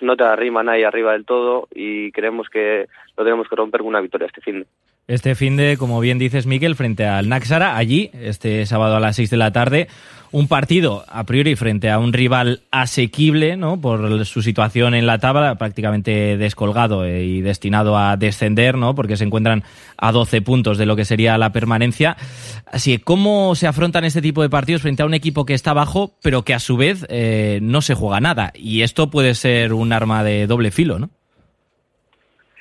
no 0.00 0.16
te 0.16 0.22
arrima 0.22 0.62
nadie 0.62 0.86
arriba 0.86 1.10
del 1.10 1.24
todo 1.24 1.66
y 1.74 2.12
creemos 2.12 2.48
que 2.48 2.86
lo 3.16 3.24
tenemos 3.24 3.48
que 3.48 3.56
romper 3.56 3.80
con 3.80 3.88
una 3.88 4.00
victoria 4.00 4.28
este 4.28 4.42
fin. 4.42 4.64
Este 5.06 5.34
fin 5.34 5.56
de, 5.56 5.76
como 5.76 6.00
bien 6.00 6.18
dices, 6.18 6.46
Miquel, 6.46 6.76
frente 6.76 7.04
al 7.04 7.28
Naxara, 7.28 7.76
allí, 7.76 8.10
este 8.14 8.64
sábado 8.64 8.96
a 8.96 9.00
las 9.00 9.16
6 9.16 9.28
de 9.28 9.36
la 9.36 9.52
tarde, 9.52 9.88
un 10.32 10.48
partido 10.48 11.04
a 11.08 11.24
priori 11.24 11.56
frente 11.56 11.90
a 11.90 11.98
un 11.98 12.14
rival 12.14 12.62
asequible, 12.70 13.58
¿no? 13.58 13.78
Por 13.78 14.24
su 14.24 14.40
situación 14.40 14.94
en 14.94 15.06
la 15.06 15.18
tabla, 15.18 15.56
prácticamente 15.56 16.38
descolgado 16.38 17.04
eh, 17.04 17.22
y 17.22 17.42
destinado 17.42 17.98
a 17.98 18.16
descender, 18.16 18.78
¿no? 18.78 18.94
Porque 18.94 19.18
se 19.18 19.24
encuentran 19.24 19.62
a 19.98 20.10
12 20.10 20.40
puntos 20.40 20.78
de 20.78 20.86
lo 20.86 20.96
que 20.96 21.04
sería 21.04 21.36
la 21.36 21.52
permanencia. 21.52 22.16
Así 22.64 22.96
que, 22.96 23.04
¿cómo 23.04 23.54
se 23.56 23.66
afrontan 23.66 24.04
este 24.04 24.22
tipo 24.22 24.40
de 24.40 24.48
partidos 24.48 24.80
frente 24.80 25.02
a 25.02 25.06
un 25.06 25.14
equipo 25.14 25.44
que 25.44 25.52
está 25.52 25.72
abajo, 25.72 26.16
pero 26.22 26.44
que 26.44 26.54
a 26.54 26.58
su 26.58 26.78
vez 26.78 27.04
eh, 27.10 27.58
no 27.60 27.82
se 27.82 27.94
juega 27.94 28.20
nada? 28.20 28.52
Y 28.54 28.80
esto 28.80 29.10
puede 29.10 29.34
ser 29.34 29.74
un 29.74 29.92
arma 29.92 30.24
de 30.24 30.46
doble 30.46 30.70
filo, 30.70 30.98
¿no? 30.98 31.10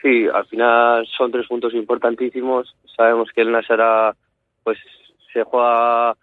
Sí, 0.04 0.28
al 0.32 0.46
final 0.48 1.08
son 1.18 1.32
tres 1.32 1.48
puntos 1.48 1.74
importantísimos. 1.74 2.76
Sabemos 2.96 3.30
que 3.34 3.42
el 3.42 3.52
Nasara 3.52 4.14
pues 4.62 4.78
se 5.32 5.44
juega 5.44 6.16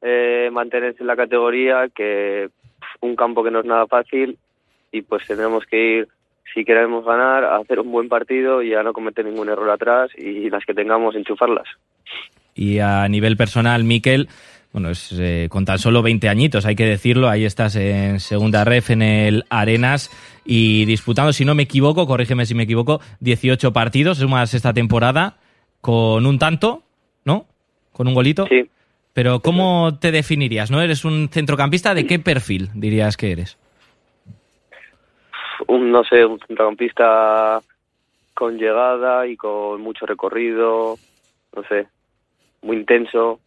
eh, 0.00 0.48
mantenerse 0.50 1.02
en 1.02 1.06
la 1.06 1.16
categoría, 1.16 1.88
que 1.94 2.48
un 3.02 3.14
campo 3.14 3.44
que 3.44 3.50
no 3.50 3.60
es 3.60 3.66
nada 3.66 3.86
fácil 3.86 4.38
y 4.90 5.02
pues 5.02 5.26
tendremos 5.26 5.66
que 5.66 5.98
ir, 5.98 6.08
si 6.54 6.64
queremos 6.64 7.04
ganar, 7.04 7.44
a 7.44 7.56
hacer 7.56 7.78
un 7.80 7.92
buen 7.92 8.08
partido 8.08 8.62
y 8.62 8.72
a 8.72 8.82
no 8.82 8.94
cometer 8.94 9.26
ningún 9.26 9.50
error 9.50 9.68
atrás 9.68 10.10
y 10.16 10.48
las 10.48 10.64
que 10.64 10.72
tengamos 10.72 11.14
enchufarlas. 11.14 11.68
Y 12.54 12.78
a 12.78 13.06
nivel 13.06 13.36
personal, 13.36 13.84
Miquel, 13.84 14.28
bueno, 14.76 14.90
es 14.90 15.10
eh, 15.18 15.48
con 15.48 15.64
tan 15.64 15.78
solo 15.78 16.02
20 16.02 16.28
añitos, 16.28 16.66
hay 16.66 16.76
que 16.76 16.84
decirlo, 16.84 17.30
ahí 17.30 17.46
estás 17.46 17.76
en 17.76 18.20
segunda 18.20 18.62
ref 18.62 18.90
en 18.90 19.00
el 19.00 19.44
Arenas 19.48 20.10
y 20.44 20.84
disputando, 20.84 21.32
si 21.32 21.46
no 21.46 21.54
me 21.54 21.62
equivoco, 21.62 22.06
corrígeme 22.06 22.44
si 22.44 22.54
me 22.54 22.64
equivoco, 22.64 23.00
18 23.20 23.72
partidos, 23.72 24.18
sumas 24.18 24.52
esta 24.52 24.74
temporada 24.74 25.38
con 25.80 26.26
un 26.26 26.38
tanto, 26.38 26.82
¿no? 27.24 27.46
Con 27.90 28.06
un 28.06 28.12
golito. 28.12 28.46
Sí. 28.48 28.68
Pero 29.14 29.40
¿cómo 29.40 29.98
te 29.98 30.12
definirías, 30.12 30.70
no? 30.70 30.82
¿Eres 30.82 31.06
un 31.06 31.30
centrocampista? 31.30 31.94
¿De 31.94 32.06
qué 32.06 32.18
perfil 32.18 32.68
dirías 32.74 33.16
que 33.16 33.32
eres? 33.32 33.56
Un, 35.68 35.90
no 35.90 36.04
sé, 36.04 36.22
un 36.22 36.38
centrocampista 36.40 37.62
con 38.34 38.58
llegada 38.58 39.26
y 39.26 39.38
con 39.38 39.80
mucho 39.80 40.04
recorrido, 40.04 40.98
no 41.56 41.62
sé, 41.66 41.86
muy 42.60 42.76
intenso. 42.76 43.40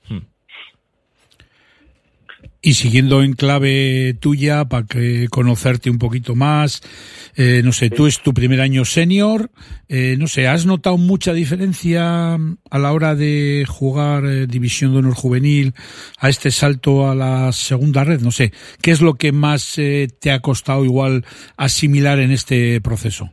Y 2.61 2.73
siguiendo 2.73 3.23
en 3.23 3.33
clave 3.33 4.15
tuya, 4.19 4.65
para 4.65 4.85
que 4.85 5.27
conocerte 5.31 5.89
un 5.89 5.97
poquito 5.97 6.35
más, 6.35 6.81
eh, 7.37 7.61
no 7.63 7.71
sé, 7.71 7.89
tú 7.89 8.05
es 8.05 8.21
tu 8.21 8.33
primer 8.33 8.59
año 8.59 8.83
senior, 8.83 9.49
eh, 9.87 10.17
no 10.19 10.27
sé, 10.27 10.45
¿has 10.45 10.65
notado 10.65 10.97
mucha 10.97 11.31
diferencia 11.31 12.33
a 12.33 12.79
la 12.79 12.91
hora 12.91 13.15
de 13.15 13.65
jugar 13.65 14.25
eh, 14.25 14.45
División 14.45 14.91
de 14.91 14.99
Honor 14.99 15.13
Juvenil 15.13 15.73
a 16.19 16.27
este 16.27 16.51
salto 16.51 17.09
a 17.09 17.15
la 17.15 17.53
segunda 17.53 18.03
red? 18.03 18.19
No 18.19 18.31
sé, 18.31 18.51
¿qué 18.81 18.91
es 18.91 19.01
lo 19.01 19.13
que 19.13 19.31
más 19.31 19.79
eh, 19.79 20.07
te 20.19 20.31
ha 20.31 20.41
costado 20.41 20.83
igual 20.83 21.23
asimilar 21.55 22.19
en 22.19 22.31
este 22.31 22.81
proceso? 22.81 23.29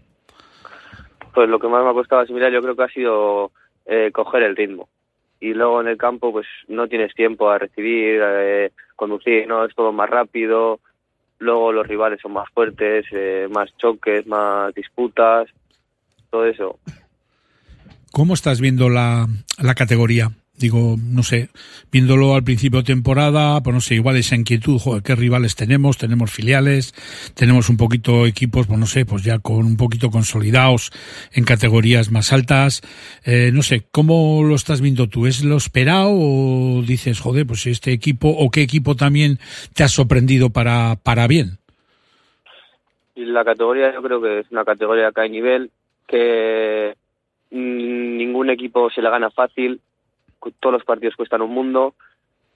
Pues 1.34 1.48
lo 1.48 1.58
que 1.58 1.66
más 1.66 1.82
me 1.82 1.90
ha 1.90 1.94
costado 1.94 2.22
asimilar 2.22 2.52
yo 2.52 2.62
creo 2.62 2.76
que 2.76 2.84
ha 2.84 2.88
sido 2.88 3.50
coger 4.12 4.42
el 4.42 4.56
ritmo. 4.56 4.88
Y 5.40 5.52
luego 5.54 5.80
en 5.80 5.88
el 5.88 5.96
campo 5.96 6.32
pues 6.32 6.46
no 6.68 6.88
tienes 6.88 7.14
tiempo 7.14 7.50
a 7.50 7.58
recibir, 7.58 8.20
eh, 8.22 8.72
conducir, 8.94 9.46
no 9.46 9.64
es 9.64 9.74
todo 9.74 9.92
más 9.92 10.08
rápido. 10.08 10.80
Luego 11.38 11.72
los 11.72 11.86
rivales 11.86 12.20
son 12.20 12.32
más 12.32 12.48
fuertes, 12.50 13.04
eh, 13.12 13.46
más 13.50 13.76
choques, 13.76 14.26
más 14.26 14.74
disputas, 14.74 15.48
todo 16.30 16.46
eso. 16.46 16.78
¿Cómo 18.12 18.32
estás 18.32 18.60
viendo 18.60 18.88
la, 18.88 19.26
la 19.62 19.74
categoría? 19.74 20.30
Digo, 20.58 20.96
no 20.98 21.22
sé, 21.22 21.50
viéndolo 21.92 22.34
al 22.34 22.42
principio 22.42 22.80
de 22.80 22.86
temporada, 22.86 23.62
pues 23.62 23.74
no 23.74 23.80
sé, 23.80 23.96
igual 23.96 24.16
esa 24.16 24.36
inquietud, 24.36 24.78
joder, 24.78 25.02
qué 25.02 25.14
rivales 25.14 25.54
tenemos, 25.54 25.98
tenemos 25.98 26.30
filiales, 26.30 26.94
tenemos 27.34 27.68
un 27.68 27.76
poquito 27.76 28.24
equipos, 28.24 28.66
pues 28.66 28.78
no 28.78 28.86
sé, 28.86 29.04
pues 29.04 29.22
ya 29.22 29.38
con 29.38 29.66
un 29.66 29.76
poquito 29.76 30.10
consolidados 30.10 30.92
en 31.32 31.44
categorías 31.44 32.10
más 32.10 32.32
altas, 32.32 32.80
eh, 33.26 33.50
no 33.52 33.62
sé, 33.62 33.84
¿cómo 33.90 34.42
lo 34.44 34.54
estás 34.54 34.80
viendo 34.80 35.08
tú? 35.08 35.26
¿Es 35.26 35.44
lo 35.44 35.56
esperado 35.56 36.10
o 36.12 36.82
dices, 36.82 37.20
joder, 37.20 37.46
pues 37.46 37.66
este 37.66 37.92
equipo, 37.92 38.28
o 38.28 38.50
qué 38.50 38.62
equipo 38.62 38.94
también 38.94 39.38
te 39.74 39.84
ha 39.84 39.88
sorprendido 39.88 40.50
para, 40.50 40.96
para 41.02 41.26
bien? 41.26 41.58
La 43.14 43.44
categoría 43.44 43.92
yo 43.92 44.02
creo 44.02 44.22
que 44.22 44.40
es 44.40 44.50
una 44.50 44.64
categoría 44.64 45.12
que 45.12 45.20
hay 45.20 45.30
nivel, 45.30 45.70
que 46.06 46.94
mm, 47.50 48.16
ningún 48.16 48.50
equipo 48.50 48.90
se 48.90 49.02
la 49.02 49.10
gana 49.10 49.30
fácil, 49.30 49.80
todos 50.60 50.74
los 50.74 50.84
partidos 50.84 51.16
cuestan 51.16 51.42
un 51.42 51.52
mundo 51.52 51.94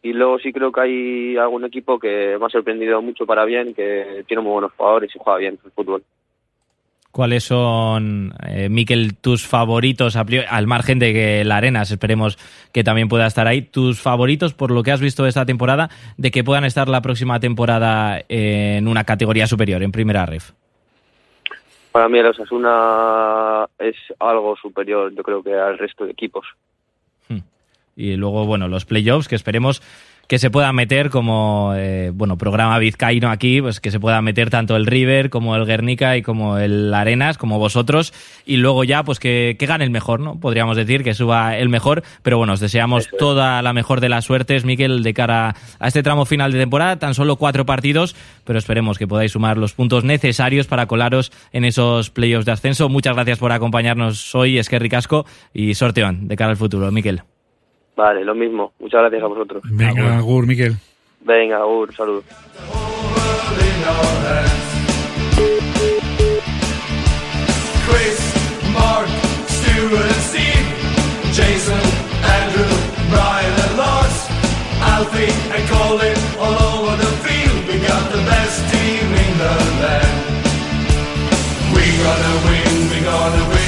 y 0.02 0.12
luego 0.12 0.38
sí 0.38 0.52
creo 0.52 0.72
que 0.72 0.80
hay 0.80 1.36
algún 1.36 1.64
equipo 1.64 1.98
que 1.98 2.36
me 2.38 2.46
ha 2.46 2.48
sorprendido 2.48 3.02
mucho 3.02 3.26
para 3.26 3.44
bien, 3.44 3.74
que 3.74 4.24
tiene 4.26 4.42
muy 4.42 4.52
buenos 4.52 4.72
jugadores 4.76 5.14
y 5.14 5.18
juega 5.18 5.38
bien 5.38 5.58
el 5.64 5.70
fútbol. 5.72 6.02
¿Cuáles 7.12 7.42
son, 7.42 8.32
eh, 8.46 8.68
Miquel, 8.68 9.16
tus 9.16 9.44
favoritos, 9.44 10.14
al 10.14 10.66
margen 10.68 11.00
de 11.00 11.12
que 11.12 11.44
la 11.44 11.56
Arenas, 11.56 11.90
esperemos 11.90 12.38
que 12.72 12.84
también 12.84 13.08
pueda 13.08 13.26
estar 13.26 13.48
ahí, 13.48 13.62
tus 13.62 14.00
favoritos 14.00 14.54
por 14.54 14.70
lo 14.70 14.84
que 14.84 14.92
has 14.92 15.00
visto 15.00 15.26
esta 15.26 15.44
temporada, 15.44 15.90
de 16.16 16.30
que 16.30 16.44
puedan 16.44 16.64
estar 16.64 16.88
la 16.88 17.02
próxima 17.02 17.40
temporada 17.40 18.22
en 18.28 18.86
una 18.86 19.02
categoría 19.02 19.48
superior, 19.48 19.82
en 19.82 19.90
primera 19.90 20.24
ref? 20.24 20.52
Para 21.90 22.08
mí 22.08 22.18
el 22.18 22.26
Osasuna 22.26 23.66
es 23.76 23.96
algo 24.20 24.54
superior, 24.56 25.12
yo 25.12 25.24
creo 25.24 25.42
que 25.42 25.52
al 25.52 25.78
resto 25.78 26.04
de 26.04 26.12
equipos. 26.12 26.46
Y 27.96 28.16
luego, 28.16 28.46
bueno, 28.46 28.68
los 28.68 28.84
playoffs, 28.84 29.28
que 29.28 29.36
esperemos 29.36 29.82
que 30.30 30.38
se 30.38 30.48
pueda 30.48 30.72
meter 30.72 31.10
como, 31.10 31.72
eh, 31.74 32.12
bueno, 32.14 32.38
programa 32.38 32.78
vizcaíno 32.78 33.30
aquí, 33.30 33.60
pues 33.60 33.80
que 33.80 33.90
se 33.90 33.98
pueda 33.98 34.22
meter 34.22 34.48
tanto 34.48 34.76
el 34.76 34.86
River 34.86 35.28
como 35.28 35.56
el 35.56 35.66
Guernica 35.66 36.16
y 36.16 36.22
como 36.22 36.56
el 36.58 36.94
Arenas, 36.94 37.36
como 37.36 37.58
vosotros, 37.58 38.14
y 38.46 38.58
luego 38.58 38.84
ya, 38.84 39.02
pues 39.02 39.18
que, 39.18 39.56
que 39.58 39.66
gane 39.66 39.82
el 39.82 39.90
mejor, 39.90 40.20
¿no? 40.20 40.38
Podríamos 40.38 40.76
decir 40.76 41.02
que 41.02 41.14
suba 41.14 41.58
el 41.58 41.68
mejor, 41.68 42.04
pero 42.22 42.38
bueno, 42.38 42.52
os 42.52 42.60
deseamos 42.60 43.08
toda 43.18 43.60
la 43.60 43.72
mejor 43.72 44.00
de 44.00 44.08
las 44.08 44.24
suertes, 44.24 44.64
Miquel, 44.64 45.02
de 45.02 45.14
cara 45.14 45.56
a 45.80 45.88
este 45.88 46.04
tramo 46.04 46.24
final 46.24 46.52
de 46.52 46.60
temporada, 46.60 47.00
tan 47.00 47.14
solo 47.14 47.34
cuatro 47.34 47.66
partidos, 47.66 48.14
pero 48.44 48.56
esperemos 48.56 48.98
que 48.98 49.08
podáis 49.08 49.32
sumar 49.32 49.58
los 49.58 49.72
puntos 49.72 50.04
necesarios 50.04 50.68
para 50.68 50.86
colaros 50.86 51.32
en 51.50 51.64
esos 51.64 52.10
playoffs 52.10 52.46
de 52.46 52.52
ascenso. 52.52 52.88
Muchas 52.88 53.16
gracias 53.16 53.40
por 53.40 53.50
acompañarnos 53.50 54.32
hoy, 54.36 54.58
Esquerri 54.58 54.90
Casco, 54.90 55.26
y 55.52 55.74
sorteón 55.74 56.28
de 56.28 56.36
cara 56.36 56.52
al 56.52 56.56
futuro, 56.56 56.92
Miquel. 56.92 57.22
Vale, 58.00 58.24
lo 58.24 58.34
mismo. 58.34 58.72
Muchas 58.78 59.00
gracias 59.02 59.22
a 59.22 59.26
vosotros. 59.26 59.62
Venga, 59.66 60.16
Agur, 60.16 60.46
Miquel. 60.46 60.74
Venga, 61.20 61.58
Agur, 61.58 61.92
salud. 61.94 62.24
Chris, 67.86 68.18
Mark, 68.72 69.08
Stu 69.48 69.96
and 69.96 70.20
Steve, 70.30 70.68
Jason, 71.38 71.82
Andrew, 72.38 72.72
Brian 73.12 73.54
and 73.64 73.76
Lars, 73.76 74.16
Alfie 74.96 75.32
and 75.54 75.64
Colin 75.68 76.18
all 76.40 76.56
over 76.72 76.96
the 76.96 77.12
field. 77.24 77.60
We 77.68 77.76
got 77.86 78.04
the 78.14 78.22
best 78.32 78.58
team 78.72 79.06
in 79.24 79.32
the 79.44 79.54
land. 79.82 80.16
We 81.74 81.84
gonna 82.04 82.34
win, 82.48 82.72
we 82.92 82.98
gonna 83.04 83.48
win. 83.50 83.59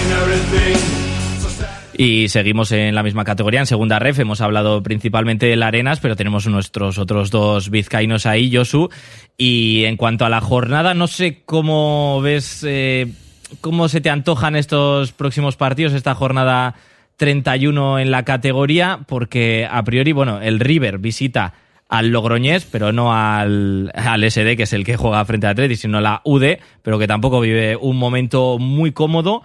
Y 1.97 2.29
seguimos 2.29 2.73
en 2.73 2.95
la 2.95 3.03
misma 3.03 3.25
categoría, 3.25 3.61
en 3.61 3.67
segunda 3.67 3.99
ref. 3.99 4.19
Hemos 4.19 4.41
hablado 4.41 4.83
principalmente 4.83 5.47
del 5.47 5.63
Arenas, 5.63 6.01
pero 6.01 6.17
tenemos 6.17 6.47
nuestros 6.47 6.99
otros 6.99 7.31
dos 7.31 7.71
vizcaínos 7.71 8.25
ahí, 8.25 8.55
Josu. 8.55 8.89
Y 9.37 9.85
en 9.85 9.97
cuanto 9.97 10.25
a 10.25 10.31
la 10.31 10.41
jornada, 10.41 10.95
no 10.95 11.07
sé 11.07 11.43
cómo 11.45 12.21
ves, 12.23 12.65
eh, 12.67 13.13
cómo 13.61 13.89
se 13.89 14.01
te 14.01 14.11
antojan 14.11 14.57
estos 14.57 15.13
próximos 15.13 15.57
partidos, 15.57 15.93
esta 15.93 16.15
jornada 16.15 16.75
31 17.17 17.99
en 17.99 18.11
la 18.11 18.25
categoría, 18.25 19.01
porque 19.07 19.69
a 19.71 19.83
priori, 19.85 20.13
bueno, 20.13 20.41
el 20.41 20.61
River 20.61 20.99
visita 20.99 21.55
al 21.93 22.09
Logroñés, 22.09 22.65
pero 22.65 22.91
no 22.91 23.15
al, 23.15 23.93
al 23.95 24.31
SD, 24.31 24.57
que 24.57 24.63
es 24.63 24.73
el 24.73 24.83
que 24.83 24.97
juega 24.97 25.23
frente 25.27 25.47
a 25.47 25.51
Atleti, 25.51 25.77
sino 25.77 26.01
la 26.01 26.23
UD, 26.25 26.57
pero 26.81 26.99
que 26.99 27.07
tampoco 27.07 27.39
vive 27.39 27.77
un 27.77 27.99
momento 27.99 28.59
muy 28.59 28.93
cómodo. 28.93 29.43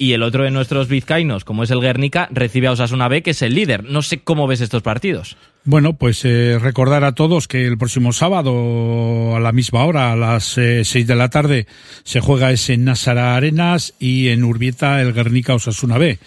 Y 0.00 0.14
el 0.14 0.22
otro 0.22 0.44
de 0.44 0.50
nuestros 0.50 0.88
vizcaínos, 0.88 1.44
como 1.44 1.62
es 1.62 1.70
el 1.70 1.82
Guernica, 1.82 2.26
recibe 2.32 2.68
a 2.68 2.72
Osasuna 2.72 3.06
B, 3.06 3.22
que 3.22 3.32
es 3.32 3.42
el 3.42 3.54
líder. 3.54 3.84
No 3.84 4.00
sé 4.00 4.20
cómo 4.20 4.46
ves 4.46 4.62
estos 4.62 4.82
partidos. 4.82 5.36
Bueno, 5.64 5.92
pues 5.92 6.24
eh, 6.24 6.58
recordar 6.58 7.04
a 7.04 7.12
todos 7.12 7.46
que 7.46 7.66
el 7.66 7.76
próximo 7.76 8.14
sábado 8.14 9.36
a 9.36 9.40
la 9.40 9.52
misma 9.52 9.84
hora, 9.84 10.10
a 10.10 10.16
las 10.16 10.56
eh, 10.56 10.86
seis 10.86 11.06
de 11.06 11.16
la 11.16 11.28
tarde, 11.28 11.66
se 12.02 12.20
juega 12.20 12.50
ese 12.50 12.78
Násara 12.78 13.36
Arenas 13.36 13.92
y 13.98 14.28
en 14.28 14.42
Urbieta 14.42 15.02
el 15.02 15.12
Guernica 15.12 15.52
Osasuna 15.52 15.98
B. 15.98 16.18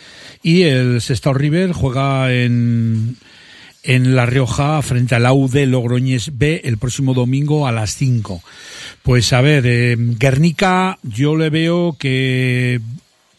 Y 0.43 0.61
el 0.61 1.01
Sestao 1.01 1.33
River 1.33 1.71
juega 1.71 2.31
en, 2.31 3.17
en 3.81 4.15
La 4.15 4.27
Rioja 4.27 4.83
frente 4.83 5.15
al 5.15 5.25
AUD 5.25 5.65
Logroñés 5.65 6.37
B 6.37 6.61
el 6.63 6.77
próximo 6.77 7.15
domingo 7.15 7.65
a 7.65 7.71
las 7.71 7.95
5. 7.95 8.43
Pues 9.01 9.33
a 9.33 9.41
ver, 9.41 9.63
eh, 9.65 9.95
Guernica 9.97 10.99
yo 11.01 11.35
le 11.35 11.49
veo 11.49 11.95
que 11.97 12.79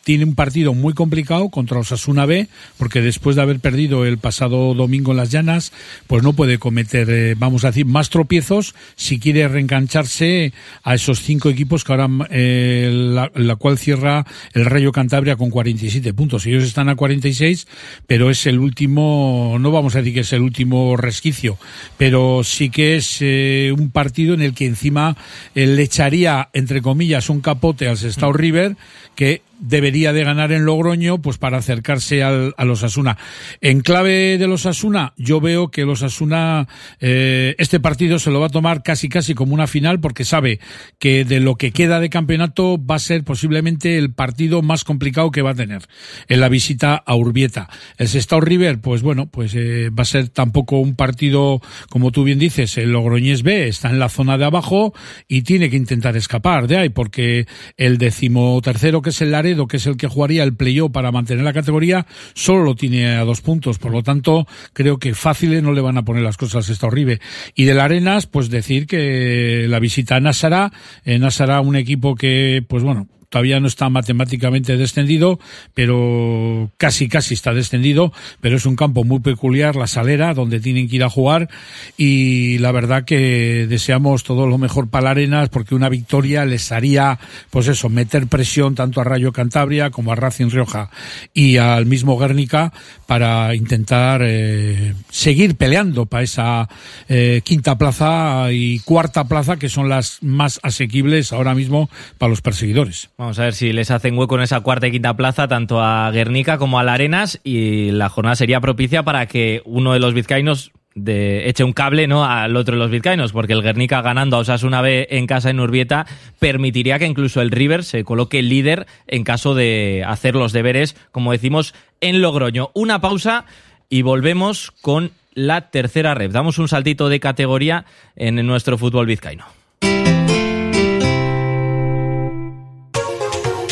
tiene 0.05 0.25
un 0.25 0.35
partido 0.35 0.75
muy 0.75 0.93
complicado 0.95 1.49
contra 1.49 1.79
Osasuna 1.79 2.27
B, 2.27 2.49
porque 2.79 3.01
después 3.01 3.37
de 3.37 3.43
haber 3.43 3.59
perdido 3.59 4.05
el 4.05 4.19
pasado 4.19 4.75
domingo 4.75 5.11
en 5.12 5.17
las 5.17 5.31
llanas, 5.31 5.73
pues 6.07 6.23
no 6.23 6.35
puede 6.35 6.59
cometer, 6.59 7.09
eh, 7.11 7.35
vamos 7.37 7.64
a 7.64 7.69
decir, 7.69 7.87
más 7.87 8.11
tropiezos 8.11 8.75
si 8.95 9.19
quiere 9.19 9.49
reengancharse 9.49 10.53
a 10.83 10.95
esos 10.95 11.21
cinco 11.21 11.49
equipos 11.49 11.85
que 11.85 11.93
ahora, 11.93 12.09
eh, 12.31 12.90
la, 12.93 13.33
la 13.35 13.57
cual 13.57 13.79
cierra 13.79 14.27
el 14.53 14.67
Rayo 14.67 14.93
Cantabria 14.93 15.37
con 15.37 15.51
47 15.51 16.12
puntos. 16.12 16.47
Ellos 16.47 16.64
están 16.64 16.88
a 16.88 16.97
46, 16.97 17.67
pero 18.07 18.31
es 18.31 18.47
el 18.47 18.59
último, 18.59 19.57
no 19.59 19.71
vamos 19.71 19.95
a 19.95 19.99
decir 19.99 20.14
que 20.14 20.21
es 20.21 20.33
el 20.33 20.43
último 20.43 20.97
resquicio, 20.97 21.59
pero 21.97 22.45
sí 22.45 22.69
que 22.69 22.97
es 22.97 23.19
eh, 23.21 23.73
un 23.77 23.90
partido 23.90 24.35
en 24.35 24.43
el 24.43 24.55
que 24.55 24.67
encima 24.67 25.17
le 25.55 25.83
echaría, 25.83 26.51
entre 26.53 26.83
comillas, 26.83 27.31
un 27.31 27.40
capote 27.40 27.88
al 27.88 27.97
Sestao 27.97 28.33
River, 28.33 28.77
que 29.14 29.43
debería 29.59 30.12
de 30.12 30.25
ganar 30.25 30.53
en 30.53 30.64
Logroño 30.64 31.21
pues 31.21 31.38
para 31.38 31.59
acercarse 31.59 32.23
al, 32.23 32.55
a 32.57 32.64
los 32.64 32.83
Asuna. 32.83 33.17
En 33.61 33.81
clave 33.81 34.38
de 34.38 34.47
los 34.47 34.67
Asuna, 34.67 35.12
yo 35.17 35.40
veo 35.40 35.71
que 35.71 35.85
los 35.85 36.03
Asuna 36.03 36.69
eh, 37.01 37.55
este 37.59 37.81
partido 37.81 38.19
se 38.19 38.31
lo 38.31 38.40
va 38.40 38.47
a 38.47 38.51
tomar 38.51 38.83
casi 38.83 39.09
casi 39.09 39.35
como 39.35 39.55
una 39.55 39.67
final 39.67 40.01
porque 40.01 40.25
sabe 40.25 40.61
que 40.99 41.25
de 41.25 41.40
lo 41.40 41.57
que 41.57 41.73
queda 41.73 42.01
de 42.01 42.11
campeonato 42.11 42.79
va 42.85 42.97
a 42.97 43.01
ser 43.01 43.25
posiblemente 43.25 43.99
el 43.99 44.12
partido 44.12 44.62
más 44.62 44.85
complicado 44.85 45.31
que 45.31 45.43
va 45.43 45.51
a 45.51 45.55
tener 45.55 45.83
en 46.29 46.40
la 46.40 46.49
visita 46.49 46.97
a 46.97 47.14
Urbieta. 47.14 47.69
El 47.99 48.09
Sestao 48.09 48.40
River, 48.40 48.81
pues 48.81 49.03
bueno, 49.03 49.27
pues 49.27 49.55
eh, 49.55 49.90
va 49.90 50.03
a 50.03 50.07
ser 50.07 50.29
tampoco 50.29 50.79
un 50.79 50.95
partido 50.97 51.61
como 51.88 52.11
tú 52.11 52.25
bien 52.25 52.38
dices, 52.38 52.77
el 52.79 52.93
Logroñés 52.93 53.43
B 53.43 53.69
está 53.69 53.90
en 53.90 53.99
la 53.99 54.09
zona 54.09 54.38
de 54.38 54.45
abajo 54.45 54.95
y 55.29 55.43
tiene 55.43 55.71
que 55.71 55.77
intentar 55.77 56.17
escapar 56.17 56.67
de 56.67 56.77
ahí 56.77 56.88
porque 56.88 57.47
el 57.77 57.99
decimotercero 57.99 59.03
que 59.03 59.11
es 59.11 59.21
el 59.21 59.35
Que 59.68 59.76
es 59.76 59.87
el 59.87 59.96
que 59.96 60.09
jugaría 60.09 60.42
el 60.42 60.54
playoff 60.54 60.90
para 60.90 61.12
mantener 61.12 61.44
la 61.44 61.52
categoría, 61.52 62.07
solo 62.33 62.64
lo 62.64 62.74
tiene 62.74 63.16
a 63.16 63.24
dos 63.24 63.42
puntos. 63.42 63.78
Por 63.78 63.92
lo 63.92 64.02
tanto, 64.02 64.46
creo 64.72 64.98
que 64.98 65.14
fáciles 65.14 65.62
no 65.62 65.72
le 65.72 65.83
van 65.83 65.98
a 65.98 66.04
poner 66.04 66.22
las 66.22 66.37
cosas 66.37 66.68
esta 66.70 66.88
Ribe. 66.88 67.20
Y 67.54 67.64
del 67.64 67.80
Arenas, 67.80 68.26
pues 68.26 68.48
decir 68.48 68.87
que 68.87 69.66
la 69.68 69.78
visita 69.80 70.16
a 70.16 70.20
Násara, 70.20 70.72
en 71.04 71.20
Násara 71.20 71.61
un 71.61 71.76
equipo 71.76 72.14
que, 72.14 72.64
pues 72.66 72.83
bueno, 72.83 73.09
todavía 73.35 73.59
no 73.59 73.66
está 73.66 73.88
matemáticamente 73.88 74.77
descendido, 74.77 75.40
pero 75.75 76.70
casi 76.77 77.09
casi 77.09 77.35
está 77.35 77.53
descendido, 77.53 78.12
pero 78.40 78.57
es 78.57 78.64
un 78.64 78.77
campo 78.77 79.03
muy 79.03 79.18
peculiar, 79.18 79.75
la 79.75 79.88
Salera, 79.88 80.35
donde 80.35 80.61
tienen 80.61 80.88
que 80.88 80.94
ir 80.94 81.03
a 81.03 81.11
jugar 81.11 81.49
y 81.97 82.59
la 82.59 82.70
verdad 82.70 83.05
que 83.05 83.66
deseamos 83.68 84.23
todo 84.23 84.47
lo 84.47 84.57
mejor 84.57 84.88
para 84.88 85.11
Arenas 85.11 85.49
porque 85.49 85.75
una 85.75 85.88
victoria 85.88 86.44
les 86.44 86.70
haría, 86.70 87.18
pues 87.51 87.66
eso, 87.66 87.88
meter 87.88 88.29
presión 88.29 88.77
tanto 88.77 89.01
a 89.01 89.05
Rayo 89.05 89.33
Cantabria 89.33 89.90
como 89.90 90.12
a 90.12 90.14
Racing 90.14 90.51
Rioja 90.51 90.90
y 91.33 91.57
al 91.57 91.87
mismo 91.87 92.16
Guernica 92.16 92.73
para 93.07 93.53
intentar 93.57 94.20
eh, 94.23 94.94
seguir 95.11 95.57
peleando 95.57 96.07
para 96.07 96.23
esa 96.23 96.68
eh, 97.09 97.40
quinta 97.42 97.77
plaza 97.79 98.53
y 98.53 98.79
cuarta 98.79 99.25
plaza 99.25 99.57
que 99.57 99.68
son 99.68 99.88
las 99.88 100.23
más 100.23 100.61
asequibles 100.62 101.33
ahora 101.33 101.57
mismo 101.57 101.90
para 102.18 102.31
los 102.31 102.40
perseguidores. 102.40 103.11
Vamos 103.25 103.39
a 103.39 103.45
ver 103.45 103.55
si 103.55 103.73
les 103.73 103.91
hacen 103.91 104.19
hueco 104.19 104.37
en 104.37 104.43
esa 104.43 104.61
cuarta 104.61 104.87
y 104.87 104.91
quinta 104.91 105.17
plaza 105.17 105.49
tanto 105.49 105.81
a 105.81 106.11
Guernica 106.11 106.59
como 106.59 106.79
a 106.79 106.85
la 106.85 106.93
Arenas 106.93 107.41
y 107.43 107.91
la 107.91 108.11
jornada 108.11 108.37
sería 108.37 108.61
propicia 108.61 109.03
para 109.03 109.25
que 109.25 109.63
uno 109.65 109.95
de 109.95 109.99
los 109.99 110.13
vizcaínos 110.13 110.73
eche 110.95 111.65
un 111.65 111.73
cable 111.73 112.07
no 112.07 112.27
al 112.27 112.55
otro 112.55 112.75
de 112.75 112.81
los 112.81 112.91
vizcaínos 112.91 113.33
porque 113.33 113.55
el 113.55 113.63
Guernica 113.63 114.03
ganando 114.03 114.37
a 114.37 114.41
Osasuna 114.41 114.83
B 114.83 115.07
en 115.09 115.27
casa 115.27 115.49
en 115.49 115.59
Urbieta 115.59 116.05
permitiría 116.39 116.99
que 116.99 117.07
incluso 117.07 117.41
el 117.41 117.51
River 117.51 117.83
se 117.85 118.05
coloque 118.05 118.43
líder 118.43 118.87
en 119.07 119.25
caso 119.25 119.55
de 119.55 120.05
hacer 120.07 120.35
los 120.35 120.53
deberes 120.53 120.95
como 121.11 121.33
decimos 121.33 121.75
en 122.03 122.21
Logroño. 122.21 122.73
Una 122.75 123.01
pausa 123.01 123.47
y 123.89 124.03
volvemos 124.03 124.71
con 124.83 125.13
la 125.33 125.71
tercera 125.71 126.13
red 126.13 126.31
damos 126.31 126.59
un 126.59 126.69
saltito 126.69 127.09
de 127.09 127.21
categoría 127.21 127.87
en 128.17 128.47
nuestro 128.47 128.77
fútbol 128.77 129.07
vizcaíno 129.07 129.47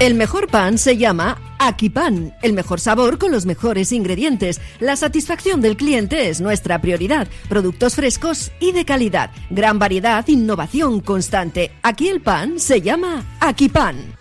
El 0.00 0.14
mejor 0.14 0.48
pan 0.48 0.78
se 0.78 0.96
llama 0.96 1.36
Akipan, 1.58 2.34
el 2.40 2.54
mejor 2.54 2.80
sabor 2.80 3.18
con 3.18 3.32
los 3.32 3.44
mejores 3.44 3.92
ingredientes. 3.92 4.58
La 4.78 4.96
satisfacción 4.96 5.60
del 5.60 5.76
cliente 5.76 6.30
es 6.30 6.40
nuestra 6.40 6.80
prioridad. 6.80 7.28
Productos 7.50 7.96
frescos 7.96 8.50
y 8.60 8.72
de 8.72 8.86
calidad. 8.86 9.30
Gran 9.50 9.78
variedad, 9.78 10.26
innovación 10.26 11.00
constante. 11.00 11.72
Aquí 11.82 12.08
el 12.08 12.22
pan 12.22 12.58
se 12.58 12.80
llama 12.80 13.36
Akipan. 13.40 14.19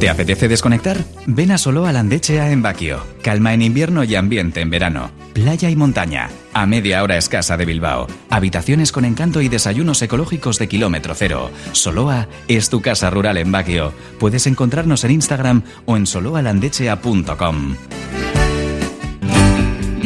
¿Te 0.00 0.08
apetece 0.08 0.48
desconectar? 0.48 0.96
Ven 1.26 1.50
a 1.50 1.58
Soloa 1.58 1.92
Landechea 1.92 2.50
en 2.52 2.62
Baquio. 2.62 3.04
Calma 3.22 3.52
en 3.52 3.60
invierno 3.60 4.02
y 4.02 4.14
ambiente 4.14 4.62
en 4.62 4.70
verano. 4.70 5.10
Playa 5.34 5.68
y 5.68 5.76
montaña. 5.76 6.30
A 6.54 6.64
media 6.64 7.02
hora 7.02 7.18
escasa 7.18 7.58
de 7.58 7.66
Bilbao. 7.66 8.06
Habitaciones 8.30 8.92
con 8.92 9.04
encanto 9.04 9.42
y 9.42 9.50
desayunos 9.50 10.00
ecológicos 10.00 10.58
de 10.58 10.68
kilómetro 10.68 11.14
cero. 11.14 11.50
Soloa 11.72 12.28
es 12.48 12.70
tu 12.70 12.80
casa 12.80 13.10
rural 13.10 13.36
en 13.36 13.52
Baquio. 13.52 13.92
Puedes 14.18 14.46
encontrarnos 14.46 15.04
en 15.04 15.10
Instagram 15.10 15.64
o 15.84 15.98
en 15.98 16.06
soloalandechea.com. 16.06 17.76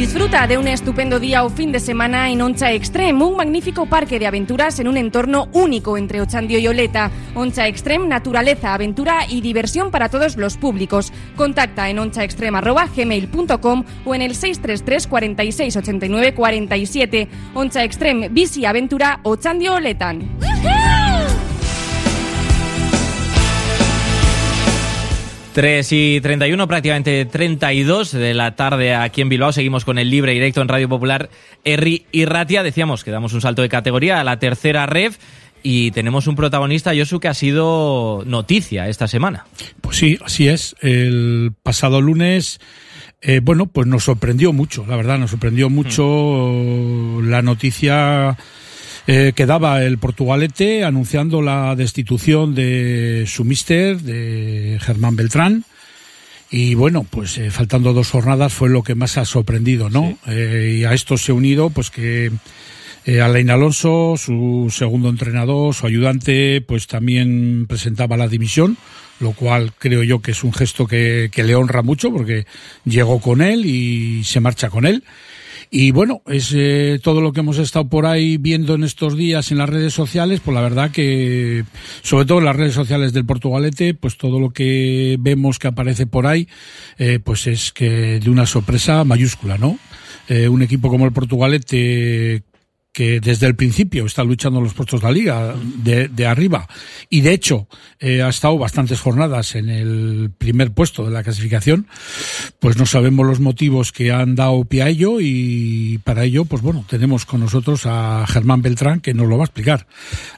Disfruta 0.05 0.45
de 0.45 0.59
un 0.59 0.67
estupendo 0.67 1.19
día 1.19 1.43
o 1.43 1.49
fin 1.49 1.71
de 1.71 1.79
semana 1.79 2.29
en 2.29 2.39
Oncha 2.39 2.71
Extreme, 2.71 3.23
un 3.23 3.37
magnífico 3.37 3.87
parque 3.87 4.19
de 4.19 4.27
aventuras 4.27 4.79
en 4.79 4.87
un 4.87 4.97
entorno 4.97 5.49
único 5.51 5.97
entre 5.97 6.21
Ochandio 6.21 6.59
y 6.59 6.67
Oleta. 6.67 7.09
Oncha 7.33 7.67
Extreme, 7.67 8.07
naturaleza, 8.07 8.75
aventura 8.75 9.25
y 9.27 9.41
diversión 9.41 9.89
para 9.89 10.09
todos 10.09 10.37
los 10.37 10.57
públicos. 10.57 11.11
Contacta 11.35 11.89
en 11.89 11.97
onchaextreme.gmail.com 11.97 13.83
o 14.05 14.13
en 14.13 14.21
el 14.21 14.35
633 14.35 15.07
46 15.07 15.75
89 15.75 16.35
47. 16.35 17.27
Oncha 17.55 17.83
Extreme, 17.83 18.29
bici, 18.29 18.63
aventura, 18.63 19.21
Ochandio, 19.23 19.73
Oletan. 19.73 20.37
3 25.55 25.89
y 25.93 26.19
31, 26.19 26.67
prácticamente 26.67 27.23
32 27.23 28.11
de 28.11 28.33
la 28.33 28.57
tarde 28.57 28.93
aquí 28.93 29.21
en 29.21 29.29
Bilbao. 29.29 29.53
Seguimos 29.53 29.85
con 29.85 29.97
el 29.97 30.09
libre 30.09 30.33
directo 30.33 30.61
en 30.61 30.67
Radio 30.67 30.89
Popular 30.89 31.29
Erri 31.63 32.07
y 32.11 32.25
Ratia. 32.25 32.61
Decíamos 32.61 33.05
que 33.05 33.11
damos 33.11 33.31
un 33.31 33.39
salto 33.39 33.61
de 33.61 33.69
categoría 33.69 34.19
a 34.19 34.25
la 34.25 34.37
tercera 34.37 34.85
ref 34.85 35.17
y 35.63 35.91
tenemos 35.91 36.27
un 36.27 36.35
protagonista, 36.35 36.91
Josu, 36.93 37.21
que 37.21 37.29
ha 37.29 37.33
sido 37.33 38.23
noticia 38.25 38.89
esta 38.89 39.07
semana. 39.07 39.45
Pues 39.79 39.95
sí, 39.95 40.19
así 40.25 40.49
es. 40.49 40.75
El 40.81 41.53
pasado 41.63 42.01
lunes, 42.01 42.59
eh, 43.21 43.39
bueno, 43.41 43.67
pues 43.67 43.87
nos 43.87 44.03
sorprendió 44.03 44.51
mucho, 44.51 44.85
la 44.85 44.97
verdad, 44.97 45.17
nos 45.17 45.31
sorprendió 45.31 45.69
mucho 45.69 47.21
la 47.23 47.41
noticia 47.41 48.37
eh, 49.07 49.33
que 49.35 49.45
daba 49.45 49.83
el 49.83 49.97
Portugalete 49.97 50.83
anunciando 50.83 51.41
la 51.41 51.75
destitución 51.75 52.55
de 52.55 53.25
su 53.27 53.43
mister, 53.43 54.01
de 54.01 54.79
Germán 54.81 55.15
Beltrán. 55.15 55.65
Y 56.51 56.75
bueno, 56.75 57.05
pues 57.09 57.37
eh, 57.37 57.51
faltando 57.51 57.93
dos 57.93 58.11
jornadas 58.11 58.53
fue 58.53 58.69
lo 58.69 58.83
que 58.83 58.95
más 58.95 59.17
ha 59.17 59.25
sorprendido, 59.25 59.89
¿no? 59.89 60.17
Eh, 60.27 60.77
y 60.79 60.83
a 60.85 60.93
esto 60.93 61.17
se 61.17 61.31
ha 61.31 61.35
unido, 61.35 61.69
pues 61.69 61.89
que 61.89 62.31
eh, 63.05 63.21
Alain 63.21 63.49
Alonso, 63.49 64.15
su 64.17 64.71
segundo 64.71 65.09
entrenador, 65.09 65.73
su 65.73 65.85
ayudante, 65.85 66.61
pues 66.61 66.87
también 66.87 67.65
presentaba 67.67 68.17
la 68.17 68.27
dimisión, 68.27 68.77
lo 69.19 69.33
cual 69.33 69.73
creo 69.77 70.03
yo 70.03 70.21
que 70.21 70.31
es 70.31 70.43
un 70.43 70.53
gesto 70.53 70.87
que, 70.87 71.29
que 71.31 71.43
le 71.43 71.55
honra 71.55 71.81
mucho 71.81 72.11
porque 72.11 72.45
llegó 72.85 73.19
con 73.19 73.41
él 73.41 73.65
y 73.65 74.23
se 74.23 74.39
marcha 74.39 74.69
con 74.69 74.85
él. 74.85 75.03
Y 75.69 75.91
bueno, 75.91 76.21
es 76.27 76.53
eh, 76.55 76.99
todo 77.01 77.21
lo 77.21 77.31
que 77.33 77.41
hemos 77.41 77.57
estado 77.57 77.87
por 77.87 78.05
ahí 78.05 78.37
viendo 78.37 78.75
en 78.75 78.83
estos 78.83 79.17
días 79.17 79.51
en 79.51 79.57
las 79.57 79.69
redes 79.69 79.93
sociales, 79.93 80.41
pues 80.43 80.55
la 80.55 80.61
verdad 80.61 80.91
que, 80.91 81.63
sobre 82.01 82.25
todo 82.25 82.39
en 82.39 82.45
las 82.45 82.55
redes 82.55 82.73
sociales 82.73 83.13
del 83.13 83.25
Portugalete, 83.25 83.93
pues 83.93 84.17
todo 84.17 84.39
lo 84.39 84.51
que 84.51 85.17
vemos 85.19 85.59
que 85.59 85.67
aparece 85.67 86.07
por 86.07 86.27
ahí, 86.27 86.47
eh, 86.97 87.19
pues 87.23 87.47
es 87.47 87.71
que 87.71 88.19
de 88.19 88.29
una 88.29 88.45
sorpresa 88.45 89.03
mayúscula, 89.03 89.57
¿no? 89.57 89.77
Eh, 90.27 90.47
un 90.47 90.61
equipo 90.61 90.89
como 90.89 91.05
el 91.05 91.11
Portugalete 91.11 92.43
que 92.95 93.19
desde 93.19 93.45
el 93.45 93.57
principio 93.57 94.05
está 94.05 94.23
luchando 94.23 94.61
los 94.61 94.73
puestos 94.73 95.01
de 95.01 95.07
la 95.07 95.11
liga 95.11 95.53
de, 95.83 96.07
de 96.07 96.25
arriba 96.25 96.65
y 97.09 97.19
de 97.19 97.33
hecho 97.33 97.67
eh, 97.99 98.21
ha 98.21 98.29
estado 98.29 98.57
bastantes 98.57 99.01
jornadas 99.01 99.55
en 99.55 99.69
el 99.69 100.31
primer 100.37 100.71
puesto 100.71 101.03
de 101.03 101.11
la 101.11 101.21
clasificación, 101.21 101.87
pues 102.61 102.77
no 102.77 102.85
sabemos 102.85 103.27
los 103.27 103.41
motivos 103.41 103.91
que 103.91 104.13
han 104.13 104.35
dado 104.35 104.63
pie 104.63 104.83
a 104.83 104.87
ello 104.87 105.17
y 105.19 105.97
para 106.05 106.23
ello, 106.23 106.45
pues 106.45 106.61
bueno, 106.61 106.85
tenemos 106.89 107.25
con 107.25 107.41
nosotros 107.41 107.85
a 107.85 108.25
Germán 108.27 108.61
Beltrán 108.61 109.01
que 109.01 109.13
nos 109.13 109.27
lo 109.27 109.37
va 109.37 109.43
a 109.43 109.47
explicar. 109.47 109.87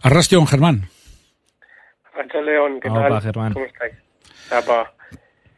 Arrastion, 0.01 0.47
Germán. 0.47 0.89
León, 2.41 2.79
¿qué 2.81 2.89
Opa, 2.89 3.07
tal? 3.07 3.21
Germán. 3.21 3.53
¿Cómo 3.53 3.65
estáis? 3.65 3.93
Apa. 4.51 4.93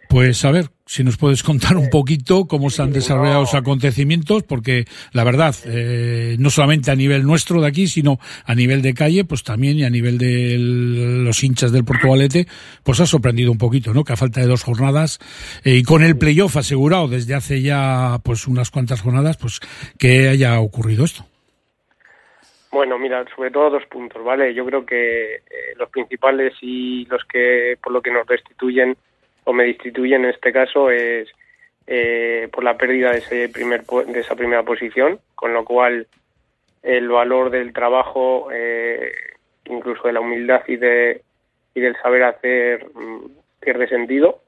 Pues 0.09 0.43
a 0.43 0.51
ver, 0.51 0.65
si 0.89 1.03
nos 1.03 1.17
puedes 1.17 1.43
contar 1.43 1.77
un 1.77 1.91
poquito 1.91 2.47
cómo 2.47 2.71
se 2.71 2.81
han 2.81 2.91
desarrollado 2.91 3.41
los 3.41 3.53
acontecimientos, 3.53 4.41
porque 4.41 4.85
la 5.13 5.23
verdad, 5.23 5.53
eh, 5.67 6.35
no 6.39 6.49
solamente 6.49 6.89
a 6.89 6.95
nivel 6.95 7.27
nuestro 7.27 7.61
de 7.61 7.67
aquí, 7.67 7.85
sino 7.85 8.17
a 8.43 8.55
nivel 8.55 8.81
de 8.81 8.95
calle, 8.95 9.23
pues 9.23 9.43
también 9.43 9.77
y 9.77 9.83
a 9.83 9.91
nivel 9.91 10.17
de 10.17 10.55
los 10.57 11.43
hinchas 11.43 11.71
del 11.71 11.85
Portugalete, 11.85 12.47
pues 12.83 12.99
ha 13.01 13.05
sorprendido 13.05 13.51
un 13.51 13.59
poquito, 13.59 13.93
¿no? 13.93 14.03
Que 14.03 14.13
a 14.13 14.17
falta 14.17 14.41
de 14.41 14.47
dos 14.47 14.63
jornadas 14.63 15.19
eh, 15.63 15.75
y 15.75 15.83
con 15.83 16.01
el 16.01 16.17
playoff 16.17 16.57
asegurado 16.57 17.07
desde 17.07 17.35
hace 17.35 17.61
ya 17.61 18.17
pues 18.23 18.47
unas 18.47 18.71
cuantas 18.71 19.01
jornadas, 19.01 19.37
pues 19.37 19.59
que 19.99 20.27
haya 20.27 20.59
ocurrido 20.59 21.05
esto. 21.05 21.23
Bueno, 22.71 22.97
mira, 22.97 23.23
sobre 23.35 23.51
todo 23.51 23.69
dos 23.69 23.85
puntos, 23.85 24.23
¿vale? 24.23 24.55
Yo 24.55 24.65
creo 24.65 24.83
que 24.87 25.35
eh, 25.35 25.41
los 25.77 25.89
principales 25.91 26.53
y 26.63 27.05
los 27.05 27.23
que 27.25 27.77
por 27.79 27.93
lo 27.93 28.01
que 28.01 28.11
nos 28.11 28.25
destituyen 28.25 28.97
o 29.49 29.53
me 29.53 29.63
destituyen 29.63 30.25
en 30.25 30.29
este 30.29 30.53
caso 30.53 30.91
es 30.91 31.27
eh, 31.87 32.47
por 32.51 32.63
la 32.63 32.77
pérdida 32.77 33.11
de 33.11 33.17
ese 33.17 33.49
primer 33.49 33.83
de 33.83 34.19
esa 34.19 34.35
primera 34.35 34.61
posición, 34.61 35.19
con 35.33 35.53
lo 35.53 35.65
cual 35.65 36.05
el 36.83 37.09
valor 37.09 37.49
del 37.49 37.73
trabajo, 37.73 38.49
eh, 38.53 39.11
incluso 39.65 40.03
de 40.07 40.13
la 40.13 40.19
humildad 40.19 40.61
y 40.67 40.75
de 40.75 41.23
y 41.73 41.81
del 41.81 41.95
saber 41.95 42.23
hacer 42.25 42.85
mm, 42.93 43.25
pierde 43.59 43.87
sentido 43.87 44.43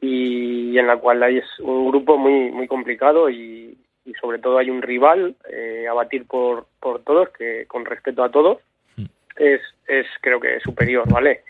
y 0.00 0.78
en 0.78 0.86
la 0.86 0.98
cual 0.98 1.20
hay 1.24 1.38
es 1.38 1.58
un 1.58 1.88
grupo 1.88 2.16
muy 2.16 2.52
muy 2.52 2.68
complicado 2.68 3.28
y, 3.28 3.76
y 4.04 4.14
sobre 4.20 4.38
todo 4.38 4.58
hay 4.58 4.70
un 4.70 4.82
rival 4.82 5.34
eh, 5.50 5.86
a 5.90 5.94
batir 5.94 6.28
por, 6.28 6.66
por 6.78 7.02
todos 7.02 7.28
que 7.30 7.66
con 7.66 7.84
respeto 7.84 8.22
a 8.22 8.30
todos 8.30 8.58
es, 9.36 9.60
es 9.88 10.06
creo 10.20 10.38
que 10.38 10.60
superior 10.60 11.10
vale 11.10 11.42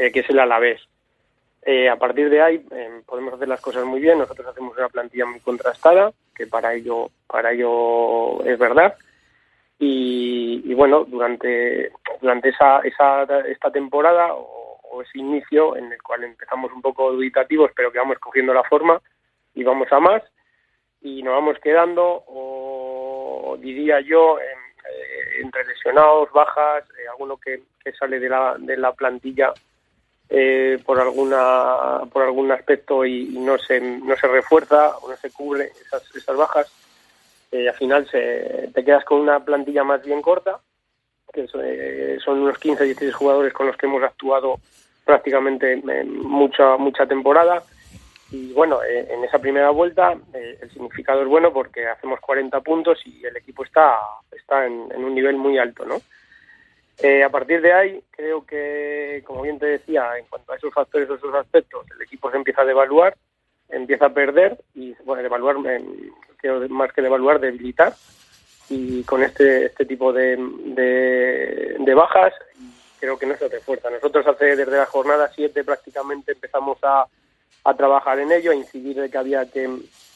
Eh, 0.00 0.10
que 0.12 0.20
es 0.20 0.30
el 0.30 0.38
Alavés 0.38 0.80
Eh, 1.62 1.88
a 1.88 1.96
partir 1.96 2.30
de 2.30 2.40
ahí 2.40 2.66
eh, 2.70 3.02
podemos 3.04 3.34
hacer 3.34 3.48
las 3.48 3.60
cosas 3.60 3.84
muy 3.84 4.00
bien. 4.00 4.18
Nosotros 4.18 4.46
hacemos 4.46 4.76
una 4.76 4.88
plantilla 4.88 5.26
muy 5.26 5.40
contrastada, 5.40 6.12
que 6.34 6.46
para 6.46 6.74
ello, 6.74 7.10
para 7.26 7.52
ello 7.52 8.42
es 8.44 8.58
verdad. 8.58 8.96
Y, 9.82 10.74
bueno, 10.74 11.04
durante, 11.04 11.90
durante 12.20 12.50
esa, 12.50 12.80
esa, 12.80 13.22
esta 13.46 13.70
temporada 13.70 14.34
o, 14.34 15.02
ese 15.02 15.18
inicio 15.18 15.76
en 15.76 15.90
el 15.92 16.02
cual 16.02 16.24
empezamos 16.24 16.70
un 16.72 16.82
poco 16.82 17.12
dubitativos, 17.12 17.70
pero 17.74 17.90
que 17.90 17.98
vamos 17.98 18.18
cogiendo 18.18 18.52
la 18.52 18.64
forma 18.64 19.00
y 19.54 19.64
vamos 19.64 19.90
a 19.90 20.00
más 20.00 20.22
y 21.00 21.22
nos 21.22 21.34
vamos 21.34 21.58
quedando, 21.60 22.24
o 22.26 23.56
diría 23.60 24.00
yo, 24.00 24.38
eh, 24.38 25.40
entre 25.40 25.64
lesionados, 25.64 26.30
bajas, 26.32 26.84
eh, 26.98 27.08
alguno 27.08 27.38
que, 27.38 27.62
que 27.82 27.92
sale 27.92 28.20
de 28.20 28.28
la, 28.28 28.56
de 28.58 28.76
la 28.76 28.92
plantilla 28.92 29.54
eh, 30.30 30.78
por 30.86 31.00
alguna 31.00 32.04
por 32.12 32.22
algún 32.22 32.52
aspecto 32.52 33.04
y, 33.04 33.24
no 33.38 33.58
se 33.58 33.80
no 33.80 34.16
se 34.16 34.28
refuerza 34.28 34.96
o 34.98 35.10
no 35.10 35.16
se 35.16 35.30
cubre 35.32 35.72
esas, 35.84 36.04
esas 36.14 36.36
bajas, 36.36 36.72
eh, 37.50 37.68
al 37.68 37.74
final 37.74 38.08
se, 38.08 38.70
te 38.72 38.84
quedas 38.84 39.04
con 39.04 39.20
una 39.20 39.44
plantilla 39.44 39.82
más 39.82 40.02
bien 40.04 40.22
corta, 40.22 40.60
que 41.32 41.48
son, 41.48 41.62
eh, 41.64 42.18
son 42.24 42.38
unos 42.38 42.58
15 42.58 42.84
16 42.84 43.14
jugadores 43.14 43.52
con 43.52 43.66
los 43.66 43.76
que 43.76 43.86
hemos 43.86 44.02
actuado 44.02 44.60
prácticamente 45.04 45.76
mucha 46.06 46.76
mucha 46.76 47.06
temporada 47.06 47.62
y 48.30 48.52
bueno, 48.52 48.80
eh, 48.84 49.08
en 49.10 49.24
esa 49.24 49.40
primera 49.40 49.70
vuelta 49.70 50.16
eh, 50.32 50.58
el 50.62 50.70
significado 50.70 51.22
es 51.22 51.28
bueno 51.28 51.52
porque 51.52 51.88
hacemos 51.88 52.20
40 52.20 52.60
puntos 52.60 53.00
y 53.04 53.24
el 53.24 53.36
equipo 53.36 53.64
está, 53.64 53.98
está 54.30 54.64
en 54.66 55.04
un 55.04 55.14
nivel 55.14 55.36
muy 55.36 55.58
alto, 55.58 55.84
¿no? 55.84 56.00
Eh, 57.02 57.24
a 57.24 57.30
partir 57.30 57.62
de 57.62 57.72
ahí, 57.72 58.02
creo 58.10 58.44
que, 58.44 59.22
como 59.26 59.42
bien 59.42 59.58
te 59.58 59.66
decía, 59.66 60.18
en 60.18 60.26
cuanto 60.26 60.52
a 60.52 60.56
esos 60.56 60.72
factores 60.72 61.08
o 61.08 61.14
esos 61.14 61.34
aspectos, 61.34 61.86
el 61.96 62.02
equipo 62.02 62.30
se 62.30 62.36
empieza 62.36 62.60
a 62.60 62.66
devaluar, 62.66 63.16
empieza 63.70 64.06
a 64.06 64.14
perder 64.14 64.58
y, 64.74 64.94
bueno, 65.04 65.22
devaluar, 65.22 65.56
creo 66.36 66.68
más 66.68 66.92
que 66.92 67.00
devaluar, 67.00 67.40
debilitar. 67.40 67.94
Y 68.68 69.02
con 69.04 69.22
este, 69.22 69.66
este 69.66 69.84
tipo 69.84 70.12
de, 70.12 70.36
de, 70.36 71.94
bajas, 71.94 72.32
creo 73.00 73.18
que 73.18 73.26
no 73.26 73.36
se 73.36 73.48
refuerza. 73.48 73.90
Nosotros 73.90 74.24
desde 74.38 74.66
la 74.66 74.86
jornada 74.86 75.30
7 75.34 75.64
prácticamente 75.64 76.32
empezamos 76.32 76.78
a, 76.82 77.06
a 77.64 77.74
trabajar 77.74 78.20
en 78.20 78.30
ello, 78.30 78.52
a 78.52 78.54
incidir 78.54 79.00
de 79.00 79.10
que 79.10 79.18
había 79.18 79.50
que, 79.50 79.68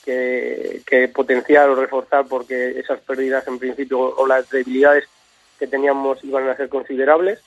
que, 0.04 0.82
que 0.86 1.08
potenciar 1.08 1.68
o 1.68 1.74
reforzar 1.74 2.26
porque 2.28 2.78
esas 2.78 3.00
pérdidas 3.00 3.46
en 3.48 3.58
principio 3.58 3.98
o 3.98 4.24
las 4.24 4.48
debilidades 4.50 5.08
que 5.58 5.66
teníamos 5.66 6.22
iban 6.24 6.48
a 6.48 6.56
ser 6.56 6.68
considerables. 6.68 7.40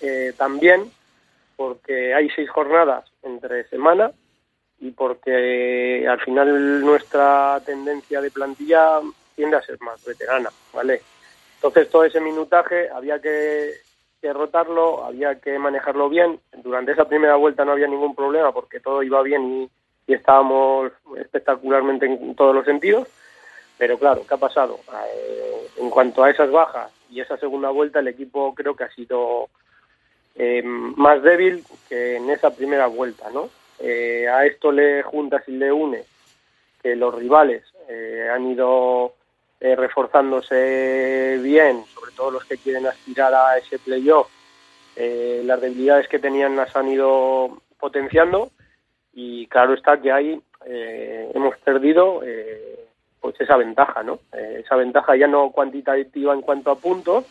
Eh, 0.00 0.32
también 0.36 0.90
porque 1.56 2.14
hay 2.14 2.30
seis 2.30 2.48
jornadas 2.50 3.10
entre 3.22 3.64
semana 3.64 4.12
y 4.80 4.92
porque 4.92 6.06
al 6.08 6.20
final 6.20 6.80
nuestra 6.82 7.60
tendencia 7.66 8.20
de 8.20 8.30
plantilla 8.30 9.00
tiende 9.34 9.56
a 9.56 9.62
ser 9.62 9.80
más 9.80 10.04
veterana, 10.04 10.50
¿vale? 10.72 11.02
Entonces 11.56 11.90
todo 11.90 12.04
ese 12.04 12.20
minutaje 12.20 12.88
había 12.88 13.20
que, 13.20 13.72
que 14.20 14.32
rotarlo, 14.32 15.04
había 15.04 15.40
que 15.40 15.58
manejarlo 15.58 16.08
bien. 16.08 16.38
Durante 16.62 16.92
esa 16.92 17.08
primera 17.08 17.34
vuelta 17.34 17.64
no 17.64 17.72
había 17.72 17.88
ningún 17.88 18.14
problema 18.14 18.52
porque 18.52 18.78
todo 18.78 19.02
iba 19.02 19.20
bien 19.22 19.62
y, 19.62 19.70
y 20.12 20.14
estábamos 20.14 20.92
espectacularmente 21.16 22.06
en 22.06 22.36
todos 22.36 22.54
los 22.54 22.64
sentidos. 22.64 23.08
Pero 23.76 23.98
claro, 23.98 24.22
¿qué 24.28 24.34
ha 24.34 24.38
pasado? 24.38 24.78
Eh, 25.12 25.68
en 25.78 25.90
cuanto 25.90 26.22
a 26.22 26.30
esas 26.30 26.50
bajas 26.50 26.92
y 27.10 27.20
esa 27.20 27.36
segunda 27.38 27.70
vuelta, 27.70 28.00
el 28.00 28.08
equipo 28.08 28.54
creo 28.54 28.76
que 28.76 28.84
ha 28.84 28.90
sido 28.90 29.48
eh, 30.34 30.62
más 30.62 31.22
débil 31.22 31.64
que 31.88 32.16
en 32.16 32.30
esa 32.30 32.50
primera 32.50 32.86
vuelta, 32.86 33.30
¿no? 33.30 33.48
Eh, 33.78 34.28
a 34.28 34.44
esto 34.44 34.72
le 34.72 35.02
juntas 35.02 35.42
y 35.48 35.52
le 35.52 35.70
une 35.72 36.04
que 36.82 36.96
los 36.96 37.14
rivales 37.14 37.62
eh, 37.88 38.28
han 38.32 38.50
ido 38.50 39.14
eh, 39.60 39.74
reforzándose 39.74 41.38
bien, 41.42 41.84
sobre 41.86 42.12
todo 42.12 42.30
los 42.30 42.44
que 42.44 42.58
quieren 42.58 42.86
aspirar 42.86 43.34
a 43.34 43.58
ese 43.58 43.78
playoff. 43.78 44.28
Eh, 44.96 45.42
las 45.44 45.60
debilidades 45.60 46.08
que 46.08 46.18
tenían 46.18 46.56
las 46.56 46.74
han 46.76 46.88
ido 46.88 47.60
potenciando 47.78 48.50
y 49.12 49.46
claro 49.46 49.74
está 49.74 50.00
que 50.00 50.10
ahí 50.10 50.40
eh, 50.66 51.30
hemos 51.34 51.56
perdido 51.58 52.20
pues 53.30 53.40
esa 53.40 53.56
ventaja, 53.56 54.02
¿no? 54.02 54.20
Eh, 54.32 54.62
esa 54.64 54.76
ventaja 54.76 55.16
ya 55.16 55.26
no 55.26 55.50
cuantitativa 55.50 56.32
en 56.32 56.40
cuanto 56.40 56.70
a 56.70 56.76
puntos, 56.76 57.24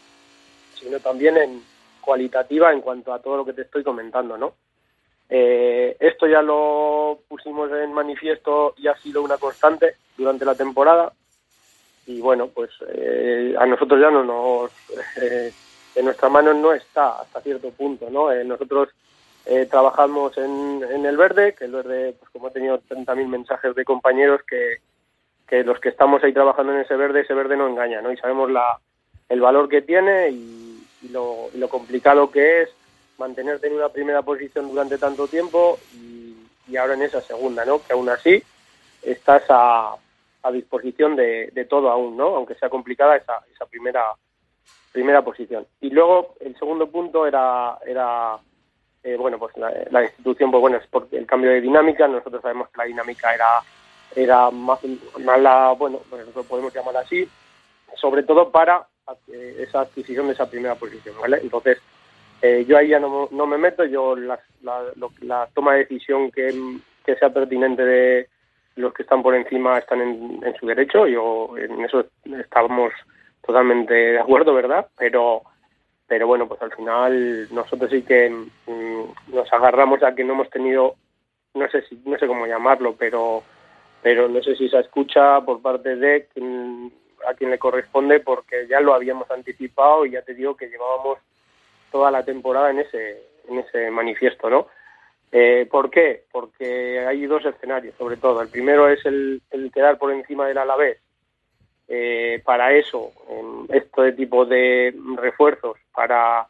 sino 0.76 1.00
también 1.00 1.38
en 1.38 1.62
cualitativa 2.02 2.72
en 2.72 2.82
cuanto 2.82 3.14
a 3.14 3.20
todo 3.20 3.38
lo 3.38 3.46
que 3.46 3.54
te 3.54 3.64
estoy 3.64 3.84
comentando, 3.84 4.38
¿no? 4.38 4.54
Eh, 5.30 5.98
esto 6.00 6.28
ya 6.28 6.42
lo 6.42 7.20
pusimos 7.28 7.70
en 7.72 7.92
manifiesto 7.92 8.76
y 8.78 8.88
ha 8.88 8.96
sido 8.98 9.22
una 9.22 9.38
constante 9.38 9.96
durante 10.16 10.46
la 10.46 10.56
temporada 10.56 11.12
y 12.06 12.22
bueno, 12.22 12.48
pues 12.48 12.70
eh, 12.88 13.54
a 13.60 13.66
nosotros 13.66 14.00
ya 14.00 14.10
no 14.10 14.24
nos 14.24 14.72
eh, 15.22 15.52
en 15.96 16.06
nuestras 16.06 16.32
manos 16.32 16.56
no 16.56 16.74
está 16.74 17.20
hasta 17.20 17.42
cierto 17.42 17.72
punto, 17.72 18.10
¿no? 18.10 18.34
Nosotros 18.44 18.90
trabajamos 19.70 20.38
en, 20.38 20.84
en 20.92 21.06
el 21.06 21.16
verde, 21.16 21.56
que 21.56 21.66
el 21.66 21.72
verde, 21.72 22.14
pues 22.20 22.30
como 22.32 22.50
he 22.50 22.52
tenido 22.52 22.82
30.000 22.82 23.28
mensajes 23.28 23.74
de 23.76 23.86
compañeros 23.86 24.42
que, 24.44 24.80
que 25.48 25.64
los 25.64 25.80
que 25.80 25.90
estamos 25.90 26.24
ahí 26.24 26.34
trabajando 26.34 26.74
en 26.74 26.82
ese 26.82 26.96
verde, 26.96 27.22
ese 27.22 27.34
verde 27.34 27.56
no 27.56 27.68
engaña, 27.68 28.02
¿no? 28.02 28.12
Y 28.12 28.18
sabemos 28.18 28.52
la, 28.52 28.80
el 29.30 29.42
valor 29.42 29.70
que 29.70 29.82
tiene 29.82 30.30
y, 30.30 30.64
lo, 31.12 31.50
lo 31.54 31.70
complicado 31.70 32.32
que 32.32 32.64
es 32.64 32.70
mantenerte 33.18 33.68
en 33.68 33.76
una 33.76 33.90
primera 33.90 34.24
posición 34.24 34.68
durante 34.68 34.98
tanto 34.98 35.28
tiempo 35.28 35.80
y, 35.94 36.36
ahora 36.76 36.96
en 36.96 37.04
esa 37.04 37.22
segunda, 37.22 37.64
¿no? 37.64 37.82
Que 37.82 37.94
aún 37.94 38.10
así 38.10 38.44
estás 39.02 39.44
a, 39.50 39.96
a 40.44 40.52
disposición 40.52 41.16
de, 41.16 41.50
de 41.54 41.66
todo 41.66 41.90
aún, 41.90 42.18
¿no? 42.18 42.36
Aunque 42.36 42.56
sea 42.56 42.70
complicada 42.70 43.16
esa, 43.16 43.42
esa 43.54 43.66
primera 43.66 44.04
primera 44.92 45.22
posición. 45.22 45.66
Y 45.80 45.92
luego 45.92 46.36
el 46.40 46.58
segundo 46.58 46.90
punto 46.90 47.26
era 47.26 47.78
era 47.86 48.38
eh, 49.04 49.16
bueno 49.16 49.38
pues 49.38 49.56
la, 49.58 49.72
la 49.92 50.04
institución 50.04 50.52
pues 50.52 50.60
bueno 50.60 50.78
es 50.78 50.88
porque 50.88 51.18
el 51.18 51.26
cambio 51.26 51.52
de 51.52 51.62
dinámica 51.62 52.08
nosotros 52.08 52.42
sabemos 52.42 52.70
que 52.70 52.80
la 52.80 52.86
dinámica 52.86 53.34
era 53.34 53.62
era 54.18 54.50
más 54.50 54.80
mala 55.24 55.74
bueno 55.74 56.02
lo 56.36 56.44
podemos 56.44 56.74
llamar 56.74 56.98
así 56.98 57.28
sobre 57.96 58.24
todo 58.24 58.50
para 58.50 58.88
eh, 59.32 59.58
esa 59.60 59.82
adquisición 59.82 60.28
de 60.28 60.34
esa 60.34 60.50
primera 60.50 60.76
posición 60.76 61.16
vale 61.22 61.38
entonces 61.42 61.78
eh, 62.42 62.66
yo 62.68 62.78
ahí 62.78 62.90
ya 62.90 63.00
no, 63.00 63.30
no 63.32 63.46
me 63.46 63.58
meto 63.58 63.86
yo 63.86 64.16
la, 64.16 64.40
la, 64.64 64.84
la 65.22 65.48
toma 65.54 65.74
de 65.74 65.80
decisión 65.80 66.32
que, 66.32 66.54
que 67.06 67.16
sea 67.16 67.30
pertinente 67.30 67.84
de 67.84 68.30
los 68.76 68.94
que 68.94 69.04
están 69.04 69.22
por 69.22 69.36
encima 69.36 69.78
están 69.78 70.02
en, 70.02 70.40
en 70.44 70.56
su 70.56 70.66
derecho 70.66 71.06
yo 71.06 71.56
en 71.58 71.86
eso 71.86 72.06
estamos 72.40 72.92
totalmente 73.46 73.94
de 73.94 74.20
acuerdo 74.20 74.54
verdad 74.54 74.88
pero 74.98 75.44
pero 76.08 76.26
bueno 76.26 76.48
pues 76.48 76.62
al 76.64 76.74
final 76.74 77.48
nosotros 77.54 77.92
sí 77.92 78.02
que 78.02 78.30
mm, 78.30 79.36
nos 79.36 79.54
agarramos 79.54 80.02
a 80.02 80.16
que 80.16 80.24
no 80.24 80.34
hemos 80.34 80.50
tenido 80.50 80.96
no 81.54 81.70
sé 81.70 81.84
si 81.84 82.02
no 82.06 82.18
sé 82.18 82.26
cómo 82.26 82.48
llamarlo 82.48 82.96
pero 82.98 83.44
pero 84.02 84.28
no 84.28 84.42
sé 84.42 84.56
si 84.56 84.70
se 84.70 84.80
escucha 84.80 85.42
por 85.42 85.62
parte 85.62 85.96
de 85.96 86.28
quien, 86.34 86.92
a 87.28 87.34
quien 87.34 87.52
le 87.52 87.60
corresponde 87.60 88.20
porque 88.20 88.68
ya 88.68 88.80
lo 88.80 88.94
habíamos 88.94 89.30
anticipado 89.32 90.06
y 90.06 90.12
ya 90.12 90.22
te 90.22 90.34
digo 90.34 90.56
que 90.56 90.70
llevábamos 90.70 91.20
toda 91.92 92.12
la 92.12 92.24
temporada 92.24 92.72
en 92.72 92.80
ese 92.80 93.24
en 93.50 93.60
ese 93.60 93.90
manifiesto 93.92 94.50
no 94.50 94.68
eh, 95.32 95.68
¿Por 95.70 95.90
qué? 95.90 96.24
Porque 96.32 97.06
hay 97.06 97.26
dos 97.26 97.46
escenarios, 97.46 97.96
sobre 97.98 98.18
todo. 98.18 98.42
El 98.42 98.50
primero 98.50 98.88
es 98.88 99.06
el, 99.06 99.42
el 99.52 99.72
quedar 99.72 99.98
por 99.98 100.12
encima 100.12 100.48
del 100.48 100.58
Alavés. 100.58 101.00
Eh, 101.90 102.42
para 102.44 102.74
eso, 102.74 103.12
en 103.30 103.66
este 103.76 104.12
tipo 104.14 104.46
de 104.46 104.94
refuerzos, 105.16 105.78
para 105.94 106.48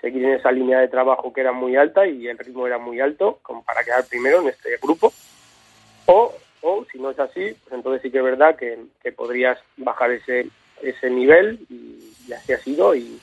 seguir 0.00 0.24
en 0.24 0.32
esa 0.34 0.50
línea 0.50 0.80
de 0.80 0.88
trabajo 0.88 1.32
que 1.32 1.40
era 1.40 1.52
muy 1.52 1.76
alta 1.76 2.06
y 2.06 2.26
el 2.26 2.38
ritmo 2.38 2.66
era 2.66 2.78
muy 2.78 3.00
alto, 3.00 3.40
para 3.64 3.84
quedar 3.84 4.04
primero 4.08 4.40
en 4.40 4.48
este 4.48 4.76
grupo. 4.82 5.12
O, 6.06 6.32
o 6.62 6.84
si 6.90 6.98
no 6.98 7.10
es 7.10 7.18
así, 7.18 7.54
pues 7.64 7.72
entonces 7.72 8.02
sí 8.02 8.10
que 8.10 8.18
es 8.18 8.24
verdad 8.24 8.56
que, 8.56 8.78
que 9.02 9.12
podrías 9.12 9.58
bajar 9.76 10.10
ese, 10.12 10.48
ese 10.80 11.10
nivel 11.10 11.60
y, 11.68 12.32
así 12.32 12.52
ha 12.52 12.58
sido 12.58 12.94
y, 12.94 13.20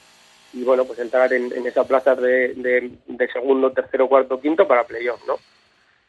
y 0.54 0.64
bueno, 0.64 0.86
pues 0.86 1.00
entrar 1.00 1.32
en, 1.34 1.52
en 1.52 1.66
esa 1.66 1.86
plaza 1.86 2.16
de, 2.16 2.54
de, 2.54 2.92
de 3.08 3.28
segundo, 3.32 3.72
tercero, 3.72 4.08
cuarto, 4.08 4.40
quinto 4.40 4.68
para 4.68 4.84
playoff, 4.84 5.26
¿no? 5.26 5.38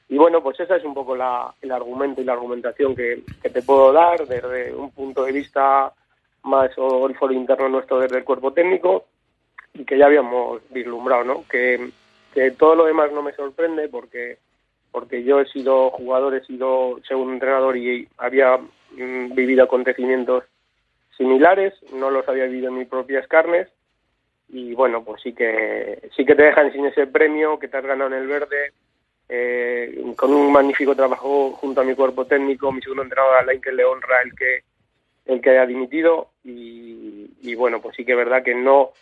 Y 0.09 0.19
bueno, 0.19 0.43
pues 0.43 0.59
ese 0.59 0.77
es 0.77 0.85
un 0.85 0.93
poco 0.93 1.15
la, 1.15 1.55
el 1.63 1.71
argumento 1.71 2.21
y 2.21 2.25
la 2.25 2.33
argumentación 2.33 2.97
que, 2.97 3.23
que 3.41 3.49
te 3.49 3.63
puedo 3.63 3.93
dar 3.93 4.27
desde 4.27 4.75
un 4.75 4.91
punto 4.91 5.25
de 5.25 5.31
vista 5.31 5.93
más 6.43 6.71
o 6.79 7.07
el 7.07 7.17
foro 7.17 7.33
interno 7.33 7.69
nuestro 7.69 8.01
desde 8.01 8.19
el 8.19 8.25
cuerpo 8.25 8.53
técnico 8.53 9.05
y 9.73 9.85
que 9.85 9.97
ya 9.97 10.07
habíamos 10.07 10.63
vislumbrado, 10.71 11.23
¿no? 11.23 11.45
Que, 11.49 11.91
que 12.35 12.51
todo 12.51 12.75
lo 12.75 12.87
demás 12.87 13.13
no 13.13 13.23
me 13.23 13.33
sorprende 13.35 13.89
porque 13.89 14.39
porque 14.91 15.23
yo 15.23 15.41
he 15.41 15.47
sido 15.47 15.91
jugador, 15.91 16.35
he 16.35 16.45
sido 16.45 16.99
segundo 17.07 17.33
entrenador 17.33 17.77
y 17.77 18.09
había 18.19 18.57
mm, 18.57 19.35
vivido 19.35 19.65
acontecimientos 19.65 20.45
similares, 21.17 21.75
no 21.93 22.11
los 22.11 22.29
había 22.29 22.47
vivido 22.47 22.69
en 22.69 22.79
mis 22.79 22.89
propias 22.89 23.27
carnes 23.29 23.69
y 24.49 24.75
bueno, 24.75 25.05
pues 25.05 25.23
sí 25.23 25.33
que 25.33 26.09
sí 26.17 26.25
que 26.25 26.35
te 26.35 26.45
dejan 26.45 26.73
sin 26.73 26.87
ese 26.87 27.07
premio 27.07 27.59
que 27.59 27.69
te 27.69 27.77
has 27.77 27.85
ganado 27.85 28.15
en 28.15 28.23
el 28.23 28.27
verde 28.27 28.73
eh, 29.29 30.03
con 30.17 30.33
un 30.33 30.51
magnífico 30.51 30.97
trabajo 30.97 31.53
junto 31.53 31.81
a 31.81 31.85
mi 31.85 31.95
cuerpo 31.95 32.25
técnico, 32.27 32.73
mi 32.73 32.81
segundo 32.81 33.05
entrenador 33.05 33.37
Alain 33.37 33.61
que 33.61 33.73
le 33.73 33.85
honra 33.85 34.23
el 34.23 34.35
que 34.35 34.63
el 35.27 35.41
que 35.41 35.51
haya 35.51 35.67
dimitido 35.67 36.31
y, 36.43 37.31
y 37.43 37.55
bueno, 37.55 37.81
pues 37.81 37.95
sí 37.95 38.05
que 38.05 38.13
es 38.13 38.19
verdad 38.19 38.43
que 38.43 38.55
no 38.55 38.93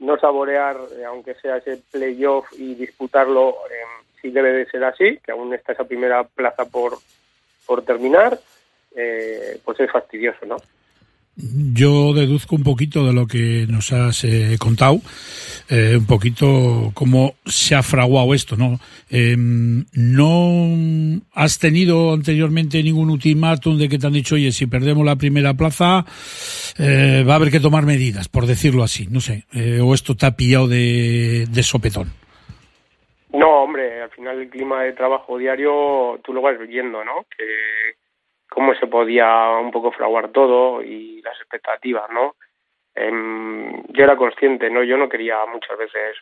no 0.00 0.18
saborear, 0.18 0.76
eh, 0.96 1.04
aunque 1.04 1.34
sea 1.34 1.56
ese 1.56 1.78
playoff 1.90 2.46
y 2.56 2.74
disputarlo, 2.74 3.50
eh, 3.70 4.04
sí 4.20 4.30
debe 4.30 4.52
de 4.52 4.66
ser 4.66 4.84
así, 4.84 5.18
que 5.24 5.32
aún 5.32 5.52
está 5.54 5.72
esa 5.72 5.84
primera 5.84 6.24
plaza 6.24 6.64
por, 6.64 6.98
por 7.66 7.82
terminar, 7.82 8.38
eh, 8.96 9.60
pues 9.64 9.80
es 9.80 9.90
fastidioso, 9.90 10.46
¿no? 10.46 10.56
Yo 11.40 12.14
deduzco 12.14 12.56
un 12.56 12.64
poquito 12.64 13.06
de 13.06 13.12
lo 13.12 13.28
que 13.28 13.64
nos 13.68 13.92
has 13.92 14.24
eh, 14.24 14.56
contado, 14.58 15.00
eh, 15.68 15.94
un 15.96 16.04
poquito 16.04 16.90
cómo 16.94 17.36
se 17.46 17.76
ha 17.76 17.82
fraguado 17.84 18.34
esto, 18.34 18.56
¿no? 18.56 18.80
Em, 19.08 19.84
¿No 19.92 21.20
has 21.32 21.60
tenido 21.60 22.12
anteriormente 22.12 22.82
ningún 22.82 23.08
ultimátum 23.08 23.78
de 23.78 23.88
que 23.88 24.00
te 24.00 24.08
han 24.08 24.14
dicho, 24.14 24.34
oye, 24.34 24.50
si 24.50 24.66
perdemos 24.66 25.06
la 25.06 25.14
primera 25.14 25.54
plaza, 25.54 26.04
eh, 26.76 27.22
va 27.26 27.34
a 27.34 27.36
haber 27.36 27.52
que 27.52 27.60
tomar 27.60 27.86
medidas, 27.86 28.26
por 28.26 28.46
decirlo 28.46 28.82
así, 28.82 29.06
no 29.08 29.20
sé, 29.20 29.44
eh, 29.52 29.78
o 29.80 29.94
esto 29.94 30.16
te 30.16 30.26
ha 30.26 30.34
pillado 30.34 30.66
de, 30.66 31.46
de 31.48 31.62
sopetón? 31.62 32.10
Al 33.78 34.10
final 34.10 34.40
el 34.40 34.50
clima 34.50 34.82
de 34.82 34.92
trabajo 34.92 35.38
diario 35.38 36.20
tú 36.22 36.32
lo 36.32 36.42
vas 36.42 36.58
viendo, 36.58 37.04
¿no? 37.04 37.24
Que 37.36 37.94
cómo 38.48 38.74
se 38.74 38.86
podía 38.86 39.50
un 39.60 39.70
poco 39.70 39.92
fraguar 39.92 40.30
todo 40.30 40.82
y 40.82 41.20
las 41.22 41.38
expectativas, 41.40 42.10
¿no? 42.10 42.36
Em, 42.94 43.84
yo 43.88 44.04
era 44.04 44.16
consciente, 44.16 44.70
¿no? 44.70 44.82
Yo 44.82 44.96
no 44.96 45.08
quería 45.08 45.44
muchas 45.46 45.78
veces 45.78 46.16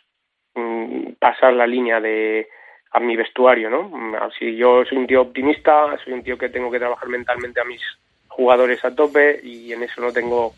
mm, 0.54 1.12
pasar 1.18 1.54
la 1.54 1.66
línea 1.66 2.00
de 2.00 2.48
a 2.92 3.00
mi 3.00 3.16
vestuario, 3.16 3.70
¿no? 3.70 4.16
Así 4.20 4.56
yo 4.56 4.84
soy 4.84 4.98
un 4.98 5.06
tío 5.06 5.22
optimista, 5.22 5.96
soy 6.04 6.12
un 6.12 6.22
tío 6.22 6.38
que 6.38 6.48
tengo 6.48 6.70
que 6.70 6.78
trabajar 6.78 7.08
mentalmente 7.08 7.60
a 7.60 7.64
mis 7.64 7.82
jugadores 8.28 8.84
a 8.84 8.94
tope 8.94 9.40
y 9.42 9.72
en 9.72 9.82
eso 9.82 10.00
no 10.00 10.12
tengo, 10.12 10.52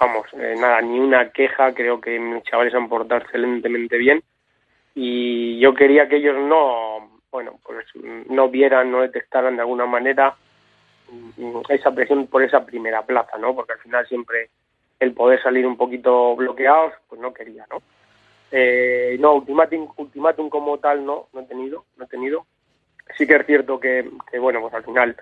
vamos, 0.00 0.26
eh, 0.34 0.54
nada, 0.58 0.80
ni 0.80 0.98
una 0.98 1.30
queja, 1.30 1.74
creo 1.74 2.00
que 2.00 2.18
mis 2.18 2.42
chavales 2.44 2.74
han 2.74 2.88
portado 2.88 3.20
excelentemente 3.20 3.98
bien 3.98 4.22
y 4.94 5.58
yo 5.58 5.74
quería 5.74 6.08
que 6.08 6.16
ellos 6.16 6.36
no, 6.38 7.20
bueno, 7.30 7.58
pues 7.64 7.86
no 8.28 8.48
vieran, 8.48 8.90
no 8.90 9.02
detectaran 9.02 9.56
de 9.56 9.62
alguna 9.62 9.86
manera 9.86 10.34
mm, 11.10 11.60
esa 11.68 11.92
presión 11.92 12.26
por 12.26 12.42
esa 12.42 12.64
primera 12.64 13.02
plaza, 13.02 13.38
¿no? 13.38 13.54
Porque 13.54 13.74
al 13.74 13.78
final 13.80 14.06
siempre 14.06 14.50
el 14.98 15.12
poder 15.12 15.42
salir 15.42 15.66
un 15.66 15.76
poquito 15.76 16.36
bloqueados, 16.36 16.92
pues 17.08 17.20
no 17.20 17.32
quería, 17.32 17.66
¿no? 17.70 17.82
Eh, 18.52 19.16
no, 19.20 19.34
ultimátum, 19.34 19.88
ultimátum 19.96 20.50
como 20.50 20.78
tal 20.78 21.04
no, 21.04 21.28
no 21.32 21.40
he 21.40 21.44
tenido, 21.44 21.84
no 21.96 22.04
he 22.04 22.08
tenido. 22.08 22.46
Sí 23.16 23.26
que 23.26 23.36
es 23.36 23.46
cierto 23.46 23.78
que, 23.78 24.08
bueno, 24.38 24.60
pues 24.60 24.74
al 24.74 24.84
final, 24.84 25.16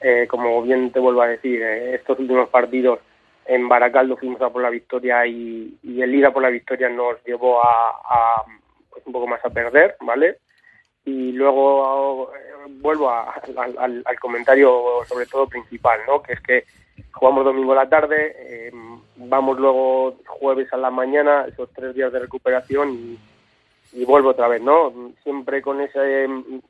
eh, 0.00 0.26
como 0.28 0.62
bien 0.62 0.90
te 0.90 0.98
vuelvo 0.98 1.22
a 1.22 1.28
decir, 1.28 1.62
eh, 1.62 1.94
estos 1.94 2.18
últimos 2.18 2.48
partidos 2.48 3.00
en 3.46 3.68
Baracaldo 3.68 4.16
fuimos 4.16 4.40
a 4.42 4.50
por 4.50 4.62
la 4.62 4.70
victoria 4.70 5.26
y, 5.26 5.78
y 5.82 6.02
el 6.02 6.14
ir 6.14 6.26
a 6.26 6.32
por 6.32 6.42
la 6.42 6.50
victoria 6.50 6.88
nos 6.88 7.22
llevó 7.24 7.62
a, 7.62 8.44
un 9.06 9.12
poco 9.12 9.26
más 9.26 9.44
a 9.44 9.50
perder, 9.50 9.96
¿vale? 10.00 10.38
Y 11.04 11.32
luego 11.32 12.30
eh, 12.34 12.40
vuelvo 12.80 13.10
a- 13.10 13.32
al, 13.56 14.02
al- 14.04 14.18
comentario 14.20 15.00
sobre 15.06 15.26
todo 15.26 15.48
principal, 15.48 16.00
¿no? 16.06 16.22
Que 16.22 16.34
es 16.34 16.40
que 16.40 16.64
jugamos 17.12 17.44
domingo 17.44 17.72
a 17.72 17.76
la 17.84 17.88
tarde, 17.88 18.34
eh, 18.38 18.72
vamos 19.16 19.58
luego 19.58 20.16
jueves 20.26 20.72
a 20.72 20.76
la 20.76 20.90
mañana, 20.90 21.46
esos 21.48 21.70
tres 21.72 21.94
días 21.94 22.12
de 22.12 22.18
recuperación 22.20 22.90
y, 22.92 23.18
y 23.92 24.04
vuelvo 24.04 24.30
otra 24.30 24.46
vez, 24.48 24.60
¿no? 24.62 24.92
Siempre 25.22 25.62
con 25.62 25.80
ese, 25.80 26.26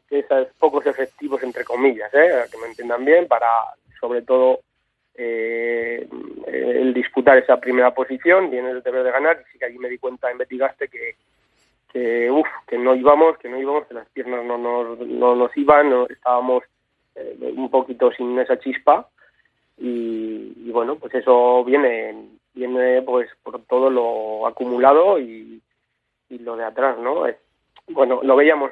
esos 0.08 0.48
pocos 0.58 0.86
efectivos, 0.86 1.42
entre 1.42 1.64
comillas, 1.64 2.12
¿eh? 2.14 2.44
Que 2.50 2.58
me 2.58 2.66
entiendan 2.68 3.04
bien, 3.04 3.26
para 3.26 3.46
sobre 4.00 4.22
todo 4.22 4.60
eh, 5.14 6.08
el 6.46 6.94
disputar 6.94 7.36
esa 7.36 7.58
primera 7.58 7.92
posición, 7.92 8.50
viene 8.50 8.70
el 8.70 8.82
deber 8.82 9.02
de 9.02 9.10
ganar, 9.10 9.42
y 9.46 9.52
sí 9.52 9.58
que 9.58 9.66
allí 9.66 9.78
me 9.78 9.88
di 9.90 9.98
cuenta, 9.98 10.30
investigaste 10.32 10.88
que 10.88 11.16
que 11.92 12.30
uf, 12.30 12.46
que 12.66 12.78
no 12.78 12.94
íbamos, 12.94 13.38
que 13.38 13.48
no 13.48 13.58
íbamos, 13.58 13.86
que 13.86 13.94
las 13.94 14.08
piernas 14.10 14.44
no 14.44 14.58
nos, 14.58 14.98
no 15.00 15.34
nos 15.34 15.56
iban, 15.56 15.90
no, 15.90 16.06
estábamos 16.08 16.62
eh, 17.14 17.52
un 17.56 17.70
poquito 17.70 18.12
sin 18.12 18.38
esa 18.38 18.58
chispa 18.58 19.08
y, 19.78 20.52
y 20.56 20.70
bueno, 20.72 20.96
pues 20.96 21.14
eso 21.14 21.64
viene 21.64 22.14
viene 22.54 23.02
pues 23.02 23.28
por 23.42 23.62
todo 23.64 23.90
lo 23.90 24.46
acumulado 24.46 25.18
y, 25.18 25.62
y 26.28 26.38
lo 26.38 26.56
de 26.56 26.64
atrás, 26.64 26.98
¿no? 26.98 27.26
Es- 27.26 27.36
bueno, 27.88 28.20
lo 28.22 28.36
veíamos 28.36 28.70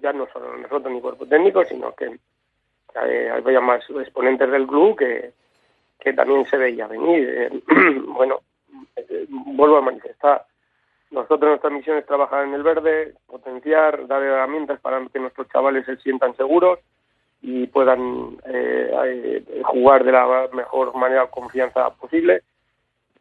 ya 0.00 0.12
no 0.12 0.28
solo 0.32 0.56
nosotros 0.56 0.92
ni 0.92 1.00
cuerpo 1.00 1.26
técnico, 1.26 1.64
sino 1.64 1.92
que 1.94 2.18
eh, 3.06 3.30
había 3.30 3.60
más 3.60 3.82
exponentes 3.90 4.50
del 4.50 4.66
club 4.66 4.96
que, 4.96 5.32
que 5.98 6.12
también 6.12 6.46
se 6.46 6.56
veía 6.56 6.86
venir. 6.86 7.28
Eh, 7.28 7.60
bueno, 8.06 8.40
eh, 8.96 9.26
vuelvo 9.28 9.78
a 9.78 9.82
manifestar, 9.82 10.44
nosotros 11.10 11.50
nuestra 11.50 11.70
misión 11.70 11.98
es 11.98 12.06
trabajar 12.06 12.44
en 12.44 12.54
el 12.54 12.62
verde, 12.62 13.14
potenciar, 13.26 14.06
dar 14.06 14.22
herramientas 14.22 14.80
para 14.80 15.04
que 15.12 15.18
nuestros 15.18 15.48
chavales 15.48 15.84
se 15.84 15.96
sientan 15.96 16.36
seguros 16.36 16.78
y 17.42 17.66
puedan 17.66 18.36
eh, 18.46 18.92
eh, 19.04 19.62
jugar 19.64 20.04
de 20.04 20.12
la 20.12 20.48
mejor 20.52 20.94
manera 20.94 21.26
confianza 21.26 21.90
posible. 21.90 22.42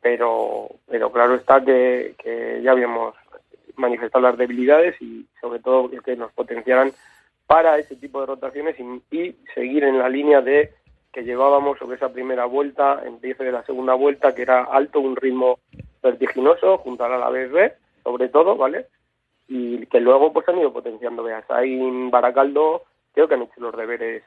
Pero, 0.01 0.69
pero 0.87 1.11
claro 1.11 1.35
está 1.35 1.63
que, 1.63 2.15
ya 2.63 2.71
habíamos 2.71 3.15
manifestado 3.75 4.23
las 4.23 4.37
debilidades 4.37 4.95
y 5.01 5.25
sobre 5.41 5.59
todo 5.59 5.89
que 5.89 6.15
nos 6.15 6.31
potenciaran 6.31 6.91
para 7.47 7.79
ese 7.79 7.95
tipo 7.95 8.19
de 8.21 8.27
rotaciones 8.27 8.75
y 8.79 9.35
seguir 9.55 9.83
en 9.83 9.97
la 9.97 10.07
línea 10.07 10.41
de 10.41 10.73
que 11.11 11.23
llevábamos 11.23 11.77
sobre 11.79 11.97
esa 11.97 12.11
primera 12.11 12.45
vuelta, 12.45 13.01
empiece 13.05 13.43
de 13.43 13.51
la 13.51 13.63
segunda 13.63 13.93
vuelta, 13.93 14.35
que 14.35 14.43
era 14.43 14.63
alto, 14.63 14.99
un 14.99 15.15
ritmo 15.15 15.59
vertiginoso, 16.01 16.77
junto 16.77 17.03
al 17.03 17.13
Alavés 17.13 17.51
B, 17.51 17.73
sobre 18.03 18.29
todo, 18.29 18.55
¿vale? 18.55 18.87
Y 19.47 19.85
que 19.87 19.99
luego 19.99 20.31
pues 20.31 20.47
han 20.47 20.59
ido 20.59 20.71
potenciando, 20.71 21.25
en 21.27 22.11
Baracaldo 22.11 22.83
creo 23.13 23.27
que 23.27 23.33
han 23.33 23.41
hecho 23.41 23.59
los 23.59 23.75
deberes 23.75 24.23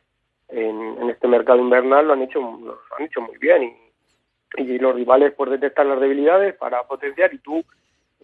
en, 0.49 0.97
en 1.01 1.11
este 1.11 1.29
mercado 1.29 1.61
invernal, 1.61 2.07
lo 2.07 2.13
han 2.13 2.23
hecho, 2.23 2.41
lo 2.41 2.79
han 2.99 3.05
hecho 3.05 3.21
muy 3.21 3.39
bien 3.39 3.63
y, 3.63 4.63
y 4.63 4.79
los 4.79 4.95
rivales 4.95 5.33
pues 5.35 5.51
detectan 5.51 5.89
las 5.89 6.01
debilidades 6.01 6.55
para 6.57 6.83
potenciar 6.83 7.33
y 7.33 7.39
tú, 7.39 7.65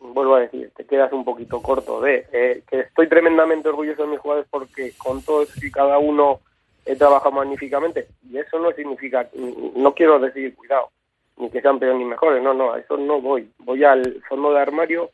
vuelvo 0.01 0.35
a 0.35 0.41
decir, 0.41 0.71
te 0.77 0.85
quedas 0.85 1.13
un 1.13 1.25
poquito 1.25 1.63
corto 1.63 2.01
de 2.01 2.27
eh, 2.33 2.63
que 2.69 2.81
estoy 2.81 3.09
tremendamente 3.09 3.69
orgulloso 3.69 4.03
de 4.03 4.09
mis 4.09 4.21
jugadores 4.21 4.49
porque 4.51 4.93
con 4.99 5.23
todos 5.23 5.63
y 5.63 5.71
cada 5.71 5.99
uno 5.99 6.41
he 6.89 6.97
trabajado 6.97 7.33
magníficamente 7.33 8.09
y 8.31 8.39
eso 8.39 8.59
no 8.59 8.73
significa, 8.73 9.29
no 9.77 9.95
quiero 9.95 10.19
decir 10.19 10.55
cuidado, 10.55 10.91
ni 11.37 11.51
que 11.51 11.61
sean 11.61 11.79
peores 11.79 11.99
ni 11.99 12.05
mejores, 12.07 12.43
no, 12.43 12.55
no, 12.55 12.73
a 12.73 12.81
eso 12.81 12.97
no 12.97 13.21
voy, 13.21 13.51
voy 13.59 13.85
al 13.85 14.23
fondo 14.29 14.53
de 14.53 14.61
armario 14.61 15.11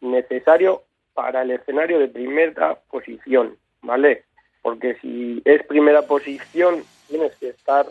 necesario 0.00 0.82
para 1.14 1.42
el 1.42 1.50
escenario 1.50 1.98
de 1.98 2.08
primera 2.08 2.76
posición, 2.90 3.56
¿vale? 3.82 4.24
Porque 4.62 4.94
si 5.00 5.42
es 5.44 5.66
primera 5.66 6.02
posición 6.02 6.84
tienes 7.08 7.34
que 7.36 7.48
estar 7.48 7.86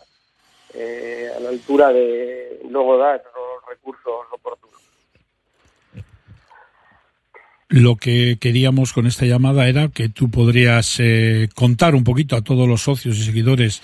eh, 0.73 1.29
a 1.35 1.39
la 1.41 1.49
altura 1.49 1.91
de 1.91 2.61
luego 2.69 2.97
dar 2.97 3.21
los 3.35 3.69
recursos 3.69 4.25
oportunos. 4.31 4.74
Lo 7.67 7.95
que 7.95 8.37
queríamos 8.39 8.93
con 8.93 9.07
esta 9.07 9.25
llamada 9.25 9.67
era 9.67 9.87
que 9.87 10.07
tú 10.07 10.29
podrías 10.29 10.99
eh, 10.99 11.49
contar 11.55 11.95
un 11.95 12.03
poquito 12.03 12.35
a 12.35 12.41
todos 12.43 12.67
los 12.67 12.81
socios 12.83 13.17
y 13.17 13.23
seguidores 13.23 13.81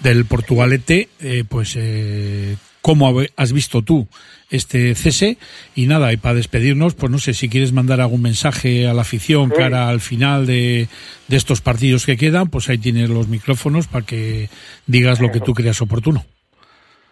del 0.00 0.24
Portugalete, 0.24 1.08
eh, 1.20 1.44
pues 1.48 1.76
eh, 1.78 2.56
cómo 2.82 3.14
has 3.36 3.52
visto 3.52 3.82
tú 3.82 4.08
este 4.50 4.96
cese 4.96 5.38
y 5.76 5.86
nada, 5.86 6.12
y 6.12 6.16
para 6.16 6.34
despedirnos, 6.34 6.94
pues 6.94 7.12
no 7.12 7.18
sé 7.18 7.34
si 7.34 7.48
quieres 7.48 7.72
mandar 7.72 8.00
algún 8.00 8.22
mensaje 8.22 8.88
a 8.88 8.94
la 8.94 9.02
afición 9.02 9.50
Sí. 9.50 9.56
cara 9.56 9.88
al 9.88 10.00
final 10.00 10.44
de, 10.44 10.88
de 11.28 11.36
estos 11.36 11.60
partidos 11.60 12.06
que 12.06 12.16
quedan, 12.16 12.50
pues 12.50 12.68
ahí 12.68 12.78
tienes 12.78 13.10
los 13.10 13.28
micrófonos 13.28 13.86
para 13.86 14.04
que 14.04 14.48
digas 14.88 15.20
lo 15.20 15.30
que 15.30 15.38
tú 15.38 15.54
creas 15.54 15.80
oportuno. 15.80 16.24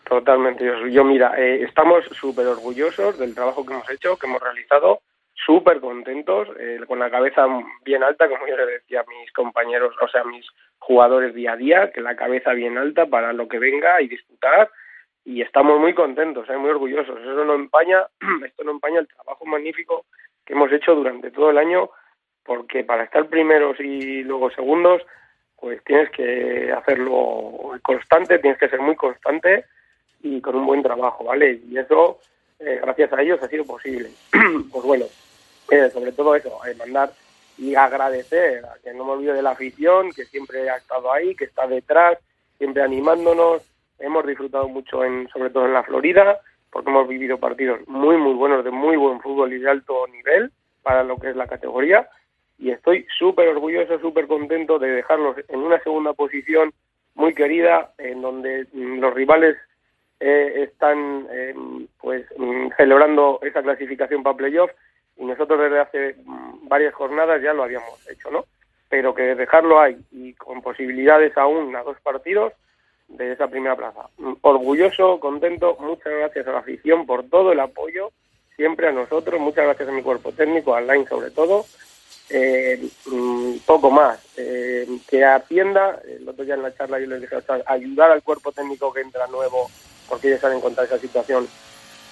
Totalmente. 0.09 0.65
Yo, 0.65 0.89
yo, 0.89 1.05
mira, 1.05 1.35
eh, 1.39 1.63
estamos 1.63 2.03
súper 2.19 2.47
orgullosos 2.47 3.19
del 3.19 3.35
trabajo 3.35 3.65
que 3.65 3.75
hemos 3.75 3.89
hecho, 3.91 4.17
que 4.17 4.27
hemos 4.27 4.41
realizado, 4.43 5.01
súper 5.45 5.81
contentos, 5.81 6.49
eh, 6.59 6.81
con 6.87 6.99
la 6.99 7.11
cabeza 7.11 7.47
bien 7.85 8.03
alta, 8.03 8.29
como 8.29 8.47
yo 8.47 8.57
le 8.57 8.67
decía 8.67 9.01
a 9.01 9.05
mis 9.21 9.33
compañeros, 9.33 9.95
o 10.01 10.09
sea, 10.09 10.23
a 10.23 10.25
mis 10.25 10.47
jugadores 10.79 11.35
día 11.35 11.53
a 11.53 11.57
día, 11.57 11.93
que 11.93 12.01
la 12.01 12.17
cabeza 12.17 12.53
bien 12.53 12.79
alta 12.79 13.07
para 13.07 13.33
lo 13.33 13.49
que 13.49 13.59
venga 13.59 14.01
y 14.01 14.09
disputar. 14.09 14.71
Y 15.25 15.43
estamos 15.43 15.79
muy 15.79 15.95
contentos, 15.95 16.49
eh, 16.49 16.57
muy 16.57 16.71
orgullosos. 16.71 17.21
Eso 17.21 17.45
no 17.45 17.55
empaña, 17.55 18.07
esto 18.45 18.65
no 18.65 18.73
empaña 18.73 19.01
el 19.01 19.09
trabajo 19.09 19.45
magnífico 19.47 20.07
que 20.45 20.55
hemos 20.55 20.73
hecho 20.73 20.95
durante 20.95 21.31
todo 21.31 21.51
el 21.51 21.59
año, 21.59 21.91
porque 22.45 22.83
para 22.83 23.05
estar 23.05 23.27
primeros 23.29 23.79
y 23.81 24.23
luego 24.25 24.51
segundos, 24.51 25.03
pues 25.61 25.83
tienes 25.85 26.11
que 26.11 26.73
hacerlo 26.73 27.79
constante, 27.83 28.39
tienes 28.39 28.59
que 28.59 28.69
ser 28.69 28.81
muy 28.81 28.97
constante 28.97 29.67
y 30.23 30.41
con 30.41 30.57
un 30.57 30.67
buen 30.67 30.83
trabajo, 30.83 31.25
¿vale? 31.25 31.61
Y 31.69 31.77
eso, 31.79 32.19
eh, 32.59 32.81
gracias 32.81 33.13
a 33.13 33.21
ellos, 33.21 33.43
ha 33.43 33.49
sido 33.49 33.65
posible. 33.65 34.09
pues 34.73 34.85
bueno, 34.85 35.05
eh, 35.71 35.91
sobre 35.91 36.13
todo 36.13 36.35
eso, 36.35 36.59
eh, 36.67 36.75
mandar 36.75 37.13
y 37.59 37.75
agradecer 37.75 38.65
a 38.65 38.77
que 38.83 38.95
no 38.95 39.05
me 39.05 39.13
olvido 39.13 39.35
de 39.35 39.43
la 39.43 39.51
afición, 39.51 40.13
que 40.13 40.25
siempre 40.25 40.71
ha 40.71 40.77
estado 40.77 41.13
ahí, 41.13 41.35
que 41.35 41.45
está 41.45 41.67
detrás, 41.67 42.19
siempre 42.57 42.83
animándonos. 42.83 43.63
Hemos 43.99 44.27
disfrutado 44.27 44.69
mucho, 44.69 45.05
en, 45.05 45.29
sobre 45.29 45.51
todo 45.51 45.67
en 45.67 45.75
la 45.75 45.83
Florida, 45.83 46.41
porque 46.71 46.91
hemos 46.91 47.09
vivido 47.09 47.39
partidos 47.39 47.81
muy, 47.89 48.17
muy 48.17 48.35
buenos, 48.35 48.65
de 48.65 48.71
muy 48.71 48.97
buen 48.97 49.21
fútbol 49.21 49.53
y 49.53 49.59
de 49.59 49.71
alto 49.71 50.07
nivel 50.07 50.53
para 50.83 51.03
lo 51.03 51.17
que 51.17 51.31
es 51.31 51.37
la 51.37 51.49
categoría. 51.49 52.09
Y 52.59 52.71
estoy 52.71 53.07
súper 53.19 53.49
orgulloso, 53.49 53.99
súper 53.99 54.27
contento 54.27 54.79
de 54.79 54.91
dejarlos 54.91 55.37
en 55.49 55.61
una 55.61 55.81
segunda 55.81 56.13
posición 56.13 56.73
muy 57.15 57.35
querida, 57.35 57.93
en 57.99 58.23
donde 58.23 58.67
mm, 58.73 59.01
los 59.01 59.13
rivales 59.13 59.57
eh, 60.21 60.69
están 60.69 61.27
eh, 61.31 61.55
pues 62.01 62.25
mm, 62.37 62.69
celebrando 62.77 63.41
esa 63.43 63.63
clasificación 63.63 64.23
para 64.23 64.37
playoff 64.37 64.71
y 65.19 65.25
nosotros 65.25 65.61
desde 65.61 65.81
hace 65.81 66.17
mm, 66.25 66.69
varias 66.69 66.95
jornadas 66.95 67.43
ya 67.43 67.53
lo 67.53 67.65
habíamos 67.65 68.09
hecho, 68.09 68.31
¿no? 68.31 68.45
Pero 68.89 69.15
que 69.15 69.35
dejarlo 69.35 69.81
ahí 69.81 69.99
y 70.13 70.33
con 70.35 70.63
posibilidades 70.63 71.37
aún 71.37 71.75
a 71.77 71.83
dos 71.83 72.01
partidos 72.01 72.53
de 73.09 73.33
esa 73.33 73.49
primera 73.49 73.77
plaza. 73.77 74.09
Mm, 74.19 74.35
Orgulloso, 74.43 75.19
contento, 75.21 75.77
muchas 75.81 76.13
gracias 76.13 76.47
a 76.47 76.53
la 76.53 76.59
afición 76.59 77.05
por 77.05 77.29
todo 77.29 77.53
el 77.53 77.61
apoyo, 77.61 78.13
siempre 78.57 78.89
a 78.89 78.93
nosotros, 78.93 79.41
muchas 79.41 79.65
gracias 79.65 79.89
a 79.89 79.93
mi 79.93 80.03
cuerpo 80.03 80.33
técnico, 80.33 80.75
al 80.75 80.87
line 80.87 81.07
sobre 81.07 81.31
todo. 81.31 81.65
Eh, 82.31 82.89
mm, 83.07 83.59
poco 83.65 83.91
más, 83.91 84.21
eh, 84.37 84.87
que 85.09 85.25
atienda, 85.25 86.01
el 86.07 86.29
otro 86.29 86.45
día 86.45 86.55
en 86.55 86.63
la 86.63 86.75
charla 86.75 87.01
yo 87.01 87.07
les 87.07 87.23
dije, 87.23 87.37
ayudar 87.67 88.11
al 88.11 88.23
cuerpo 88.23 88.53
técnico 88.53 88.93
que 88.93 89.01
entra 89.01 89.27
nuevo, 89.29 89.71
porque 90.09 90.29
ellos 90.29 90.41
saben 90.41 90.61
contar 90.61 90.85
esa 90.85 90.99
situación 90.99 91.49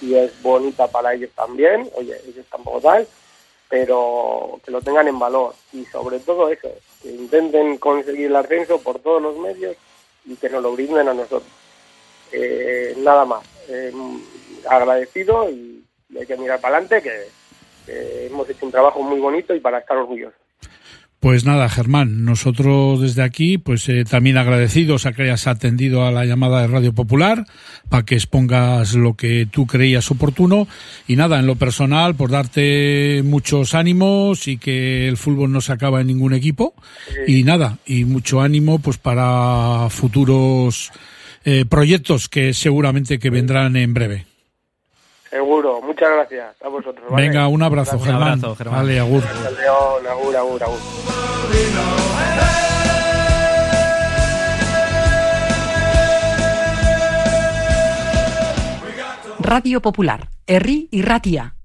y 0.01 0.15
es 0.15 0.41
bonita 0.41 0.87
para 0.87 1.13
ellos 1.13 1.31
también, 1.35 1.89
oye, 1.95 2.15
ellos 2.27 2.45
tampoco 2.49 2.81
tal, 2.81 3.07
pero 3.69 4.59
que 4.63 4.71
lo 4.71 4.81
tengan 4.81 5.07
en 5.07 5.19
valor 5.19 5.53
y 5.73 5.85
sobre 5.85 6.19
todo 6.19 6.49
eso, 6.49 6.69
que 7.01 7.09
intenten 7.09 7.77
conseguir 7.77 8.27
el 8.27 8.35
ascenso 8.35 8.79
por 8.81 8.99
todos 8.99 9.21
los 9.21 9.37
medios 9.37 9.75
y 10.25 10.35
que 10.35 10.49
nos 10.49 10.61
lo 10.61 10.73
brinden 10.73 11.07
a 11.07 11.13
nosotros. 11.13 11.51
Eh, 12.31 12.95
nada 12.97 13.25
más, 13.25 13.43
eh, 13.69 13.91
agradecido 14.69 15.49
y, 15.49 15.83
hay 16.17 16.25
que 16.25 16.37
mirar 16.37 16.59
para 16.59 16.77
adelante 16.77 17.01
que, 17.01 17.27
que 17.85 18.25
hemos 18.25 18.49
hecho 18.49 18.65
un 18.65 18.71
trabajo 18.71 19.03
muy 19.03 19.19
bonito 19.19 19.53
y 19.53 19.59
para 19.59 19.79
estar 19.79 19.97
orgullosos. 19.97 20.46
Pues 21.19 21.45
nada, 21.45 21.67
Germán, 21.67 22.25
nosotros 22.25 23.01
desde 23.01 23.23
aquí, 23.23 23.57
pues 23.57 23.89
eh, 23.89 24.05
también 24.05 24.37
agradecidos 24.37 25.07
a 25.07 25.13
que 25.13 25.23
hayas 25.23 25.47
atendido 25.47 26.05
a 26.05 26.11
la 26.11 26.25
llamada 26.25 26.61
de 26.61 26.67
Radio 26.67 26.93
Popular 26.93 27.43
para 27.89 28.05
que 28.05 28.13
expongas 28.13 28.93
lo 28.93 29.15
que 29.15 29.47
tú 29.49 29.65
creías 29.65 30.11
oportuno. 30.11 30.67
Y 31.07 31.15
nada, 31.15 31.39
en 31.39 31.47
lo 31.47 31.55
personal, 31.55 32.13
por 32.13 32.29
darte 32.29 33.23
muchos 33.25 33.73
ánimos 33.73 34.47
y 34.47 34.57
que 34.57 35.07
el 35.07 35.17
fútbol 35.17 35.51
no 35.51 35.59
se 35.59 35.73
acaba 35.73 36.01
en 36.01 36.07
ningún 36.07 36.35
equipo. 36.35 36.75
Y 37.27 37.43
nada, 37.43 37.79
y 37.87 38.05
mucho 38.05 38.41
ánimo 38.41 38.77
pues 38.77 38.99
para 38.99 39.87
futuros 39.89 40.91
eh, 41.45 41.65
proyectos 41.67 42.29
que 42.29 42.53
seguramente 42.53 43.17
que 43.17 43.31
vendrán 43.31 43.75
en 43.75 43.95
breve. 43.95 44.36
Seguro, 45.29 45.81
muchas 45.81 46.09
gracias 46.09 46.55
a 46.63 46.67
vosotros. 46.69 47.05
¿vale? 47.09 47.27
Venga, 47.27 47.47
un 47.47 47.61
abrazo, 47.61 47.91
Gracias. 47.91 48.09
Germán. 48.11 48.33
abrazo, 48.39 48.55
Germán. 48.55 48.79
Vale, 48.81 48.99
agur. 48.99 49.23
Agur, 50.09 50.35
agur, 50.37 50.63
agur. 50.63 50.79
Radio 59.39 59.81
Popular, 59.81 60.29
Herri 60.45 60.87
y 60.91 61.01
Ratia. 61.01 61.56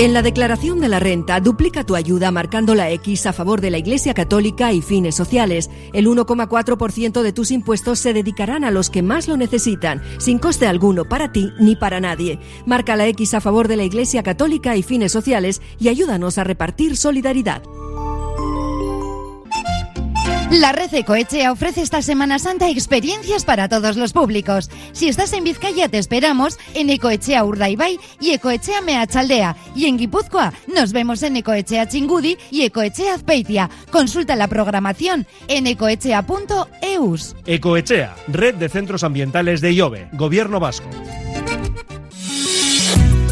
En 0.00 0.14
la 0.14 0.22
declaración 0.22 0.80
de 0.80 0.88
la 0.88 0.98
renta, 0.98 1.40
duplica 1.40 1.84
tu 1.84 1.94
ayuda 1.94 2.30
marcando 2.30 2.74
la 2.74 2.88
X 2.90 3.26
a 3.26 3.34
favor 3.34 3.60
de 3.60 3.68
la 3.68 3.76
Iglesia 3.76 4.14
Católica 4.14 4.72
y 4.72 4.80
fines 4.80 5.14
sociales. 5.14 5.68
El 5.92 6.06
1,4% 6.06 7.20
de 7.20 7.32
tus 7.34 7.50
impuestos 7.50 7.98
se 7.98 8.14
dedicarán 8.14 8.64
a 8.64 8.70
los 8.70 8.88
que 8.88 9.02
más 9.02 9.28
lo 9.28 9.36
necesitan, 9.36 10.02
sin 10.16 10.38
coste 10.38 10.66
alguno 10.66 11.04
para 11.04 11.32
ti 11.32 11.52
ni 11.60 11.76
para 11.76 12.00
nadie. 12.00 12.38
Marca 12.64 12.96
la 12.96 13.08
X 13.08 13.34
a 13.34 13.42
favor 13.42 13.68
de 13.68 13.76
la 13.76 13.84
Iglesia 13.84 14.22
Católica 14.22 14.74
y 14.74 14.82
fines 14.82 15.12
sociales 15.12 15.60
y 15.78 15.88
ayúdanos 15.88 16.38
a 16.38 16.44
repartir 16.44 16.96
solidaridad. 16.96 17.62
La 20.50 20.72
red 20.72 20.92
Ecoechea 20.92 21.52
ofrece 21.52 21.80
esta 21.80 22.02
Semana 22.02 22.40
Santa 22.40 22.68
experiencias 22.68 23.44
para 23.44 23.68
todos 23.68 23.96
los 23.96 24.12
públicos. 24.12 24.68
Si 24.90 25.08
estás 25.08 25.32
en 25.32 25.44
Vizcaya, 25.44 25.88
te 25.88 25.98
esperamos 25.98 26.58
en 26.74 26.90
Ecoechea 26.90 27.44
Urdaibai 27.44 28.00
y 28.20 28.32
Ecoechea 28.32 28.80
Meachaldea. 28.80 29.54
Y 29.76 29.86
en 29.86 29.96
Guipúzcoa, 29.96 30.52
nos 30.66 30.92
vemos 30.92 31.22
en 31.22 31.36
Ecoechea 31.36 31.86
Chingudi 31.86 32.36
y 32.50 32.62
Ecoechea 32.62 33.14
Azpeitia. 33.14 33.70
Consulta 33.92 34.34
la 34.34 34.48
programación 34.48 35.24
en 35.46 35.68
ecoechea.eus. 35.68 37.36
Ecoechea, 37.46 38.16
Red 38.26 38.56
de 38.56 38.68
Centros 38.68 39.04
Ambientales 39.04 39.60
de 39.60 39.72
IOBE, 39.72 40.08
Gobierno 40.14 40.58
Vasco. 40.58 40.90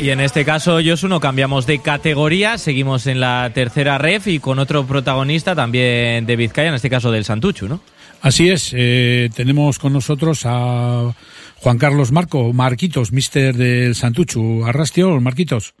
Y 0.00 0.10
en 0.10 0.20
este 0.20 0.44
caso, 0.44 0.80
Josuno, 0.84 1.18
cambiamos 1.18 1.66
de 1.66 1.80
categoría, 1.80 2.58
seguimos 2.58 3.06
en 3.06 3.20
la 3.20 3.50
tercera 3.54 3.96
ref 3.96 4.26
y 4.26 4.38
con 4.38 4.58
otro 4.58 4.84
protagonista 4.86 5.54
también 5.54 6.26
de 6.26 6.36
Vizcaya, 6.36 6.68
en 6.68 6.74
este 6.74 6.90
caso 6.90 7.10
del 7.10 7.24
Santuchu, 7.24 7.68
¿no? 7.68 7.80
Así 8.20 8.50
es, 8.50 8.72
eh, 8.76 9.30
tenemos 9.34 9.78
con 9.78 9.92
nosotros 9.94 10.42
a 10.44 11.14
Juan 11.56 11.78
Carlos 11.78 12.12
Marco, 12.12 12.52
Marquitos, 12.52 13.12
mister 13.12 13.54
del 13.54 13.94
Santuchu. 13.94 14.64
Arrastio, 14.66 15.20
Marquitos. 15.20 15.74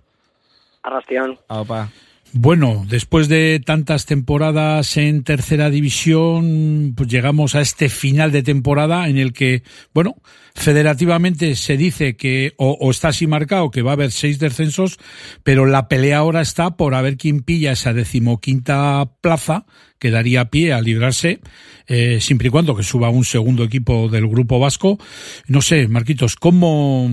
Arrastión. 0.82 1.38
Opa. 1.48 1.90
Bueno, 2.36 2.84
después 2.88 3.28
de 3.28 3.62
tantas 3.64 4.06
temporadas 4.06 4.96
en 4.96 5.22
tercera 5.22 5.70
división, 5.70 6.94
pues 6.96 7.08
llegamos 7.08 7.54
a 7.54 7.60
este 7.60 7.88
final 7.88 8.32
de 8.32 8.42
temporada 8.42 9.08
en 9.08 9.18
el 9.18 9.32
que, 9.32 9.62
bueno, 9.94 10.16
federativamente 10.52 11.54
se 11.54 11.76
dice 11.76 12.16
que, 12.16 12.54
o, 12.56 12.90
está 12.90 13.08
así 13.08 13.28
marcado, 13.28 13.70
que 13.70 13.82
va 13.82 13.92
a 13.92 13.94
haber 13.94 14.10
seis 14.10 14.40
descensos, 14.40 14.98
pero 15.44 15.64
la 15.64 15.86
pelea 15.86 16.18
ahora 16.18 16.40
está 16.40 16.76
por 16.76 16.96
a 16.96 17.02
ver 17.02 17.18
quién 17.18 17.40
pilla 17.40 17.70
esa 17.70 17.92
decimoquinta 17.92 19.12
plaza 19.20 19.64
que 20.00 20.10
daría 20.10 20.50
pie 20.50 20.72
a 20.72 20.80
librarse, 20.80 21.38
eh, 21.86 22.18
siempre 22.20 22.48
y 22.48 22.50
cuando 22.50 22.74
que 22.74 22.82
suba 22.82 23.10
un 23.10 23.24
segundo 23.24 23.62
equipo 23.62 24.08
del 24.08 24.26
grupo 24.26 24.58
vasco. 24.58 24.98
No 25.46 25.62
sé, 25.62 25.86
Marquitos, 25.86 26.34
¿cómo, 26.34 27.08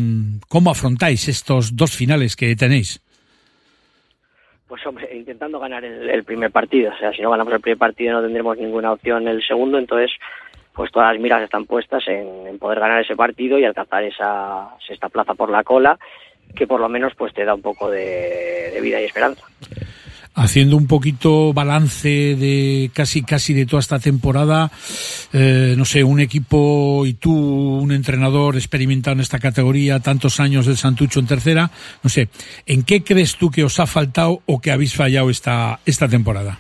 cómo 0.48 0.72
afrontáis 0.72 1.28
estos 1.28 1.76
dos 1.76 1.92
finales 1.92 2.36
que 2.36 2.56
tenéis? 2.56 3.02
Pues 4.72 4.88
hombre, 4.88 5.10
intentando 5.14 5.60
ganar 5.60 5.84
el, 5.84 6.24
primer 6.24 6.50
partido. 6.50 6.94
O 6.94 6.98
sea, 6.98 7.12
si 7.12 7.22
no 7.22 7.30
ganamos 7.30 7.54
el 7.54 7.60
primer 7.60 7.78
partido 7.78 8.14
no 8.14 8.22
tendremos 8.22 8.58
ninguna 8.58 8.94
opción 8.94 9.28
el 9.28 9.46
segundo, 9.46 9.78
entonces 9.78 10.12
pues 10.72 10.90
todas 10.94 11.12
las 11.12 11.22
miras 11.22 11.44
están 11.44 11.66
puestas 11.66 12.08
en, 12.08 12.58
poder 12.58 12.80
ganar 12.80 13.02
ese 13.02 13.18
partido 13.18 13.60
y 13.60 13.66
alcanzar 13.66 14.06
esa 14.06 14.70
sexta 14.88 15.10
plaza 15.10 15.34
por 15.34 15.50
la 15.50 15.66
cola, 15.66 16.00
que 16.56 16.68
por 16.68 16.80
lo 16.80 16.88
menos 16.88 17.14
pues 17.18 17.34
te 17.34 17.44
da 17.44 17.54
un 17.54 17.62
poco 17.62 17.92
de 17.92 18.80
vida 18.82 19.02
y 19.02 19.04
esperanza. 19.04 19.46
Haciendo 20.36 20.78
un 20.78 20.88
poquito 20.88 21.54
balance 21.54 22.36
de 22.36 22.90
casi 22.94 23.24
casi 23.24 23.54
de 23.54 23.66
toda 23.66 23.80
esta 23.80 24.00
temporada, 24.00 24.72
eh, 25.34 25.76
no 25.78 25.86
sé, 25.86 26.04
un 26.04 26.20
equipo 26.20 27.06
y 27.06 27.14
tú, 27.14 27.34
un 27.34 27.92
entrenador 27.92 28.56
experimentado 28.56 29.16
en 29.16 29.22
esta 29.22 29.40
categoría, 29.40 30.00
tantos 30.00 30.40
años 30.40 30.66
del 30.66 30.78
Santucho 30.78 31.20
en 31.20 31.28
tercera, 31.28 31.70
no 32.04 32.10
sé, 32.10 32.30
¿en 32.66 32.84
qué 32.84 33.04
crees 33.04 33.36
tú 33.36 33.50
que 33.50 33.64
os 33.64 33.80
ha 33.80 33.88
faltado 33.88 34.42
o 34.46 34.62
que 34.62 34.72
habéis 34.72 34.96
fallado 34.96 35.30
esta, 35.30 35.80
esta 35.86 36.08
temporada? 36.08 36.58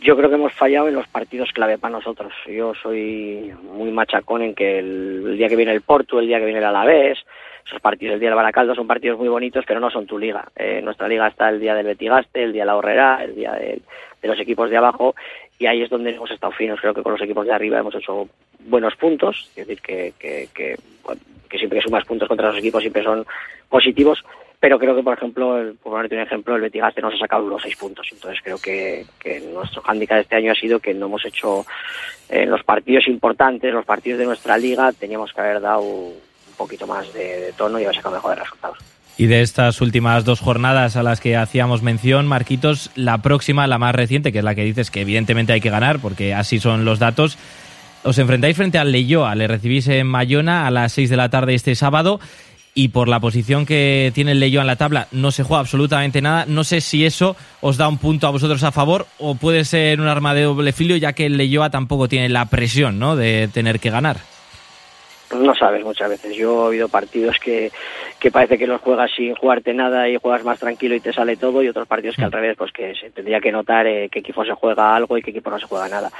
Yo 0.00 0.16
creo 0.18 0.28
que 0.28 0.36
hemos 0.36 0.52
fallado 0.52 0.88
en 0.88 0.94
los 0.94 1.08
partidos 1.08 1.50
clave 1.52 1.78
para 1.78 1.94
nosotros. 1.94 2.30
Yo 2.46 2.74
soy 2.82 3.54
muy 3.74 3.90
machacón 3.90 4.42
en 4.42 4.54
que 4.54 4.78
el, 4.78 5.24
el 5.28 5.38
día 5.38 5.48
que 5.48 5.56
viene 5.56 5.72
el 5.72 5.80
Porto, 5.80 6.18
el 6.18 6.26
día 6.26 6.38
que 6.38 6.44
viene 6.44 6.58
el 6.58 6.66
Alavés, 6.66 7.18
esos 7.66 7.80
partidos, 7.80 8.14
el 8.14 8.20
día 8.20 8.28
del 8.28 8.36
Baracaldo 8.36 8.74
son 8.74 8.86
partidos 8.86 9.18
muy 9.18 9.28
bonitos, 9.28 9.64
pero 9.66 9.80
no 9.80 9.90
son 9.90 10.06
tu 10.06 10.18
liga. 10.18 10.46
Eh, 10.56 10.80
nuestra 10.82 11.08
liga 11.08 11.28
está 11.28 11.48
el 11.48 11.60
día 11.60 11.74
del 11.74 11.86
Betigaste, 11.86 12.42
el 12.42 12.52
día 12.52 12.62
de 12.62 12.66
la 12.66 12.76
Horrera, 12.76 13.24
el 13.24 13.34
día 13.34 13.52
de, 13.52 13.80
los 14.22 14.40
equipos 14.40 14.70
de 14.70 14.76
abajo, 14.76 15.14
y 15.58 15.66
ahí 15.66 15.82
es 15.82 15.90
donde 15.90 16.14
hemos 16.14 16.30
estado 16.30 16.52
finos. 16.52 16.80
Creo 16.80 16.94
que 16.94 17.02
con 17.02 17.12
los 17.12 17.22
equipos 17.22 17.46
de 17.46 17.52
arriba 17.52 17.78
hemos 17.78 17.94
hecho 17.94 18.28
buenos 18.60 18.96
puntos, 18.96 19.50
es 19.50 19.66
decir, 19.66 19.82
que, 19.82 20.14
que, 20.18 20.48
que, 20.54 20.76
porque 21.02 21.58
siempre 21.58 21.78
que 21.78 21.84
sumas 21.84 22.04
puntos 22.04 22.28
contra 22.28 22.48
los 22.48 22.58
equipos 22.58 22.80
siempre 22.82 23.02
son 23.02 23.26
positivos, 23.68 24.24
pero 24.60 24.78
creo 24.78 24.96
que, 24.96 25.02
por 25.02 25.16
ejemplo, 25.16 25.74
por 25.82 25.92
ponerte 25.92 26.16
un 26.16 26.22
ejemplo, 26.22 26.56
el 26.56 26.62
Betigaste 26.62 27.02
nos 27.02 27.14
ha 27.14 27.18
sacado 27.18 27.46
los 27.46 27.62
seis 27.62 27.76
puntos. 27.76 28.08
Entonces 28.10 28.40
creo 28.42 28.56
que, 28.58 29.04
que 29.18 29.40
nuestro 29.40 29.82
hándicap 29.82 30.20
este 30.20 30.36
año 30.36 30.52
ha 30.52 30.54
sido 30.54 30.80
que 30.80 30.94
no 30.94 31.06
hemos 31.06 31.24
hecho 31.26 31.66
en 32.28 32.50
los 32.50 32.62
partidos 32.64 33.06
importantes, 33.08 33.72
los 33.72 33.84
partidos 33.84 34.18
de 34.18 34.24
nuestra 34.24 34.56
liga, 34.56 34.90
teníamos 34.92 35.32
que 35.32 35.40
haber 35.42 35.60
dado 35.60 35.82
un 36.54 36.66
poquito 36.66 36.86
más 36.86 37.12
de, 37.12 37.52
tono 37.56 37.78
y 37.78 37.84
haber 37.84 37.96
sacado 37.96 38.14
mejores 38.14 38.38
resultados. 38.38 38.78
Y 39.16 39.26
de 39.26 39.42
estas 39.42 39.80
últimas 39.80 40.24
dos 40.24 40.40
jornadas 40.40 40.96
a 40.96 41.02
las 41.02 41.20
que 41.20 41.36
hacíamos 41.36 41.82
mención, 41.82 42.26
Marquitos, 42.26 42.90
la 42.96 43.18
próxima, 43.18 43.66
la 43.66 43.78
más 43.78 43.94
reciente, 43.94 44.32
que 44.32 44.38
es 44.38 44.44
la 44.44 44.54
que 44.54 44.64
dices 44.64 44.90
que 44.90 45.02
evidentemente 45.02 45.52
hay 45.52 45.60
que 45.60 45.70
ganar, 45.70 46.00
porque 46.00 46.34
así 46.34 46.58
son 46.58 46.84
los 46.84 46.98
datos, 46.98 47.38
os 48.02 48.18
enfrentáis 48.18 48.56
frente 48.56 48.78
al 48.78 48.92
Leyoa, 48.92 49.34
le 49.34 49.46
recibís 49.46 49.86
en 49.88 50.06
Mayona 50.06 50.66
a 50.66 50.70
las 50.70 50.92
6 50.92 51.10
de 51.10 51.16
la 51.16 51.28
tarde 51.28 51.54
este 51.54 51.74
sábado 51.74 52.20
y 52.74 52.88
por 52.88 53.08
la 53.08 53.20
posición 53.20 53.66
que 53.66 54.10
tiene 54.14 54.32
el 54.32 54.40
Leyoa 54.40 54.62
en 54.62 54.66
la 54.66 54.76
tabla 54.76 55.06
no 55.12 55.30
se 55.30 55.44
juega 55.44 55.60
absolutamente 55.60 56.20
nada. 56.20 56.44
No 56.46 56.64
sé 56.64 56.80
si 56.80 57.06
eso 57.06 57.36
os 57.60 57.76
da 57.76 57.88
un 57.88 57.98
punto 57.98 58.26
a 58.26 58.30
vosotros 58.30 58.62
a 58.64 58.72
favor 58.72 59.06
o 59.18 59.36
puede 59.36 59.64
ser 59.64 60.00
un 60.00 60.08
arma 60.08 60.34
de 60.34 60.42
doble 60.42 60.72
filo 60.72 60.96
ya 60.96 61.12
que 61.12 61.26
el 61.26 61.36
Leyoa 61.36 61.70
tampoco 61.70 62.08
tiene 62.08 62.28
la 62.28 62.46
presión 62.46 62.98
¿no? 62.98 63.16
de 63.16 63.48
tener 63.52 63.78
que 63.78 63.90
ganar. 63.90 64.33
No 65.32 65.54
sabes 65.54 65.84
muchas 65.84 66.08
veces. 66.10 66.36
Yo 66.36 66.66
he 66.66 66.68
oído 66.68 66.88
partidos 66.88 67.38
que, 67.38 67.72
que 68.20 68.30
parece 68.30 68.56
que 68.58 68.66
los 68.66 68.80
juegas 68.80 69.10
sin 69.16 69.34
jugarte 69.34 69.72
nada 69.74 70.08
y 70.08 70.16
juegas 70.16 70.44
más 70.44 70.58
tranquilo 70.58 70.94
y 70.94 71.00
te 71.00 71.12
sale 71.12 71.36
todo 71.36 71.62
y 71.62 71.68
otros 71.68 71.88
partidos 71.88 72.16
que 72.16 72.24
al 72.24 72.32
revés, 72.32 72.56
pues 72.56 72.72
que 72.72 72.94
se 72.94 73.10
tendría 73.10 73.40
que 73.40 73.50
notar 73.50 73.86
eh, 73.86 74.08
qué 74.12 74.20
equipo 74.20 74.44
se 74.44 74.52
juega 74.52 74.94
algo 74.94 75.16
y 75.18 75.22
qué 75.22 75.30
equipo 75.30 75.50
no 75.50 75.58
se 75.58 75.66
juega 75.66 75.88
nada. 75.88 76.10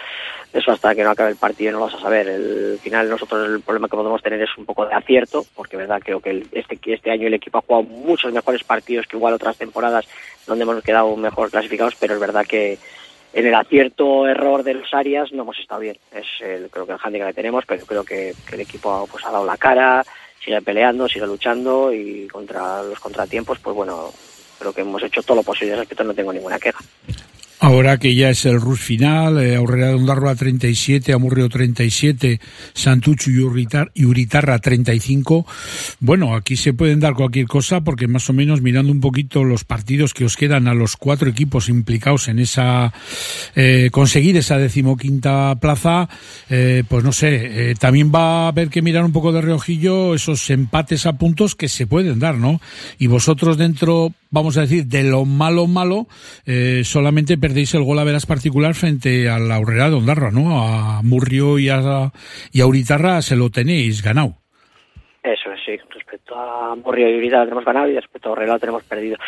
Eso 0.52 0.72
hasta 0.72 0.94
que 0.94 1.02
no 1.05 1.11
acabe 1.11 1.30
el 1.30 1.36
partido 1.36 1.72
no 1.72 1.78
lo 1.78 1.84
vas 1.86 1.94
a 1.94 2.00
saber. 2.00 2.28
El, 2.28 2.72
al 2.72 2.78
final 2.78 3.09
nosotros 3.09 3.48
el 3.48 3.61
problema 3.61 3.88
que 3.88 3.96
podemos 3.96 4.22
tener 4.22 4.40
es 4.40 4.57
un 4.57 4.64
poco 4.64 4.86
de 4.86 4.94
acierto, 4.94 5.44
porque 5.55 5.76
verdad 5.76 6.00
creo 6.02 6.20
que 6.20 6.30
el- 6.30 6.46
este, 6.52 6.78
este 6.86 7.11
año 7.11 7.26
el 7.26 7.34
equipo 7.34 7.59
ha 7.59 7.62
jugado 7.62 7.84
muchos 7.84 8.32
mejores 8.32 8.64
partidos 8.64 9.07
que 9.07 9.16
igual 9.16 9.34
otras 9.34 9.57
temporadas 9.57 10.07
donde 10.46 10.62
hemos 10.64 10.82
quedado 10.82 11.14
mejor 11.16 11.50
clasificados, 11.50 11.94
pero 11.98 12.14
es 12.14 12.20
verdad 12.20 12.44
que 12.46 12.78
en 13.35 13.47
el 13.47 13.55
acierto 13.55 14.26
error 14.28 14.62
de 14.62 14.74
los 14.74 14.95
áreas 14.95 15.32
no 15.32 15.43
hemos 15.43 15.59
estado 15.59 15.80
bien. 15.80 15.97
Es 16.12 16.26
el, 16.41 16.70
creo 16.70 16.87
que 16.87 16.93
el 16.93 16.99
handicap 17.03 17.28
que 17.28 17.35
tenemos, 17.35 17.64
pero 17.66 17.85
creo 17.85 18.05
que, 18.05 18.32
que 18.49 18.55
el 18.55 18.61
equipo 18.61 19.09
pues 19.11 19.24
ha 19.24 19.32
dado 19.32 19.45
la 19.45 19.57
cara, 19.57 20.05
sigue 20.43 20.62
peleando, 20.62 21.09
sigue 21.09 21.26
luchando 21.26 21.93
y 21.93 22.28
contra 22.28 22.82
los 22.82 23.01
contratiempos, 23.01 23.59
pues 23.59 23.74
bueno, 23.74 24.12
creo 24.59 24.72
que 24.72 24.82
hemos 24.82 25.03
hecho 25.03 25.22
todo 25.22 25.39
lo 25.39 25.43
posible 25.43 25.72
al 25.72 25.80
respecto, 25.80 26.05
no 26.05 26.14
tengo 26.14 26.32
ninguna 26.32 26.59
queja. 26.59 26.78
Ahora 27.65 27.97
que 27.97 28.15
ya 28.15 28.29
es 28.29 28.45
el 28.45 28.61
RUS 28.61 28.79
final, 28.79 29.43
eh, 29.43 29.57
Aurrera 29.57 29.89
de 29.89 29.95
Ondarroa 29.95 30.35
37, 30.35 31.15
Amurrio 31.15 31.49
37, 31.49 32.39
Santucho 32.75 33.31
y, 33.31 33.39
Uritar- 33.39 33.91
y 33.95 34.05
Uritarra 34.05 34.59
35. 34.59 35.47
Bueno, 35.99 36.35
aquí 36.37 36.59
se 36.59 36.75
pueden 36.75 37.01
dar 37.01 37.15
cualquier 37.15 37.47
cosa 37.47 37.81
porque 37.81 38.07
más 38.07 38.29
o 38.29 38.35
menos 38.35 38.61
mirando 38.61 38.93
un 38.93 39.01
poquito 39.01 39.45
los 39.45 39.65
partidos 39.65 40.12
que 40.12 40.27
os 40.27 40.37
quedan 40.37 40.69
a 40.69 40.75
los 40.75 40.99
cuatro 40.99 41.31
equipos 41.31 41.71
implicados 41.71 42.29
en 42.29 42.39
esa 42.39 42.93
eh, 43.57 43.89
conseguir 43.91 44.37
esa 44.37 44.59
decimoquinta 44.59 45.55
plaza, 45.59 46.11
eh, 46.51 46.85
pues 46.87 47.03
no 47.03 47.12
sé, 47.12 47.71
eh, 47.71 47.75
también 47.77 48.12
va 48.15 48.45
a 48.45 48.49
haber 48.49 48.69
que 48.69 48.83
mirar 48.83 49.07
un 49.07 49.12
poco 49.12 49.33
de 49.33 49.41
reojillo 49.41 50.15
esos 50.15 50.51
empates 50.51 51.07
a 51.07 51.15
puntos 51.15 51.55
que 51.55 51.69
se 51.71 51.87
pueden 51.87 52.19
dar, 52.19 52.35
¿no? 52.35 52.61
Y 52.99 53.07
vosotros 53.07 53.57
dentro, 53.57 54.12
vamos 54.31 54.59
a 54.59 54.61
decir, 54.61 54.85
de 54.85 55.05
lo 55.05 55.25
malo 55.25 55.67
malo, 55.67 56.09
solamente 56.83 57.39
perdéis 57.55 57.74
el 57.74 57.84
gol 57.84 58.00
a 58.00 58.05
veras 58.05 58.26
particular 58.26 58.74
frente 58.74 59.28
a 59.30 59.38
la 59.38 59.55
Aurrera 59.55 59.88
de 59.88 59.94
Ondarra, 59.94 60.32
¿no? 60.32 60.59
A 60.59 61.02
Murrio 61.05 61.57
y 61.61 61.68
a, 61.68 62.11
y 62.50 62.61
a 62.61 62.66
Uritarra 62.66 63.22
se 63.22 63.36
lo 63.36 63.48
tenéis 63.48 64.02
ganado. 64.02 64.32
Eso 65.22 65.52
es, 65.52 65.61
sí. 65.64 65.76
Respecto 65.88 66.34
a 66.34 66.74
Morrio 66.74 67.09
y 67.09 67.16
Urita 67.16 67.38
lo 67.38 67.44
tenemos 67.44 67.64
ganado 67.64 67.86
y 67.86 67.94
respecto 67.94 68.28
a 68.28 68.32
Orrela 68.32 68.55
lo 68.55 68.59
tenemos 68.59 68.82
perdido. 68.82 69.18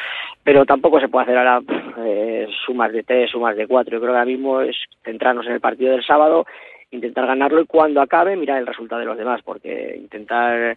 Pero 0.42 0.66
tampoco 0.66 0.98
se 0.98 1.06
puede 1.06 1.22
hacer 1.22 1.38
ahora 1.38 1.60
eh, 2.04 2.48
sumas 2.66 2.92
de 2.92 3.04
tres, 3.04 3.30
sumas 3.30 3.56
de 3.56 3.68
cuatro. 3.68 3.92
Yo 3.92 4.00
creo 4.00 4.12
que 4.12 4.18
ahora 4.18 4.28
mismo 4.28 4.60
es 4.60 4.74
centrarnos 5.04 5.46
en 5.46 5.52
el 5.52 5.60
partido 5.60 5.92
del 5.92 6.04
sábado, 6.04 6.46
intentar 6.90 7.28
ganarlo 7.28 7.60
y 7.60 7.66
cuando 7.66 8.00
acabe 8.00 8.34
mirar 8.34 8.58
el 8.58 8.66
resultado 8.66 8.98
de 9.02 9.06
los 9.06 9.16
demás, 9.18 9.40
porque 9.44 9.96
intentar 9.96 10.76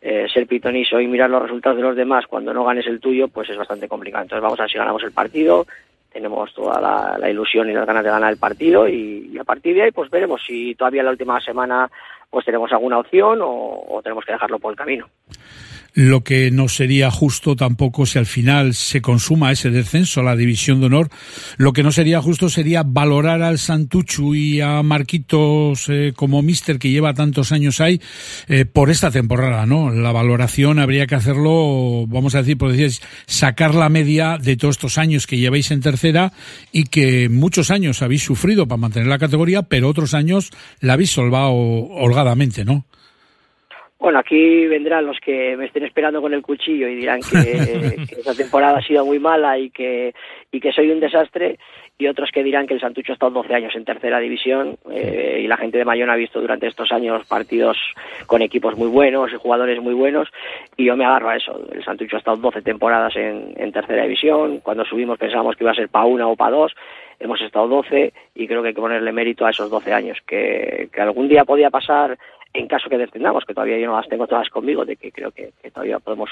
eh, 0.00 0.26
ser 0.32 0.46
pitoniso 0.46 1.00
y 1.00 1.08
mirar 1.08 1.28
los 1.28 1.42
resultados 1.42 1.76
de 1.76 1.82
los 1.82 1.96
demás 1.96 2.28
cuando 2.28 2.54
no 2.54 2.62
ganes 2.62 2.86
el 2.86 3.00
tuyo, 3.00 3.26
pues 3.26 3.50
es 3.50 3.56
bastante 3.56 3.88
complicado. 3.88 4.22
Entonces 4.22 4.44
vamos 4.44 4.60
a 4.60 4.62
ver 4.62 4.70
si 4.70 4.78
ganamos 4.78 5.02
el 5.02 5.10
partido, 5.10 5.66
tenemos 6.14 6.54
toda 6.54 6.80
la, 6.80 7.28
ilusión 7.28 7.68
y 7.68 7.74
las 7.74 7.86
ganas 7.86 8.04
de 8.04 8.10
ganar 8.10 8.32
el 8.32 8.38
partido 8.38 8.88
y, 8.88 9.36
a 9.36 9.44
partir 9.44 9.74
de 9.74 9.82
ahí 9.82 9.90
pues 9.90 10.08
veremos 10.08 10.40
si 10.46 10.76
todavía 10.76 11.02
la 11.02 11.10
última 11.10 11.40
semana 11.40 11.90
pues 12.30 12.46
tenemos 12.46 12.72
alguna 12.72 12.98
opción 12.98 13.40
o 13.42 14.00
tenemos 14.02 14.24
que 14.24 14.32
dejarlo 14.32 14.60
por 14.60 14.70
el 14.70 14.78
camino. 14.78 15.08
Lo 15.94 16.24
que 16.24 16.50
no 16.50 16.68
sería 16.68 17.08
justo 17.12 17.54
tampoco 17.54 18.04
si 18.04 18.18
al 18.18 18.26
final 18.26 18.74
se 18.74 19.00
consuma 19.00 19.52
ese 19.52 19.70
descenso 19.70 20.24
la 20.24 20.34
división 20.34 20.80
de 20.80 20.86
honor, 20.86 21.08
lo 21.56 21.72
que 21.72 21.84
no 21.84 21.92
sería 21.92 22.20
justo 22.20 22.48
sería 22.48 22.82
valorar 22.84 23.42
al 23.42 23.60
Santuchu 23.60 24.34
y 24.34 24.60
a 24.60 24.82
Marquitos 24.82 25.88
eh, 25.88 26.12
como 26.16 26.42
mister 26.42 26.80
que 26.80 26.90
lleva 26.90 27.14
tantos 27.14 27.52
años 27.52 27.80
ahí 27.80 28.00
eh, 28.48 28.64
por 28.64 28.90
esta 28.90 29.12
temporada, 29.12 29.66
¿no? 29.66 29.90
La 29.90 30.10
valoración 30.10 30.80
habría 30.80 31.06
que 31.06 31.14
hacerlo, 31.14 32.06
vamos 32.08 32.34
a 32.34 32.38
decir, 32.38 32.58
por 32.58 32.72
decir, 32.72 33.00
sacar 33.26 33.76
la 33.76 33.88
media 33.88 34.36
de 34.38 34.56
todos 34.56 34.74
estos 34.74 34.98
años 34.98 35.28
que 35.28 35.38
lleváis 35.38 35.70
en 35.70 35.80
tercera 35.80 36.32
y 36.72 36.84
que 36.84 37.28
muchos 37.28 37.70
años 37.70 38.02
habéis 38.02 38.24
sufrido 38.24 38.66
para 38.66 38.80
mantener 38.80 39.06
la 39.06 39.18
categoría, 39.18 39.62
pero 39.62 39.88
otros 39.88 40.12
años 40.12 40.50
la 40.80 40.94
habéis 40.94 41.10
solvado 41.10 41.52
holgadamente, 41.52 42.64
¿no? 42.64 42.84
Bueno, 44.04 44.18
aquí 44.18 44.66
vendrán 44.66 45.06
los 45.06 45.18
que 45.18 45.56
me 45.56 45.64
estén 45.64 45.84
esperando 45.84 46.20
con 46.20 46.34
el 46.34 46.42
cuchillo 46.42 46.86
y 46.88 46.94
dirán 46.94 47.20
que, 47.22 47.96
que 48.06 48.16
esta 48.16 48.34
temporada 48.34 48.76
ha 48.76 48.82
sido 48.82 49.02
muy 49.06 49.18
mala 49.18 49.58
y 49.58 49.70
que, 49.70 50.14
y 50.52 50.60
que 50.60 50.72
soy 50.72 50.90
un 50.90 51.00
desastre, 51.00 51.58
y 51.96 52.06
otros 52.06 52.28
que 52.30 52.44
dirán 52.44 52.66
que 52.66 52.74
el 52.74 52.80
Santucho 52.82 53.12
ha 53.12 53.14
estado 53.14 53.32
12 53.32 53.54
años 53.54 53.74
en 53.74 53.86
tercera 53.86 54.18
división 54.18 54.76
eh, 54.90 55.40
y 55.42 55.46
la 55.46 55.56
gente 55.56 55.78
de 55.78 55.86
Mayón 55.86 56.10
ha 56.10 56.16
visto 56.16 56.38
durante 56.38 56.66
estos 56.66 56.92
años 56.92 57.24
partidos 57.26 57.78
con 58.26 58.42
equipos 58.42 58.76
muy 58.76 58.88
buenos 58.88 59.32
y 59.32 59.36
jugadores 59.36 59.80
muy 59.80 59.94
buenos, 59.94 60.28
y 60.76 60.84
yo 60.84 60.98
me 60.98 61.06
agarro 61.06 61.30
a 61.30 61.36
eso. 61.36 61.66
El 61.72 61.82
Santucho 61.82 62.16
ha 62.16 62.18
estado 62.18 62.36
12 62.36 62.60
temporadas 62.60 63.16
en, 63.16 63.54
en 63.56 63.72
tercera 63.72 64.02
división, 64.02 64.60
cuando 64.60 64.84
subimos 64.84 65.18
pensábamos 65.18 65.56
que 65.56 65.64
iba 65.64 65.70
a 65.70 65.76
ser 65.76 65.88
para 65.88 66.04
una 66.04 66.28
o 66.28 66.36
para 66.36 66.54
dos, 66.54 66.74
hemos 67.20 67.40
estado 67.40 67.68
12 67.68 68.12
y 68.34 68.46
creo 68.46 68.60
que 68.60 68.68
hay 68.68 68.74
que 68.74 68.82
ponerle 68.82 69.12
mérito 69.12 69.46
a 69.46 69.50
esos 69.50 69.70
12 69.70 69.94
años, 69.94 70.18
que, 70.26 70.90
que 70.92 71.00
algún 71.00 71.26
día 71.26 71.46
podía 71.46 71.70
pasar 71.70 72.18
en 72.54 72.68
caso 72.68 72.88
que 72.88 72.96
descendamos, 72.96 73.44
que 73.44 73.52
todavía 73.52 73.78
yo 73.78 73.88
no 73.88 73.96
las 73.96 74.08
tengo 74.08 74.28
todas 74.28 74.48
conmigo, 74.48 74.84
de 74.84 74.96
que 74.96 75.10
creo 75.10 75.32
que, 75.32 75.50
que 75.60 75.72
todavía 75.72 75.98
podemos 75.98 76.30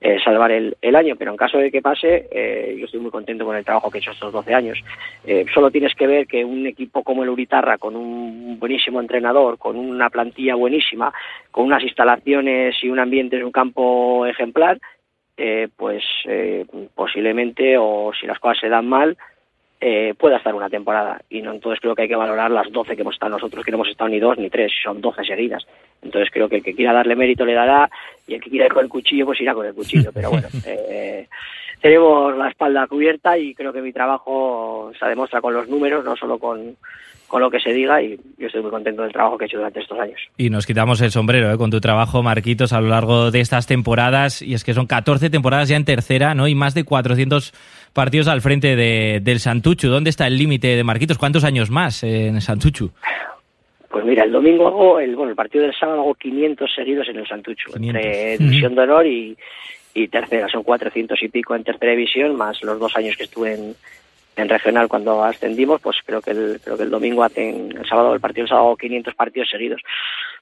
eh, 0.00 0.18
salvar 0.22 0.52
el, 0.52 0.76
el, 0.80 0.94
año, 0.94 1.16
pero 1.16 1.32
en 1.32 1.36
caso 1.36 1.58
de 1.58 1.72
que 1.72 1.82
pase, 1.82 2.28
eh, 2.30 2.76
yo 2.78 2.84
estoy 2.84 3.00
muy 3.00 3.10
contento 3.10 3.44
con 3.44 3.56
el 3.56 3.64
trabajo 3.64 3.90
que 3.90 3.98
he 3.98 4.00
hecho 4.00 4.12
estos 4.12 4.32
12 4.32 4.54
años. 4.54 4.78
Eh, 5.26 5.44
solo 5.52 5.72
tienes 5.72 5.96
que 5.96 6.06
ver 6.06 6.28
que 6.28 6.44
un 6.44 6.64
equipo 6.64 7.02
como 7.02 7.24
el 7.24 7.30
Uritarra, 7.30 7.76
con 7.76 7.96
un 7.96 8.58
buenísimo 8.60 9.00
entrenador, 9.00 9.58
con 9.58 9.76
una 9.76 10.08
plantilla 10.10 10.54
buenísima, 10.54 11.12
con 11.50 11.66
unas 11.66 11.82
instalaciones 11.82 12.76
y 12.82 12.88
un 12.88 13.00
ambiente 13.00 13.36
en 13.36 13.44
un 13.44 13.52
campo 13.52 14.26
ejemplar, 14.26 14.78
eh, 15.36 15.68
pues 15.76 16.04
eh, 16.26 16.66
posiblemente, 16.94 17.76
o 17.78 18.12
si 18.18 18.26
las 18.26 18.38
cosas 18.38 18.58
se 18.60 18.68
dan 18.68 18.88
mal, 18.88 19.16
eh, 19.80 20.14
pueda 20.18 20.38
estar 20.38 20.54
una 20.54 20.68
temporada. 20.68 21.20
Y 21.30 21.42
no 21.42 21.52
entonces 21.52 21.80
creo 21.80 21.94
que 21.94 22.02
hay 22.02 22.08
que 22.08 22.16
valorar 22.16 22.50
las 22.50 22.70
12 22.70 22.96
que 22.96 23.02
hemos 23.02 23.14
estado 23.14 23.30
nosotros, 23.30 23.64
que 23.64 23.70
no 23.70 23.76
hemos 23.76 23.88
estado 23.88 24.10
ni 24.10 24.18
dos 24.18 24.38
ni 24.38 24.50
tres, 24.50 24.72
son 24.82 25.00
12 25.00 25.24
seguidas. 25.24 25.66
Entonces 26.02 26.30
creo 26.32 26.48
que 26.48 26.56
el 26.56 26.62
que 26.62 26.74
quiera 26.74 26.92
darle 26.92 27.16
mérito 27.16 27.44
le 27.44 27.54
dará 27.54 27.90
y 28.26 28.34
el 28.34 28.42
que 28.42 28.50
quiera 28.50 28.66
ir 28.66 28.72
con 28.72 28.84
el 28.84 28.90
cuchillo, 28.90 29.26
pues 29.26 29.40
irá 29.40 29.54
con 29.54 29.66
el 29.66 29.74
cuchillo. 29.74 30.10
Pero 30.12 30.30
bueno, 30.30 30.48
eh, 30.66 31.28
tenemos 31.80 32.36
la 32.36 32.48
espalda 32.48 32.86
cubierta 32.86 33.38
y 33.38 33.54
creo 33.54 33.72
que 33.72 33.82
mi 33.82 33.92
trabajo 33.92 34.92
se 34.98 35.06
demuestra 35.06 35.40
con 35.40 35.54
los 35.54 35.68
números, 35.68 36.04
no 36.04 36.16
solo 36.16 36.38
con, 36.38 36.76
con 37.28 37.42
lo 37.42 37.50
que 37.50 37.60
se 37.60 37.72
diga 37.72 38.02
y 38.02 38.18
yo 38.38 38.46
estoy 38.46 38.62
muy 38.62 38.70
contento 38.70 39.02
del 39.02 39.12
trabajo 39.12 39.36
que 39.36 39.44
he 39.44 39.46
hecho 39.46 39.58
durante 39.58 39.80
estos 39.80 40.00
años. 40.00 40.18
Y 40.38 40.50
nos 40.50 40.66
quitamos 40.66 41.00
el 41.02 41.10
sombrero 41.10 41.52
¿eh? 41.52 41.58
con 41.58 41.70
tu 41.70 41.80
trabajo, 41.80 42.22
Marquitos, 42.22 42.72
a 42.72 42.80
lo 42.80 42.88
largo 42.88 43.30
de 43.30 43.40
estas 43.40 43.66
temporadas. 43.66 44.40
Y 44.40 44.54
es 44.54 44.64
que 44.64 44.74
son 44.74 44.86
14 44.86 45.28
temporadas 45.28 45.68
ya 45.68 45.76
en 45.76 45.84
tercera, 45.84 46.34
¿no? 46.34 46.48
Y 46.48 46.54
más 46.54 46.74
de 46.74 46.84
400 46.84 47.52
partidos 47.98 48.28
al 48.28 48.40
frente 48.40 48.76
de, 48.76 49.18
del 49.20 49.40
Santuchu. 49.40 49.88
¿Dónde 49.88 50.10
está 50.10 50.28
el 50.28 50.38
límite 50.38 50.68
de 50.68 50.84
Marquitos? 50.84 51.18
¿Cuántos 51.18 51.42
años 51.42 51.68
más 51.68 52.04
en 52.04 52.36
el 52.36 52.40
Santuchu? 52.40 52.92
Pues 53.90 54.04
mira, 54.04 54.22
el 54.22 54.30
domingo 54.30 54.68
hago, 54.68 55.00
el, 55.00 55.16
bueno, 55.16 55.30
el 55.30 55.36
partido 55.36 55.64
del 55.64 55.74
sábado 55.74 56.02
hago 56.02 56.14
500 56.14 56.72
seguidos 56.72 57.08
en 57.08 57.16
el 57.16 57.26
Santuchu, 57.26 57.72
500. 57.72 57.88
entre 57.88 58.38
división 58.38 58.76
de 58.76 58.82
honor 58.82 59.04
y, 59.04 59.36
y 59.94 60.06
tercera. 60.06 60.48
Son 60.48 60.62
400 60.62 61.20
y 61.20 61.28
pico 61.28 61.56
en 61.56 61.64
tercera 61.64 61.90
división, 61.90 62.36
más 62.36 62.62
los 62.62 62.78
dos 62.78 62.96
años 62.96 63.16
que 63.16 63.24
estuve 63.24 63.54
en, 63.54 63.74
en 64.36 64.48
regional 64.48 64.86
cuando 64.86 65.24
ascendimos, 65.24 65.80
pues 65.80 65.96
creo 66.06 66.22
que 66.22 66.30
el, 66.30 66.60
creo 66.62 66.76
que 66.76 66.84
el 66.84 66.90
domingo 66.90 67.24
hacen, 67.24 67.76
el 67.76 67.84
sábado, 67.88 68.14
el 68.14 68.20
partido 68.20 68.44
del 68.44 68.50
sábado, 68.50 68.76
500 68.76 69.12
partidos 69.16 69.50
seguidos. 69.50 69.82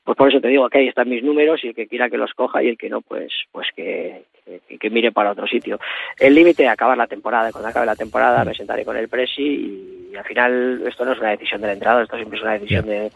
Pues 0.07 0.17
por 0.17 0.29
eso 0.29 0.41
te 0.41 0.47
digo 0.47 0.71
que 0.71 0.79
ahí 0.79 0.87
están 0.87 1.09
mis 1.09 1.25
números 1.25 1.65
y 1.65 1.69
el 1.69 1.75
que 1.75 1.89
quiera 1.89 2.09
que 2.09 2.17
los 2.17 2.33
coja 2.33 2.63
y 2.63 2.69
el 2.69 2.79
que 2.79 2.89
no, 2.89 3.01
pues, 3.01 3.33
pues 3.51 3.67
que, 3.75 4.23
que, 4.69 4.79
que 4.79 4.89
mire 4.89 5.11
para 5.11 5.33
otro 5.33 5.49
sitio. 5.49 5.81
El 6.17 6.37
límite 6.37 6.63
es 6.63 6.71
acabar 6.71 6.97
la 6.97 7.09
temporada. 7.09 7.51
Cuando 7.51 7.69
acabe 7.69 7.87
la 7.87 7.97
temporada 7.97 8.45
me 8.45 8.55
sentaré 8.55 8.85
con 8.85 8.97
el 8.97 9.09
presi 9.09 9.43
y, 9.43 10.09
y 10.13 10.17
al 10.17 10.25
final 10.25 10.81
esto 10.87 11.05
no 11.05 11.11
es 11.11 11.19
una 11.19 11.31
decisión 11.31 11.61
del 11.61 11.73
entrenador, 11.73 12.05
esto 12.05 12.15
siempre 12.15 12.39
es 12.39 12.45
una 12.45 12.53
decisión 12.53 12.87
de, 12.87 13.11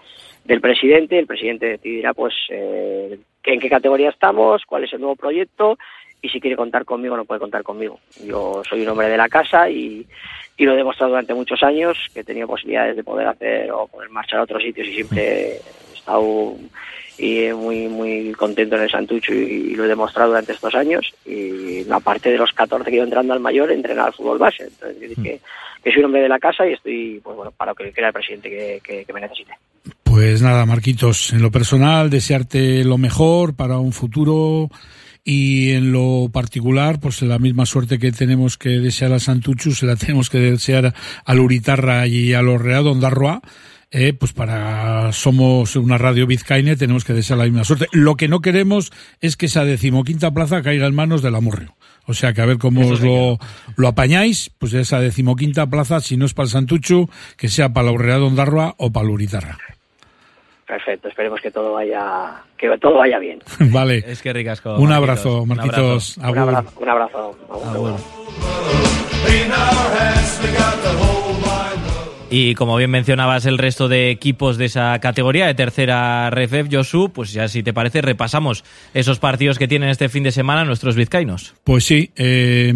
del 0.45 0.61
presidente. 0.61 1.17
El 1.17 1.29
presidente 1.29 1.67
decidirá, 1.67 2.13
pues, 2.13 2.35
eh, 2.49 3.21
en 3.45 3.61
qué 3.61 3.71
categoría 3.71 4.11
estamos, 4.11 4.65
cuál 4.67 4.83
es 4.83 4.93
el 4.93 4.99
nuevo 4.99 5.15
proyecto 5.15 5.79
y 6.21 6.29
si 6.29 6.41
quiere 6.41 6.57
contar 6.57 6.85
conmigo 6.85 7.17
no 7.17 7.25
puede 7.25 7.39
contar 7.39 7.63
conmigo. 7.63 8.01
Yo 8.25 8.63
soy 8.69 8.83
un 8.83 8.89
hombre 8.89 9.09
de 9.09 9.17
la 9.17 9.29
casa 9.29 9.71
y, 9.71 10.05
y 10.57 10.65
lo 10.65 10.73
he 10.73 10.77
demostrado 10.77 11.11
durante 11.11 11.35
muchos 11.35 11.63
años 11.63 11.97
que 12.13 12.21
he 12.21 12.25
tenido 12.25 12.49
posibilidades 12.49 12.97
de 12.97 13.05
poder 13.05 13.29
hacer 13.29 13.71
o 13.71 13.87
poder 13.87 14.11
marchar 14.11 14.41
a 14.41 14.43
otros 14.43 14.61
sitios 14.61 14.89
y 14.89 14.95
siempre 14.95 15.61
estado 16.01 16.57
y 17.19 17.53
muy 17.53 17.89
muy 17.89 18.33
contento 18.33 18.77
en 18.77 18.83
el 18.83 18.91
Santucho 18.91 19.33
y, 19.33 19.75
lo 19.75 19.85
he 19.85 19.89
demostrado 19.89 20.31
durante 20.31 20.53
estos 20.53 20.75
años. 20.75 21.15
Y 21.27 21.89
aparte 21.91 22.31
de 22.31 22.39
los 22.39 22.53
14 22.53 22.91
que 22.91 22.97
ido 22.97 23.05
entrando 23.05 23.33
al 23.33 23.41
mayor 23.41 23.71
entrenar 23.71 24.07
al 24.07 24.15
fútbol 24.15 24.39
base. 24.39 24.65
Entonces 24.65 25.17
que, 25.23 25.41
que, 25.83 25.91
soy 25.91 26.01
un 26.01 26.07
hombre 26.07 26.23
de 26.23 26.29
la 26.29 26.39
casa 26.39 26.67
y 26.67 26.73
estoy 26.73 27.21
pues 27.23 27.37
bueno 27.37 27.53
para 27.53 27.75
que 27.75 27.93
quiera 27.93 28.09
el 28.09 28.15
presidente 28.15 28.49
que, 28.49 28.81
que, 28.83 29.05
que 29.05 29.13
me 29.13 29.21
necesite. 29.21 29.53
Pues 30.03 30.43
nada 30.43 30.67
Marquitos 30.67 31.33
en 31.33 31.43
lo 31.43 31.51
personal 31.51 32.11
desearte 32.11 32.85
lo 32.85 32.99
mejor 32.99 33.55
para 33.55 33.79
un 33.79 33.93
futuro 33.93 34.69
y 35.25 35.73
en 35.73 35.93
lo 35.93 36.31
particular, 36.33 36.99
pues 36.99 37.21
la 37.23 37.39
misma 37.39 37.67
suerte 37.67 37.99
que 37.99 38.11
tenemos 38.11 38.57
que 38.57 38.71
desear 38.71 39.13
a 39.13 39.21
Santuchu, 39.21 39.73
se 39.73 39.87
la 39.87 39.97
tenemos 39.97 40.31
que 40.31 40.39
desear 40.39 40.95
a 41.25 41.35
Luritarra 41.35 42.07
y 42.07 42.33
a 42.33 42.43
los 42.43 42.61
Ondarroa, 42.61 43.41
eh, 43.91 44.13
pues 44.13 44.33
para 44.33 45.13
somos 45.13 45.75
una 45.77 45.99
radio 45.99 46.27
vizcaína 46.27 46.77
tenemos 46.77 47.05
que 47.05 47.13
desear 47.13 47.39
la 47.39 47.45
misma 47.45 47.65
suerte. 47.65 47.87
Lo 47.93 48.15
que 48.17 48.29
no 48.29 48.41
queremos 48.41 48.93
es 49.21 49.37
que 49.37 49.47
esa 49.47 49.65
decimoquinta 49.65 50.31
plaza 50.31 50.63
caiga 50.63 50.87
en 50.87 50.95
manos 50.95 51.23
del 51.23 51.35
Amurrio. 51.35 51.75
O 52.07 52.15
sea 52.15 52.33
que 52.33 52.41
a 52.41 52.47
ver 52.47 52.59
cómo 52.59 52.89
os 52.89 53.01
lo, 53.01 53.39
lo 53.77 53.89
apañáis, 53.89 54.51
pues 54.59 54.75
esa 54.75 55.01
decimoquinta 55.01 55.67
plaza, 55.67 56.01
si 56.01 56.17
no 56.17 56.25
es 56.25 56.35
para 56.35 56.45
el 56.45 56.51
Santuchu, 56.51 57.09
que 57.37 57.49
sea 57.49 57.73
para 57.73 57.87
la 57.87 57.93
Urrea 57.93 58.23
Ondarroa 58.23 58.75
o 58.79 58.91
para 58.91 59.07
Luritarra. 59.07 59.59
Perfecto, 60.67 61.09
esperemos 61.09 61.41
que 61.41 61.51
todo 61.51 61.73
vaya 61.73 62.45
que 62.57 62.69
todo 62.79 62.99
vaya 62.99 63.19
bien. 63.19 63.41
vale. 63.73 64.05
Es 64.07 64.23
que 64.23 64.33
ricasco. 64.33 64.77
Un 64.77 64.93
abrazo, 64.93 65.45
Marquitos. 65.45 66.17
Un 66.17 66.39
abrazo. 66.39 66.73
Un 66.81 66.89
abrazo. 66.89 67.37
Y 72.33 72.55
como 72.55 72.77
bien 72.77 72.93
mencionabas 72.93 73.45
el 73.45 73.59
resto 73.59 73.89
de 73.89 74.11
equipos 74.11 74.57
de 74.57 74.67
esa 74.67 74.97
categoría 75.01 75.49
de 75.49 75.55
tercera 75.55 76.31
RFF, 76.31 76.69
Josu, 76.71 77.11
pues 77.13 77.33
ya 77.33 77.49
si 77.49 77.65
te 77.65 77.73
parece 77.73 78.03
repasamos 78.03 78.63
esos 78.95 79.19
partidos 79.19 79.59
que 79.59 79.67
tienen 79.67 79.89
este 79.89 80.09
fin 80.09 80.23
de 80.23 80.31
semana 80.31 80.65
nuestros 80.65 80.95
vizcaínos. 80.95 81.55
Pues 81.65 81.83
sí, 81.83 82.13
eh, 82.15 82.73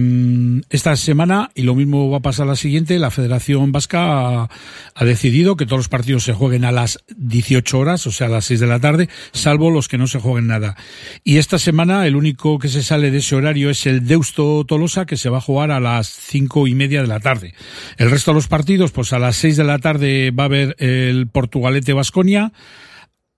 esta 0.70 0.96
semana, 0.96 1.52
y 1.54 1.62
lo 1.62 1.76
mismo 1.76 2.10
va 2.10 2.16
a 2.16 2.20
pasar 2.20 2.48
la 2.48 2.56
siguiente, 2.56 2.98
la 2.98 3.12
Federación 3.12 3.70
Vasca 3.70 4.48
ha, 4.96 5.04
decidido 5.04 5.56
que 5.56 5.66
todos 5.66 5.78
los 5.78 5.88
partidos 5.88 6.24
se 6.24 6.32
jueguen 6.32 6.64
a 6.64 6.72
las 6.72 7.04
18 7.16 7.78
horas, 7.78 8.08
o 8.08 8.10
sea, 8.10 8.26
a 8.26 8.30
las 8.30 8.46
6 8.46 8.58
de 8.58 8.66
la 8.66 8.80
tarde, 8.80 9.08
salvo 9.30 9.70
los 9.70 9.86
que 9.86 9.98
no 9.98 10.08
se 10.08 10.18
jueguen 10.18 10.48
nada. 10.48 10.74
Y 11.22 11.36
esta 11.36 11.60
semana 11.60 12.08
el 12.08 12.16
único 12.16 12.58
que 12.58 12.66
se 12.66 12.82
sale 12.82 13.12
de 13.12 13.18
ese 13.18 13.36
horario 13.36 13.70
es 13.70 13.86
el 13.86 14.04
Deusto 14.04 14.64
Tolosa, 14.64 15.06
que 15.06 15.16
se 15.16 15.30
va 15.30 15.38
a 15.38 15.40
jugar 15.40 15.70
a 15.70 15.78
las 15.78 16.08
cinco 16.08 16.66
y 16.66 16.74
media 16.74 17.02
de 17.02 17.08
la 17.08 17.20
tarde. 17.20 17.54
El 17.98 18.10
resto 18.10 18.32
de 18.32 18.36
los 18.36 18.48
partidos, 18.48 18.90
pues 18.90 19.12
a 19.12 19.20
las 19.20 19.43
6 19.44 19.58
de 19.58 19.64
la 19.64 19.78
tarde 19.78 20.30
va 20.30 20.44
a 20.44 20.46
haber 20.46 20.74
el 20.78 21.28
Portugalete 21.28 21.92
Vasconia. 21.92 22.54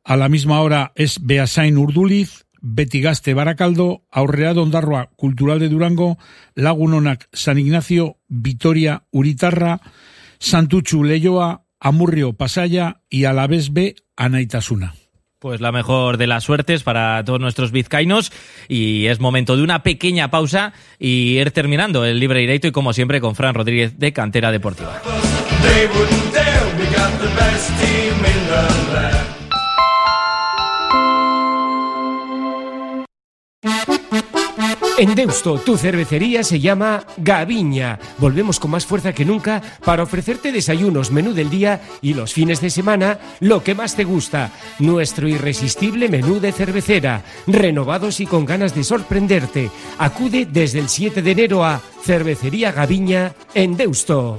A 0.05 0.17
la 0.17 0.29
misma 0.29 0.61
hora 0.61 0.93
es 0.95 1.19
Beasain 1.27 1.77
Urduliz, 1.77 2.45
Betigaste 2.61 3.35
Baracaldo, 3.35 4.05
Aurreado 4.13 4.63
Ondarroa 4.63 5.11
Cultural 5.17 5.59
de 5.59 5.69
Durango, 5.69 6.17
Lagunonac 6.55 7.29
San 7.33 7.59
Ignacio, 7.59 8.19
Vitoria 8.29 9.03
Uritarra, 9.11 9.81
Santuchu 10.39 11.03
Leyoa, 11.03 11.65
Amurrio 11.81 12.35
Pasaya 12.35 13.01
y 13.11 13.25
Alavés 13.25 13.73
B 13.73 13.97
Anaitasuna. 14.15 14.95
Pues 15.41 15.61
la 15.61 15.73
mejor 15.73 16.19
de 16.19 16.29
las 16.29 16.45
suertes 16.45 16.85
para 16.85 17.25
todos 17.25 17.41
nuestros 17.41 17.73
vizcaínos 17.73 18.31
y 18.69 19.07
es 19.07 19.19
momento 19.19 19.57
de 19.57 19.65
una 19.65 19.83
pequeña 19.83 20.31
pausa 20.31 20.73
y 21.01 21.41
ir 21.41 21.51
terminando 21.51 22.05
el 22.05 22.21
libre 22.21 22.39
directo 22.39 22.69
y 22.69 22.71
como 22.71 22.93
siempre 22.93 23.21
con 23.21 23.35
Fran 23.35 23.55
Rodríguez 23.57 23.99
de 23.99 24.13
Cantera 24.13 24.53
Deportiva. 24.53 25.03
En 34.99 35.15
Deusto, 35.15 35.59
tu 35.59 35.77
cervecería 35.77 36.43
se 36.43 36.59
llama 36.59 37.05
Gaviña. 37.19 37.99
Volvemos 38.17 38.59
con 38.59 38.71
más 38.71 38.87
fuerza 38.87 39.13
que 39.13 39.27
nunca 39.27 39.63
para 39.85 40.03
ofrecerte 40.03 40.53
desayunos, 40.53 41.11
menú 41.11 41.35
del 41.35 41.51
día 41.51 41.83
y 42.01 42.15
los 42.15 42.33
fines 42.33 42.63
de 42.63 42.71
semana 42.71 43.19
lo 43.41 43.63
que 43.63 43.75
más 43.75 43.95
te 43.95 44.05
gusta. 44.05 44.53
Nuestro 44.79 45.29
irresistible 45.29 46.09
menú 46.09 46.41
de 46.41 46.51
cervecera, 46.51 47.23
renovados 47.47 48.21
y 48.21 48.27
con 48.27 48.47
ganas 48.47 48.75
de 48.75 48.85
sorprenderte. 48.85 49.71
Acude 49.99 50.47
desde 50.51 50.79
el 50.79 50.89
7 50.89 51.21
de 51.21 51.31
enero 51.31 51.63
a 51.63 51.83
Cervecería 52.03 52.73
Gaviña 52.73 53.35
en 53.53 53.77
Deusto. 53.77 54.39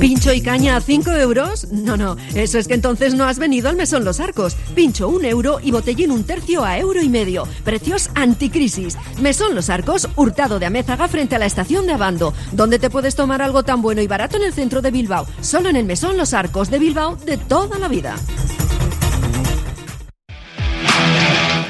¿Pincho 0.00 0.32
y 0.32 0.40
caña 0.40 0.76
a 0.76 0.80
5 0.80 1.10
euros? 1.12 1.70
No, 1.70 1.96
no, 1.96 2.16
eso 2.34 2.58
es 2.58 2.66
que 2.66 2.74
entonces 2.74 3.14
no 3.14 3.24
has 3.24 3.38
venido 3.38 3.68
al 3.68 3.76
Mesón 3.76 4.04
Los 4.04 4.20
Arcos. 4.20 4.56
Pincho 4.74 5.08
un 5.08 5.24
euro 5.24 5.60
y 5.62 5.70
botellín 5.70 6.10
un 6.10 6.24
tercio 6.24 6.64
a 6.64 6.78
euro 6.78 7.00
y 7.00 7.08
medio. 7.08 7.46
Precios 7.64 8.10
anticrisis. 8.14 8.96
Mesón 9.20 9.54
Los 9.54 9.70
Arcos, 9.70 10.08
hurtado 10.16 10.58
de 10.58 10.66
Amézaga 10.66 11.08
frente 11.08 11.36
a 11.36 11.38
la 11.38 11.46
estación 11.46 11.86
de 11.86 11.92
Abando. 11.92 12.34
donde 12.52 12.78
te 12.78 12.90
puedes 12.90 13.14
tomar 13.14 13.42
algo 13.42 13.62
tan 13.62 13.82
bueno 13.82 14.02
y 14.02 14.06
barato 14.06 14.36
en 14.36 14.44
el 14.44 14.52
centro 14.52 14.82
de 14.82 14.90
Bilbao. 14.90 15.26
Solo 15.40 15.68
en 15.68 15.76
el 15.76 15.84
Mesón 15.84 16.16
Los 16.16 16.34
Arcos 16.34 16.70
de 16.70 16.78
Bilbao 16.78 17.16
de 17.16 17.36
toda 17.36 17.78
la 17.78 17.88
vida. 17.88 18.16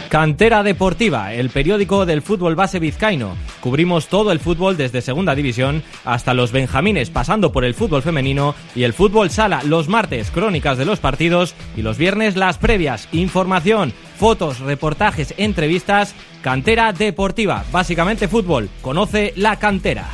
Cantera 0.08 0.62
Deportiva, 0.62 1.32
el 1.32 1.48
periódico 1.48 2.04
del 2.04 2.20
fútbol 2.20 2.54
base 2.54 2.78
vizcaíno. 2.78 3.34
Cubrimos 3.62 4.08
todo 4.08 4.32
el 4.32 4.40
fútbol 4.40 4.76
desde 4.76 5.00
Segunda 5.00 5.36
División 5.36 5.84
hasta 6.04 6.34
los 6.34 6.50
Benjamines, 6.50 7.10
pasando 7.10 7.52
por 7.52 7.64
el 7.64 7.74
fútbol 7.74 8.02
femenino 8.02 8.56
y 8.74 8.82
el 8.82 8.92
fútbol 8.92 9.30
sala. 9.30 9.62
Los 9.64 9.88
martes, 9.88 10.32
crónicas 10.32 10.78
de 10.78 10.84
los 10.84 10.98
partidos 10.98 11.54
y 11.76 11.82
los 11.82 11.96
viernes, 11.96 12.36
las 12.36 12.58
previas. 12.58 13.08
Información, 13.12 13.92
fotos, 14.18 14.58
reportajes, 14.58 15.32
entrevistas. 15.36 16.16
Cantera 16.42 16.92
Deportiva, 16.92 17.64
básicamente 17.70 18.26
fútbol. 18.26 18.68
Conoce 18.80 19.32
la 19.36 19.56
cantera. 19.60 20.08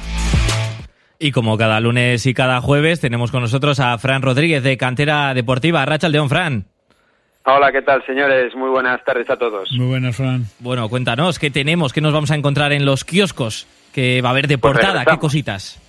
Y 1.19 1.33
como 1.33 1.57
cada 1.57 1.81
lunes 1.81 2.27
y 2.27 2.35
cada 2.35 2.61
jueves, 2.61 3.01
tenemos 3.01 3.31
con 3.31 3.41
nosotros 3.41 3.81
a 3.81 3.97
Fran 3.97 4.21
Rodríguez 4.21 4.63
de 4.63 4.77
Cantera 4.77 5.33
Deportiva. 5.33 5.87
Racha 5.87 6.11
León, 6.11 6.29
Fran. 6.29 6.67
Hola, 7.45 7.73
¿qué 7.73 7.83
tal, 7.83 8.05
señores? 8.05 8.55
Muy 8.55 8.69
buenas 8.69 9.03
tardes 9.05 9.29
a 9.31 9.37
todos. 9.37 9.71
Muy 9.73 9.87
buenas, 9.87 10.17
Fran. 10.17 10.45
Bueno, 10.59 10.89
cuéntanos, 10.89 11.39
¿qué 11.39 11.51
tenemos? 11.51 11.93
¿Qué 11.93 12.01
nos 12.01 12.13
vamos 12.13 12.31
a 12.31 12.35
encontrar 12.35 12.73
en 12.73 12.85
los 12.85 13.05
kioscos? 13.05 13.67
¿Qué 13.95 14.21
va 14.21 14.29
a 14.29 14.33
haber 14.33 14.49
de 14.49 14.59
Pues 14.59 14.75
portada? 14.75 15.05
¿Qué 15.05 15.19
cositas? 15.19 15.81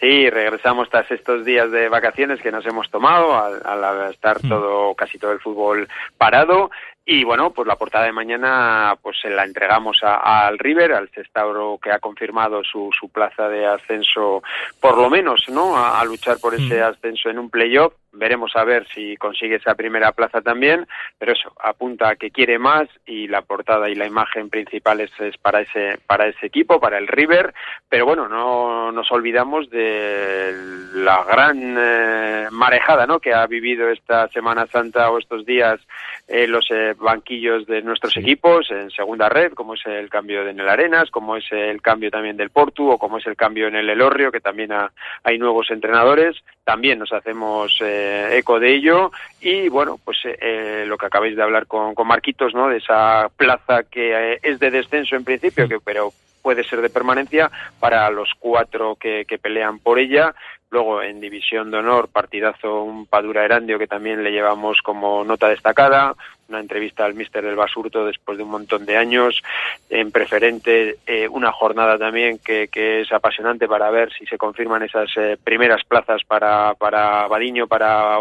Sí, 0.00 0.28
regresamos 0.28 0.90
tras 0.90 1.10
estos 1.10 1.44
días 1.44 1.70
de 1.70 1.88
vacaciones 1.88 2.40
que 2.40 2.52
nos 2.52 2.66
hemos 2.66 2.90
tomado 2.90 3.36
al, 3.36 3.64
al 3.64 4.10
estar 4.10 4.38
todo, 4.40 4.94
casi 4.94 5.18
todo 5.18 5.32
el 5.32 5.40
fútbol 5.40 5.88
parado. 6.18 6.70
Y 7.06 7.22
bueno, 7.22 7.50
pues 7.52 7.68
la 7.68 7.76
portada 7.76 8.06
de 8.06 8.12
mañana 8.12 8.96
pues 9.02 9.18
se 9.20 9.28
la 9.28 9.44
entregamos 9.44 9.98
a- 10.02 10.46
al 10.46 10.58
River, 10.58 10.92
al 10.94 11.10
Cestauro 11.10 11.78
que 11.82 11.90
ha 11.92 11.98
confirmado 11.98 12.64
su, 12.64 12.88
su 12.98 13.10
plaza 13.10 13.46
de 13.50 13.66
ascenso, 13.66 14.42
por 14.80 14.96
lo 14.96 15.10
menos, 15.10 15.44
¿no? 15.50 15.76
A, 15.76 16.00
a 16.00 16.04
luchar 16.06 16.38
por 16.40 16.54
ese 16.54 16.80
ascenso 16.82 17.28
en 17.28 17.38
un 17.38 17.50
playoff. 17.50 17.92
Veremos 18.16 18.54
a 18.54 18.62
ver 18.64 18.86
si 18.94 19.16
consigue 19.16 19.56
esa 19.56 19.74
primera 19.74 20.12
plaza 20.12 20.40
también, 20.40 20.86
pero 21.18 21.32
eso, 21.32 21.52
apunta 21.62 22.10
a 22.10 22.16
que 22.16 22.30
quiere 22.30 22.58
más 22.60 22.88
y 23.04 23.26
la 23.26 23.42
portada 23.42 23.90
y 23.90 23.96
la 23.96 24.06
imagen 24.06 24.48
principal 24.48 25.00
es, 25.00 25.10
es 25.20 25.36
para 25.36 25.60
ese 25.62 25.98
para 26.06 26.28
ese 26.28 26.46
equipo, 26.46 26.78
para 26.80 26.96
el 26.96 27.08
River, 27.08 27.52
pero 27.88 28.06
bueno, 28.06 28.28
no 28.28 28.92
nos 28.92 29.10
olvidamos 29.12 29.68
de 29.68 30.54
la 30.94 31.24
gran 31.24 31.74
eh, 31.76 32.46
marejada 32.52 33.04
¿no? 33.06 33.18
que 33.18 33.34
ha 33.34 33.46
vivido 33.46 33.90
esta 33.90 34.28
Semana 34.28 34.66
Santa 34.68 35.10
o 35.10 35.18
estos 35.18 35.44
días 35.44 35.80
eh, 36.26 36.46
los 36.46 36.70
eh, 36.70 36.94
banquillos 36.98 37.66
de 37.66 37.82
nuestros 37.82 38.16
equipos 38.16 38.70
en 38.70 38.90
segunda 38.90 39.28
red, 39.28 39.52
como 39.52 39.74
es 39.74 39.84
el 39.86 40.08
cambio 40.08 40.48
en 40.48 40.58
el 40.58 40.68
Arenas, 40.68 41.10
como 41.10 41.36
es 41.36 41.44
el 41.52 41.82
cambio 41.82 42.10
también 42.10 42.36
del 42.36 42.50
Portu 42.50 42.90
o 42.90 42.98
como 42.98 43.18
es 43.18 43.26
el 43.26 43.36
cambio 43.36 43.68
en 43.68 43.76
el 43.76 43.90
Elorrio, 43.90 44.32
que 44.32 44.40
también 44.40 44.72
ha- 44.72 44.90
hay 45.22 45.38
nuevos 45.38 45.70
entrenadores. 45.70 46.36
También 46.64 46.98
nos 46.98 47.12
hacemos 47.12 47.76
eh, 47.82 48.38
eco 48.38 48.58
de 48.58 48.74
ello 48.74 49.10
y 49.40 49.68
bueno, 49.68 49.98
pues 50.02 50.18
eh, 50.24 50.38
eh, 50.40 50.84
lo 50.86 50.96
que 50.96 51.06
acabáis 51.06 51.36
de 51.36 51.42
hablar 51.42 51.66
con, 51.66 51.94
con 51.94 52.06
Marquitos, 52.08 52.54
¿no? 52.54 52.68
De 52.68 52.78
esa 52.78 53.28
plaza 53.36 53.82
que 53.82 54.32
eh, 54.34 54.38
es 54.42 54.58
de 54.60 54.70
descenso 54.70 55.16
en 55.16 55.24
principio, 55.24 55.68
que 55.68 55.78
pero 55.84 56.10
puede 56.44 56.62
ser 56.62 56.82
de 56.82 56.90
permanencia 56.90 57.50
para 57.80 58.10
los 58.10 58.32
cuatro 58.38 58.96
que, 58.96 59.24
que 59.24 59.38
pelean 59.38 59.78
por 59.78 59.98
ella. 59.98 60.34
Luego 60.70 61.02
en 61.02 61.20
División 61.20 61.70
de 61.70 61.78
Honor, 61.78 62.08
partidazo 62.08 62.82
un 62.82 63.06
Padura 63.06 63.44
Erandio 63.44 63.78
que 63.78 63.86
también 63.86 64.22
le 64.22 64.30
llevamos 64.30 64.82
como 64.82 65.24
nota 65.24 65.48
destacada, 65.48 66.14
una 66.48 66.60
entrevista 66.60 67.06
al 67.06 67.14
míster 67.14 67.44
del 67.44 67.56
Basurto 67.56 68.04
después 68.04 68.36
de 68.36 68.44
un 68.44 68.50
montón 68.50 68.84
de 68.84 68.98
años, 68.98 69.40
en 69.88 70.10
preferente 70.10 70.96
eh, 71.06 71.28
una 71.28 71.50
jornada 71.50 71.96
también 71.96 72.38
que, 72.38 72.68
que 72.68 73.00
es 73.00 73.12
apasionante 73.12 73.66
para 73.66 73.90
ver 73.90 74.12
si 74.12 74.26
se 74.26 74.36
confirman 74.36 74.82
esas 74.82 75.10
eh, 75.16 75.38
primeras 75.42 75.82
plazas 75.84 76.22
para, 76.24 76.74
para 76.74 77.26
Badiño, 77.28 77.66
para 77.66 78.18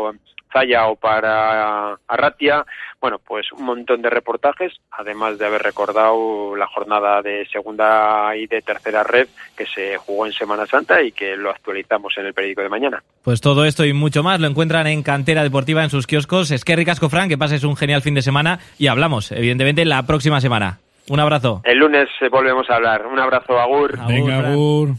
Zaya 0.54 0.88
o 0.88 0.96
para 0.96 1.98
Arratia. 2.08 2.66
Bueno, 3.02 3.20
pues 3.20 3.52
un 3.52 3.66
montón 3.66 4.02
de 4.02 4.10
reportajes, 4.10 4.74
además 4.92 5.38
de 5.38 5.46
haber 5.46 5.62
recordado 5.62 6.56
la 6.56 6.68
jornada 6.68 7.22
de 7.22 7.46
segunda 7.52 8.34
y 8.38 8.48
de 8.48 8.62
tercera 8.62 9.04
red 9.04 9.28
que 9.58 9.66
se 9.66 9.98
jugó 9.98 10.26
en 10.26 10.32
Semana 10.32 10.66
Santa 10.66 11.02
y 11.02 11.12
que 11.12 11.36
lo 11.36 11.50
actualizamos 11.50 12.14
en 12.18 12.28
el 12.28 12.34
periódico 12.34 12.62
de 12.62 12.70
mañana. 12.70 13.04
Pues 13.24 13.42
todo 13.42 13.66
esto 13.66 13.84
y 13.84 13.92
mucho 13.92 14.24
más 14.24 14.40
lo 14.40 14.48
encuentran 14.48 14.88
en 14.88 15.04
Cantera 15.04 15.44
Deportiva 15.44 15.84
en 15.84 15.90
sus 15.90 16.08
kioscos. 16.08 16.52
Es 16.52 16.64
que 16.64 16.76
ricasco, 16.76 17.10
Fran, 17.10 17.28
que 17.28 17.38
pases 17.38 17.64
un 17.64 17.76
genial 17.76 18.02
fin 18.02 18.16
de 18.16 18.22
semana 18.22 18.60
y 18.78 18.88
hablamos, 18.88 19.32
evidentemente, 19.32 19.84
la 19.84 20.04
próxima 20.04 20.40
semana. 20.40 20.80
Un 21.10 21.20
abrazo. 21.20 21.62
El 21.66 21.80
lunes 21.80 22.08
eh, 22.22 22.30
volvemos 22.30 22.70
a 22.70 22.76
hablar. 22.76 23.06
Un 23.06 23.20
abrazo, 23.20 23.60
Agur. 23.60 24.00
Venga, 24.08 24.52
Agur. 24.52 24.96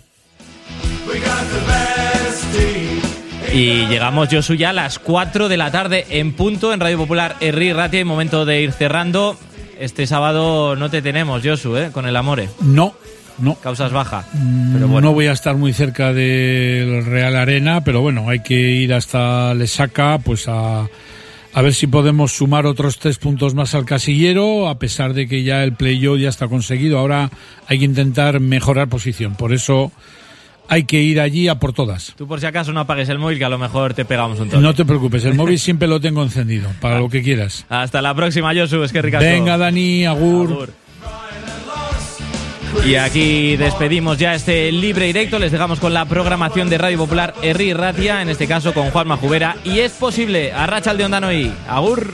Y 3.54 3.86
llegamos, 3.86 4.28
Josu, 4.32 4.54
ya 4.54 4.70
a 4.70 4.72
las 4.72 4.98
4 4.98 5.48
de 5.48 5.56
la 5.56 5.70
tarde 5.70 6.04
en 6.10 6.32
punto 6.32 6.72
en 6.72 6.80
Radio 6.80 6.98
Popular 6.98 7.36
Herri 7.40 7.72
Ratia 7.72 8.00
y 8.00 8.04
momento 8.04 8.44
de 8.44 8.60
ir 8.62 8.72
cerrando. 8.72 9.38
Este 9.78 10.08
sábado 10.08 10.74
no 10.74 10.90
te 10.90 11.02
tenemos, 11.02 11.40
Josu, 11.44 11.76
¿eh? 11.76 11.90
con 11.92 12.04
el 12.06 12.16
Amore. 12.16 12.48
No, 12.60 12.94
no. 13.38 13.54
Causas 13.54 13.92
baja. 13.92 14.24
Mm, 14.32 15.00
No 15.00 15.12
voy 15.12 15.28
a 15.28 15.32
estar 15.32 15.54
muy 15.56 15.72
cerca 15.72 16.12
del 16.12 17.04
Real 17.06 17.36
Arena, 17.36 17.84
pero 17.84 18.00
bueno, 18.00 18.28
hay 18.28 18.40
que 18.40 18.54
ir 18.58 18.92
hasta 18.92 19.54
Lesaca, 19.54 20.18
pues 20.18 20.48
a, 20.48 20.88
a 21.52 21.62
ver 21.62 21.74
si 21.74 21.86
podemos 21.86 22.32
sumar 22.32 22.66
otros 22.66 22.98
tres 22.98 23.18
puntos 23.18 23.54
más 23.54 23.76
al 23.76 23.84
casillero, 23.84 24.68
a 24.68 24.80
pesar 24.80 25.14
de 25.14 25.28
que 25.28 25.44
ya 25.44 25.62
el 25.62 25.74
play-off 25.74 26.18
ya 26.18 26.28
está 26.28 26.48
conseguido. 26.48 26.98
Ahora 26.98 27.30
hay 27.68 27.78
que 27.78 27.84
intentar 27.84 28.40
mejorar 28.40 28.88
posición. 28.88 29.36
Por 29.36 29.52
eso 29.52 29.92
hay 30.68 30.84
que 30.84 31.00
ir 31.00 31.20
allí 31.20 31.48
a 31.48 31.56
por 31.56 31.72
todas. 31.72 32.14
Tú 32.16 32.26
por 32.26 32.40
si 32.40 32.46
acaso 32.46 32.72
no 32.72 32.80
apagues 32.80 33.08
el 33.08 33.18
móvil, 33.18 33.38
que 33.38 33.44
a 33.44 33.48
lo 33.48 33.58
mejor 33.58 33.94
te 33.94 34.04
pegamos 34.04 34.40
un 34.40 34.48
toque. 34.48 34.62
No 34.62 34.74
te 34.74 34.84
preocupes, 34.84 35.24
el 35.24 35.34
móvil 35.34 35.58
siempre 35.58 35.88
lo 35.88 36.00
tengo 36.00 36.22
encendido, 36.22 36.70
para 36.80 36.98
lo 36.98 37.08
que 37.08 37.22
quieras. 37.22 37.64
Hasta 37.68 38.02
la 38.02 38.14
próxima, 38.14 38.54
Josu. 38.54 38.82
Es 38.82 38.92
que 38.92 39.02
ricasco. 39.02 39.24
Venga, 39.24 39.56
Dani, 39.58 40.06
agur. 40.06 40.72
Y 42.86 42.96
aquí 42.96 43.56
despedimos 43.56 44.18
ya 44.18 44.34
este 44.34 44.70
libre 44.70 45.06
directo. 45.06 45.38
Les 45.38 45.52
dejamos 45.52 45.80
con 45.80 45.94
la 45.94 46.04
programación 46.04 46.68
de 46.68 46.76
Radio 46.76 46.98
Popular 46.98 47.34
Herri 47.40 47.72
Ratia, 47.72 48.20
en 48.20 48.28
este 48.28 48.46
caso 48.46 48.74
con 48.74 48.90
Juan 48.90 49.08
Majubera. 49.08 49.56
Y 49.64 49.78
es 49.78 49.92
posible, 49.92 50.52
a 50.52 50.66
Rachel 50.66 50.98
de 50.98 51.04
Ondano 51.04 51.32
y 51.32 51.52
Agur. 51.68 52.12